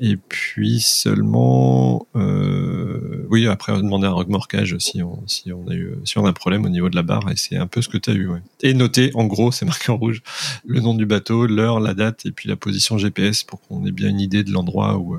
Et 0.00 0.16
puis 0.16 0.80
seulement, 0.80 2.06
euh, 2.16 3.24
oui, 3.30 3.46
après 3.46 3.72
on 3.72 3.78
demander 3.78 4.06
un 4.06 4.12
remorquage 4.12 4.76
si 4.78 5.02
on, 5.02 5.22
si 5.26 5.52
on 5.52 5.68
a 5.68 5.74
eu, 5.74 5.94
si 6.04 6.18
on 6.18 6.26
a 6.26 6.30
un 6.30 6.32
problème 6.32 6.64
au 6.64 6.68
niveau 6.68 6.90
de 6.90 6.96
la 6.96 7.02
barre, 7.02 7.30
et 7.30 7.36
c'est 7.36 7.56
un 7.56 7.66
peu 7.66 7.80
ce 7.80 7.88
que 7.88 7.98
tu 7.98 8.10
as 8.10 8.14
eu. 8.14 8.26
Ouais. 8.26 8.40
Et 8.62 8.74
noter, 8.74 9.12
en 9.14 9.26
gros, 9.26 9.52
c'est 9.52 9.64
marqué 9.64 9.92
en 9.92 9.96
rouge, 9.96 10.22
le 10.66 10.80
nom 10.80 10.94
du 10.94 11.06
bateau, 11.06 11.43
l'heure, 11.46 11.80
la 11.80 11.94
date, 11.94 12.26
et 12.26 12.32
puis 12.32 12.48
la 12.48 12.56
position 12.56 12.98
GPS 12.98 13.42
pour 13.42 13.60
qu'on 13.60 13.84
ait 13.86 13.92
bien 13.92 14.08
une 14.08 14.20
idée 14.20 14.42
de 14.44 14.50
l'endroit 14.52 14.96
où, 14.98 15.14
euh, 15.14 15.18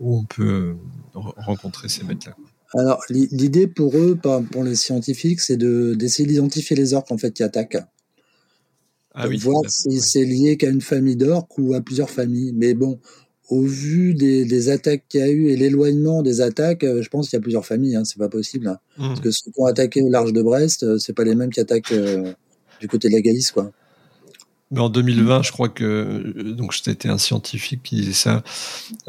où 0.00 0.16
on 0.16 0.24
peut 0.24 0.44
euh, 0.44 0.74
re- 1.14 1.34
rencontrer 1.44 1.88
ces 1.88 2.04
bêtes-là. 2.04 2.36
Alors, 2.74 3.00
l'i- 3.10 3.28
l'idée 3.32 3.66
pour 3.66 3.96
eux, 3.96 4.16
pour 4.16 4.64
les 4.64 4.76
scientifiques, 4.76 5.40
c'est 5.40 5.56
de, 5.56 5.94
d'essayer 5.94 6.28
d'identifier 6.28 6.76
les 6.76 6.94
orques 6.94 7.10
en 7.10 7.18
fait 7.18 7.32
qui 7.32 7.42
attaquent. 7.42 7.78
Ah 9.14 9.26
oui, 9.28 9.38
voir 9.38 9.62
si 9.68 9.88
ouais. 9.88 9.98
c'est 9.98 10.24
lié 10.24 10.56
qu'à 10.56 10.68
une 10.68 10.80
famille 10.80 11.16
d'orques 11.16 11.58
ou 11.58 11.74
à 11.74 11.80
plusieurs 11.80 12.10
familles. 12.10 12.52
Mais 12.54 12.74
bon, 12.74 13.00
au 13.48 13.62
vu 13.62 14.14
des, 14.14 14.44
des 14.44 14.68
attaques 14.68 15.02
qu'il 15.08 15.20
y 15.20 15.22
a 15.24 15.28
eu 15.30 15.48
et 15.48 15.56
l'éloignement 15.56 16.22
des 16.22 16.40
attaques, 16.40 16.84
euh, 16.84 17.02
je 17.02 17.08
pense 17.08 17.28
qu'il 17.28 17.36
y 17.36 17.40
a 17.40 17.42
plusieurs 17.42 17.66
familles. 17.66 17.96
Hein, 17.96 18.04
c'est 18.04 18.18
pas 18.18 18.28
possible. 18.28 18.68
hein. 18.68 18.78
Mhm. 18.98 19.08
Parce 19.08 19.20
que 19.20 19.30
ceux 19.32 19.50
qui 19.50 19.60
ont 19.60 19.66
attaqué 19.66 20.00
au 20.02 20.08
large 20.10 20.32
de 20.32 20.42
Brest, 20.42 20.98
c'est 20.98 21.12
pas 21.12 21.24
les 21.24 21.34
mêmes 21.34 21.50
qui 21.50 21.58
attaquent 21.60 21.90
euh, 21.92 22.32
du 22.80 22.86
côté 22.86 23.08
de 23.08 23.14
la 23.14 23.20
Galice, 23.20 23.50
quoi. 23.50 23.72
Mais 24.70 24.80
en 24.80 24.88
2020, 24.88 25.42
je 25.42 25.52
crois 25.52 25.68
que 25.68 26.52
donc 26.52 26.74
c'était 26.74 27.08
un 27.08 27.18
scientifique 27.18 27.82
qui 27.82 27.96
disait 27.96 28.12
ça. 28.12 28.42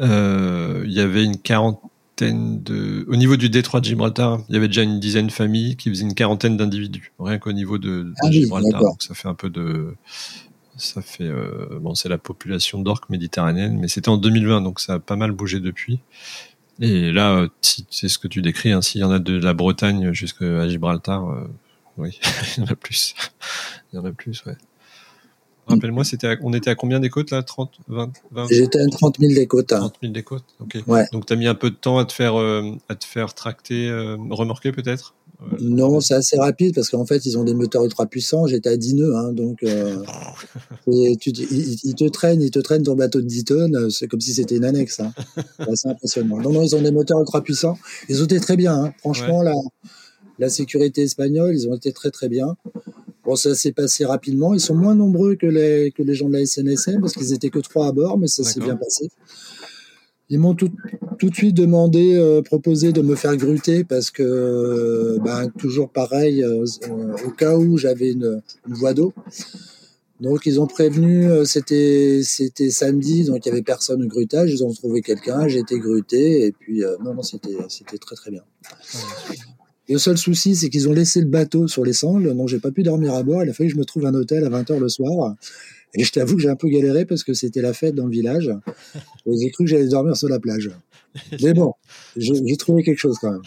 Euh, 0.00 0.82
il 0.84 0.92
y 0.92 1.00
avait 1.00 1.24
une 1.24 1.38
quarantaine 1.38 2.62
de, 2.62 3.04
au 3.08 3.16
niveau 3.16 3.36
du 3.36 3.48
détroit 3.48 3.80
de 3.80 3.86
Gibraltar, 3.86 4.40
il 4.48 4.54
y 4.54 4.58
avait 4.58 4.68
déjà 4.68 4.82
une 4.82 5.00
dizaine 5.00 5.28
de 5.28 5.32
familles 5.32 5.76
qui 5.76 5.88
faisaient 5.88 6.04
une 6.04 6.14
quarantaine 6.14 6.56
d'individus, 6.56 7.12
rien 7.18 7.38
qu'au 7.38 7.52
niveau 7.52 7.78
de, 7.78 8.02
de 8.02 8.12
Ah 8.22 8.30
Gibraltar. 8.30 8.80
Donc 8.80 9.02
ça 9.02 9.14
fait 9.14 9.28
un 9.28 9.34
peu 9.34 9.50
de, 9.50 9.94
ça 10.76 11.02
fait 11.02 11.24
euh, 11.24 11.78
bon, 11.80 11.94
c'est 11.94 12.08
la 12.08 12.18
population 12.18 12.80
d'orques 12.80 13.08
méditerranéenne, 13.10 13.78
mais 13.78 13.88
c'était 13.88 14.08
en 14.08 14.16
2020, 14.16 14.62
donc 14.62 14.80
ça 14.80 14.94
a 14.94 14.98
pas 14.98 15.16
mal 15.16 15.32
bougé 15.32 15.60
depuis. 15.60 16.00
Et 16.80 17.12
là, 17.12 17.36
euh, 17.36 17.48
c'est 17.90 18.08
ce 18.08 18.18
que 18.18 18.28
tu 18.28 18.42
décris, 18.42 18.72
hein, 18.72 18.82
s'il 18.82 19.00
y 19.00 19.04
en 19.04 19.10
a 19.10 19.18
de 19.18 19.38
la 19.38 19.54
Bretagne 19.54 20.12
jusqu'à 20.12 20.66
Gibraltar, 20.68 21.28
euh, 21.28 21.46
oui, 21.98 22.18
il 22.56 22.60
y 22.60 22.66
en 22.66 22.70
a 22.70 22.74
plus. 22.74 23.14
Il 23.92 23.96
y 23.96 23.98
en 23.98 24.04
a 24.04 24.12
plus, 24.12 24.44
ouais. 24.46 24.56
Rappelle-moi, 25.66 26.04
c'était 26.04 26.36
on 26.42 26.52
était 26.52 26.70
à 26.70 26.74
combien 26.74 26.98
des 27.00 27.08
côtes 27.08 27.30
là 27.30 27.42
30, 27.42 27.70
20, 27.88 28.10
20 28.32 28.46
J'étais 28.50 28.80
à 28.80 28.86
30 28.88 29.18
000 29.20 29.32
des 29.34 29.46
côtes. 29.46 29.72
hein. 29.72 29.78
30 29.80 29.94
000 30.02 30.12
des 30.12 30.22
côtes 30.22 30.44
Ok. 30.60 30.78
Ouais. 30.86 31.06
Donc 31.12 31.26
tu 31.26 31.32
as 31.32 31.36
mis 31.36 31.46
un 31.46 31.54
peu 31.54 31.70
de 31.70 31.76
temps 31.76 31.98
à 31.98 32.04
te 32.04 32.12
faire, 32.12 32.38
euh, 32.38 32.72
à 32.88 32.94
te 32.96 33.04
faire 33.04 33.32
tracter, 33.34 33.88
euh, 33.88 34.16
remorquer 34.30 34.72
peut-être? 34.72 35.14
Euh, 35.40 35.56
Non, 35.60 36.00
c'est 36.00 36.14
assez 36.14 36.36
rapide 36.38 36.74
parce 36.74 36.88
qu'en 36.90 37.06
fait, 37.06 37.24
ils 37.26 37.38
ont 37.38 37.44
des 37.44 37.54
moteurs 37.54 37.84
ultra 37.84 38.06
puissants. 38.06 38.46
J'étais 38.46 38.70
à 38.70 38.76
10 38.76 38.94
nœuds, 38.94 39.16
hein, 39.16 39.32
donc 39.32 39.62
et 40.92 41.16
tu, 41.16 41.32
te- 41.32 41.40
ils, 41.42 41.78
ils 41.84 41.94
te 41.94 42.08
traînent, 42.08 42.42
ils 42.42 42.50
te 42.50 42.58
traînent 42.58 42.82
ton 42.82 42.94
bateau 42.96 43.20
de 43.20 43.26
10 43.26 43.44
tonnes. 43.44 43.90
C'est 43.90 44.08
comme 44.08 44.20
si 44.20 44.34
c'était 44.34 44.56
une 44.56 44.64
annexe. 44.64 45.00
Hein. 45.00 45.12
C'est 45.58 45.70
assez 45.70 45.88
impressionnant. 45.88 46.38
Non, 46.38 46.50
non, 46.52 46.62
ils 46.62 46.74
ont 46.76 46.82
des 46.82 46.92
moteurs 46.92 47.20
ultra 47.20 47.42
puissants. 47.42 47.78
Ils 48.08 48.20
ont 48.20 48.24
été 48.24 48.40
très 48.40 48.56
bien. 48.56 48.74
Hein. 48.74 48.94
Franchement, 48.98 49.42
la, 49.42 49.54
la 50.38 50.48
sécurité 50.48 51.02
espagnole, 51.02 51.54
ils 51.54 51.68
ont 51.68 51.74
été 51.74 51.92
très 51.92 52.10
très 52.10 52.28
bien. 52.28 52.56
Bon, 53.24 53.36
ça 53.36 53.54
s'est 53.54 53.72
passé 53.72 54.04
rapidement. 54.04 54.52
Ils 54.54 54.60
sont 54.60 54.74
moins 54.74 54.94
nombreux 54.94 55.36
que 55.36 55.46
les 55.46 55.92
que 55.92 56.02
les 56.02 56.14
gens 56.14 56.28
de 56.28 56.34
la 56.34 56.44
SNSM 56.44 57.00
parce 57.00 57.12
qu'ils 57.12 57.32
étaient 57.32 57.50
que 57.50 57.60
trois 57.60 57.88
à 57.88 57.92
bord, 57.92 58.18
mais 58.18 58.26
ça 58.26 58.42
s'est 58.42 58.60
bien 58.60 58.76
passé. 58.76 59.10
Ils 60.32 60.38
m'ont 60.38 60.54
tout, 60.54 60.70
tout 61.18 61.28
de 61.28 61.34
suite 61.34 61.54
demandé, 61.54 62.14
euh, 62.14 62.40
proposé 62.40 62.92
de 62.92 63.02
me 63.02 63.16
faire 63.16 63.36
gruter 63.36 63.84
parce 63.84 64.10
que, 64.10 64.22
euh, 64.22 65.18
ben, 65.22 65.50
toujours 65.58 65.90
pareil, 65.90 66.42
euh, 66.42 66.64
au 67.26 67.30
cas 67.32 67.58
où 67.58 67.76
j'avais 67.76 68.12
une, 68.12 68.40
une 68.66 68.74
voie 68.74 68.94
d'eau. 68.94 69.12
Donc 70.20 70.46
ils 70.46 70.58
ont 70.58 70.66
prévenu, 70.66 71.28
c'était 71.44 72.20
c'était 72.22 72.70
samedi, 72.70 73.24
donc 73.24 73.44
il 73.44 73.48
y 73.48 73.52
avait 73.52 73.62
personne 73.62 74.04
au 74.04 74.06
grutage. 74.06 74.52
Ils 74.52 74.64
ont 74.64 74.72
trouvé 74.72 75.02
quelqu'un, 75.02 75.48
j'ai 75.48 75.58
été 75.58 75.78
gruté 75.78 76.46
et 76.46 76.52
puis 76.52 76.82
non 77.04 77.12
non 77.12 77.22
c'était 77.22 77.56
c'était 77.68 77.98
très 77.98 78.14
très 78.14 78.30
bien. 78.30 78.42
Le 79.88 79.98
seul 79.98 80.16
souci, 80.16 80.54
c'est 80.56 80.68
qu'ils 80.70 80.88
ont 80.88 80.92
laissé 80.92 81.20
le 81.20 81.26
bateau 81.26 81.66
sur 81.68 81.84
les 81.84 81.92
sangles, 81.92 82.34
donc 82.36 82.48
j'ai 82.48 82.60
pas 82.60 82.70
pu 82.70 82.82
dormir 82.82 83.14
à 83.14 83.22
bord. 83.22 83.42
Il 83.44 83.50
a 83.50 83.52
fallu 83.52 83.68
que 83.68 83.74
je 83.74 83.78
me 83.78 83.84
trouve 83.84 84.06
un 84.06 84.14
hôtel 84.14 84.44
à 84.44 84.48
20h 84.48 84.78
le 84.78 84.88
soir. 84.88 85.34
Et 85.94 86.04
je 86.04 86.12
t'avoue 86.12 86.36
que 86.36 86.42
j'ai 86.42 86.48
un 86.48 86.56
peu 86.56 86.68
galéré 86.68 87.04
parce 87.04 87.22
que 87.24 87.34
c'était 87.34 87.60
la 87.60 87.74
fête 87.74 87.94
dans 87.94 88.06
le 88.06 88.10
village. 88.12 88.50
Et 89.26 89.32
j'ai 89.38 89.50
cru 89.50 89.64
que 89.64 89.70
j'allais 89.70 89.88
dormir 89.88 90.16
sur 90.16 90.28
la 90.28 90.38
plage. 90.40 90.70
Mais 91.42 91.52
bon, 91.52 91.74
j'ai 92.16 92.56
trouvé 92.56 92.82
quelque 92.82 92.98
chose 92.98 93.18
quand 93.20 93.32
même. 93.32 93.42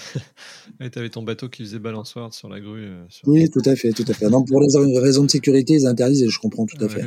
Et 0.80 0.90
t'avais 0.92 1.10
ton 1.10 1.24
bateau 1.24 1.50
qui 1.50 1.64
faisait 1.64 1.80
balançoire 1.80 2.32
sur 2.34 2.48
la 2.50 2.60
grue. 2.60 2.84
euh, 2.84 3.04
sur- 3.10 3.28
Oui, 3.28 3.50
tout 3.50 3.62
à 3.66 3.76
fait, 3.76 3.92
tout 3.92 4.06
à 4.08 4.14
fait. 4.14 4.30
Non, 4.30 4.44
pour 4.44 4.62
les 4.62 5.00
raisons 5.00 5.24
de 5.24 5.32
sécurité, 5.32 5.74
ils 5.74 5.88
interdisent 5.88 6.22
et 6.22 6.30
je 6.30 6.38
comprends 6.40 6.68
tout 6.68 6.78
à 6.84 6.88
fait. 6.90 7.02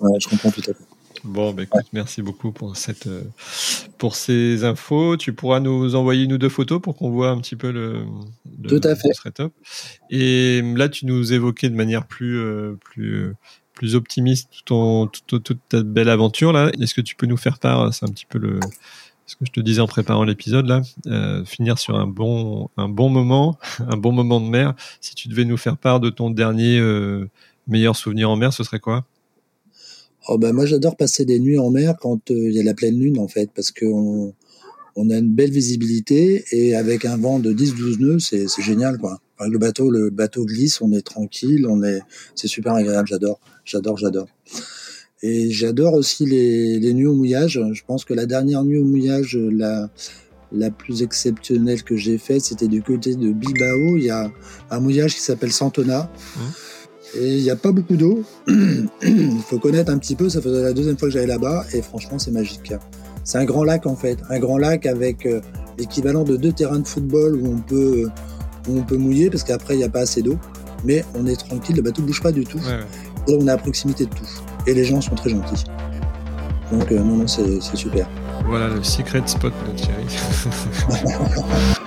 Ouais, 0.00 0.18
je 0.20 0.26
comprends 0.28 0.50
tout 0.50 0.62
à 0.62 0.74
fait. 0.74 0.84
Bon, 1.24 1.52
bah, 1.52 1.62
écoute, 1.64 1.86
merci 1.92 2.22
beaucoup 2.22 2.52
pour 2.52 2.76
cette, 2.76 3.06
euh, 3.06 3.22
pour 3.98 4.14
ces 4.14 4.64
infos. 4.64 5.16
Tu 5.16 5.32
pourras 5.32 5.60
nous 5.60 5.94
envoyer 5.94 6.24
une 6.24 6.32
ou 6.34 6.38
deux 6.38 6.48
photos 6.48 6.80
pour 6.80 6.96
qu'on 6.96 7.10
voit 7.10 7.30
un 7.30 7.38
petit 7.40 7.56
peu 7.56 7.70
le. 7.70 8.04
le- 8.62 8.68
Tout 8.80 8.88
à 8.88 8.94
fait. 8.94 9.08
Ce 9.12 9.18
serait 9.20 9.30
top. 9.32 9.52
Et 10.10 10.62
là, 10.76 10.88
tu 10.88 11.06
nous 11.06 11.32
évoquais 11.32 11.68
de 11.70 11.74
manière 11.74 12.06
plus, 12.06 12.38
euh, 12.38 12.76
plus, 12.84 13.34
plus 13.74 13.94
optimiste 13.94 14.48
ton, 14.64 15.06
tout- 15.26 15.38
toute 15.40 15.58
ta 15.68 15.82
belle 15.82 16.08
aventure 16.08 16.52
là. 16.52 16.70
Est-ce 16.80 16.94
que 16.94 17.00
tu 17.00 17.16
peux 17.16 17.26
nous 17.26 17.36
faire 17.36 17.58
part 17.58 17.92
C'est 17.92 18.06
un 18.06 18.12
petit 18.12 18.26
peu 18.26 18.38
le. 18.38 18.60
Ce 19.26 19.36
que 19.36 19.44
je 19.44 19.52
te 19.52 19.60
disais 19.60 19.82
en 19.82 19.86
préparant 19.86 20.24
l'épisode 20.24 20.66
là, 20.66 20.80
euh, 21.06 21.44
finir 21.44 21.78
sur 21.78 21.98
un 21.98 22.06
bon, 22.06 22.70
un 22.78 22.88
bon 22.88 23.10
moment, 23.10 23.58
un 23.86 23.96
bon 23.98 24.10
moment 24.12 24.40
de 24.40 24.46
mer. 24.48 24.72
Si 25.02 25.14
tu 25.14 25.28
devais 25.28 25.44
nous 25.44 25.58
faire 25.58 25.76
part 25.76 26.00
de 26.00 26.08
ton 26.08 26.30
dernier 26.30 26.78
euh, 26.78 27.28
meilleur 27.66 27.94
souvenir 27.94 28.30
en 28.30 28.36
mer, 28.36 28.52
ce 28.54 28.64
serait 28.64 28.80
quoi? 28.80 29.04
Oh 30.30 30.36
ben 30.36 30.52
moi 30.52 30.66
j'adore 30.66 30.94
passer 30.94 31.24
des 31.24 31.40
nuits 31.40 31.58
en 31.58 31.70
mer 31.70 31.96
quand 31.98 32.30
euh, 32.30 32.50
il 32.50 32.52
y 32.52 32.60
a 32.60 32.62
la 32.62 32.74
pleine 32.74 32.98
lune 32.98 33.18
en 33.18 33.28
fait 33.28 33.50
parce 33.54 33.72
qu'on 33.72 34.34
on 34.94 35.10
a 35.10 35.16
une 35.16 35.32
belle 35.32 35.50
visibilité 35.50 36.44
et 36.52 36.76
avec 36.76 37.06
un 37.06 37.16
vent 37.16 37.38
de 37.38 37.50
10-12 37.50 37.98
nœuds 37.98 38.18
c'est 38.18 38.46
génial 38.60 38.98
quoi. 38.98 39.20
Le 39.40 39.56
bateau 39.56 39.90
le 39.90 40.10
bateau 40.10 40.44
glisse, 40.44 40.82
on 40.82 40.92
est 40.92 41.00
tranquille, 41.00 41.66
on 41.66 41.82
est 41.82 42.00
c'est 42.34 42.46
super 42.46 42.74
agréable, 42.74 43.08
j'adore, 43.08 43.40
j'adore, 43.64 43.96
j'adore. 43.96 44.28
Et 45.22 45.50
j'adore 45.50 45.94
aussi 45.94 46.26
les, 46.26 46.78
les 46.78 46.92
nuits 46.92 47.06
au 47.06 47.14
mouillage. 47.14 47.60
Je 47.72 47.82
pense 47.86 48.04
que 48.04 48.14
la 48.14 48.26
dernière 48.26 48.64
nuit 48.64 48.78
au 48.78 48.84
mouillage 48.84 49.36
la 49.36 49.88
la 50.52 50.70
plus 50.70 51.02
exceptionnelle 51.02 51.82
que 51.82 51.96
j'ai 51.96 52.18
faite, 52.18 52.42
c'était 52.42 52.68
du 52.68 52.82
côté 52.82 53.14
de 53.14 53.32
Bilbao. 53.32 53.96
Il 53.96 54.04
y 54.04 54.10
a 54.10 54.30
un 54.70 54.80
mouillage 54.80 55.14
qui 55.14 55.20
s'appelle 55.20 55.52
Santona. 55.52 56.10
Et 57.16 57.36
il 57.36 57.42
n'y 57.42 57.50
a 57.50 57.56
pas 57.56 57.72
beaucoup 57.72 57.96
d'eau. 57.96 58.22
Il 58.46 59.40
faut 59.46 59.58
connaître 59.58 59.90
un 59.90 59.98
petit 59.98 60.14
peu. 60.14 60.28
Ça 60.28 60.40
faisait 60.40 60.62
la 60.62 60.72
deuxième 60.72 60.98
fois 60.98 61.08
que 61.08 61.14
j'allais 61.14 61.26
là-bas. 61.26 61.64
Et 61.72 61.82
franchement, 61.82 62.18
c'est 62.18 62.30
magique. 62.30 62.72
C'est 63.24 63.38
un 63.38 63.44
grand 63.44 63.64
lac, 63.64 63.86
en 63.86 63.96
fait. 63.96 64.18
Un 64.28 64.38
grand 64.38 64.58
lac 64.58 64.86
avec 64.86 65.26
euh, 65.26 65.40
l'équivalent 65.78 66.24
de 66.24 66.36
deux 66.36 66.52
terrains 66.52 66.80
de 66.80 66.86
football 66.86 67.36
où 67.36 67.46
on 67.46 67.58
peut, 67.58 68.08
où 68.68 68.78
on 68.78 68.82
peut 68.82 68.96
mouiller 68.96 69.30
parce 69.30 69.44
qu'après, 69.44 69.74
il 69.74 69.78
n'y 69.78 69.84
a 69.84 69.88
pas 69.88 70.00
assez 70.00 70.22
d'eau. 70.22 70.38
Mais 70.84 71.04
on 71.14 71.26
est 71.26 71.36
tranquille. 71.36 71.76
Le 71.76 71.82
bateau 71.82 72.02
ne 72.02 72.06
bouge 72.06 72.22
pas 72.22 72.32
du 72.32 72.44
tout. 72.44 72.58
Ouais, 72.58 72.64
ouais. 72.64 73.32
Et 73.32 73.36
on 73.40 73.46
est 73.46 73.50
à 73.50 73.58
proximité 73.58 74.04
de 74.04 74.10
tout. 74.10 74.28
Et 74.66 74.74
les 74.74 74.84
gens 74.84 75.00
sont 75.00 75.14
très 75.14 75.30
gentils. 75.30 75.64
Donc, 76.70 76.92
euh, 76.92 76.98
non, 76.98 77.16
non, 77.16 77.26
c'est 77.26 77.62
c'est 77.62 77.76
super. 77.76 78.06
Voilà 78.46 78.68
le 78.68 78.82
secret 78.82 79.22
spot 79.26 79.52
de 79.66 79.76
Thierry. 79.76 80.06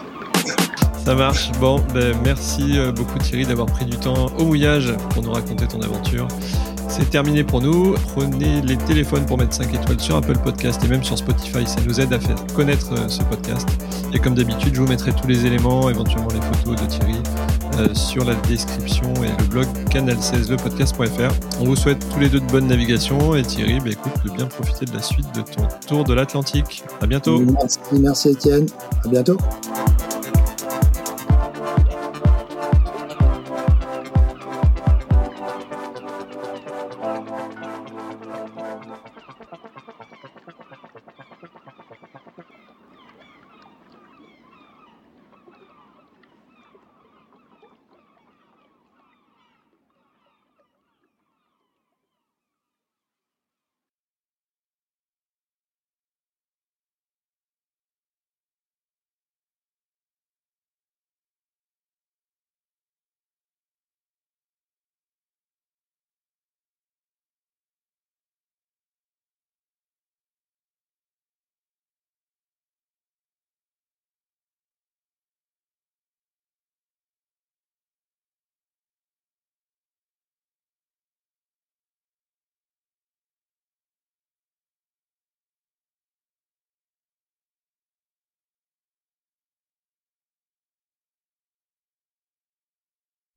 Ça 1.03 1.15
marche. 1.15 1.51
Bon, 1.59 1.83
ben, 1.93 2.15
merci 2.23 2.77
euh, 2.77 2.91
beaucoup 2.91 3.17
Thierry 3.17 3.45
d'avoir 3.45 3.67
pris 3.67 3.85
du 3.85 3.97
temps 3.97 4.27
au 4.37 4.45
mouillage 4.45 4.93
pour 5.09 5.23
nous 5.23 5.31
raconter 5.31 5.67
ton 5.67 5.81
aventure. 5.81 6.27
C'est 6.89 7.09
terminé 7.09 7.43
pour 7.43 7.61
nous. 7.61 7.95
Prenez 8.13 8.61
les 8.61 8.77
téléphones 8.77 9.25
pour 9.25 9.37
mettre 9.37 9.53
5 9.53 9.73
étoiles 9.73 9.99
sur 9.99 10.15
Apple 10.15 10.37
Podcast 10.37 10.83
et 10.83 10.87
même 10.87 11.03
sur 11.03 11.17
Spotify. 11.17 11.65
Ça 11.65 11.77
nous 11.87 11.99
aide 11.99 12.13
à 12.13 12.19
faire 12.19 12.35
connaître 12.53 12.91
euh, 12.93 13.07
ce 13.07 13.23
podcast. 13.23 13.67
Et 14.13 14.19
comme 14.19 14.35
d'habitude, 14.35 14.75
je 14.75 14.81
vous 14.81 14.87
mettrai 14.87 15.11
tous 15.13 15.27
les 15.27 15.45
éléments, 15.45 15.89
éventuellement 15.89 16.27
les 16.33 16.41
photos 16.41 16.79
de 16.79 16.85
Thierry, 16.85 17.15
euh, 17.79 17.93
sur 17.95 18.23
la 18.23 18.35
description 18.47 19.11
et 19.23 19.41
le 19.41 19.47
blog 19.47 19.67
canal16lepodcast.fr. 19.89 21.33
On 21.61 21.65
vous 21.65 21.75
souhaite 21.75 22.05
tous 22.13 22.19
les 22.19 22.29
deux 22.29 22.41
de 22.41 22.51
bonne 22.51 22.67
navigation 22.67 23.35
et 23.35 23.41
Thierry, 23.41 23.79
ben, 23.79 23.93
écoute, 23.93 24.13
de 24.23 24.29
bien 24.29 24.45
profiter 24.45 24.85
de 24.85 24.93
la 24.93 25.01
suite 25.01 25.27
de 25.33 25.41
ton 25.41 25.67
tour 25.87 26.03
de 26.03 26.13
l'Atlantique. 26.13 26.83
À 27.01 27.07
bientôt. 27.07 27.39
Merci, 27.39 27.79
merci 27.93 28.29
Étienne. 28.29 28.67
À 29.03 29.07
bientôt. 29.07 29.37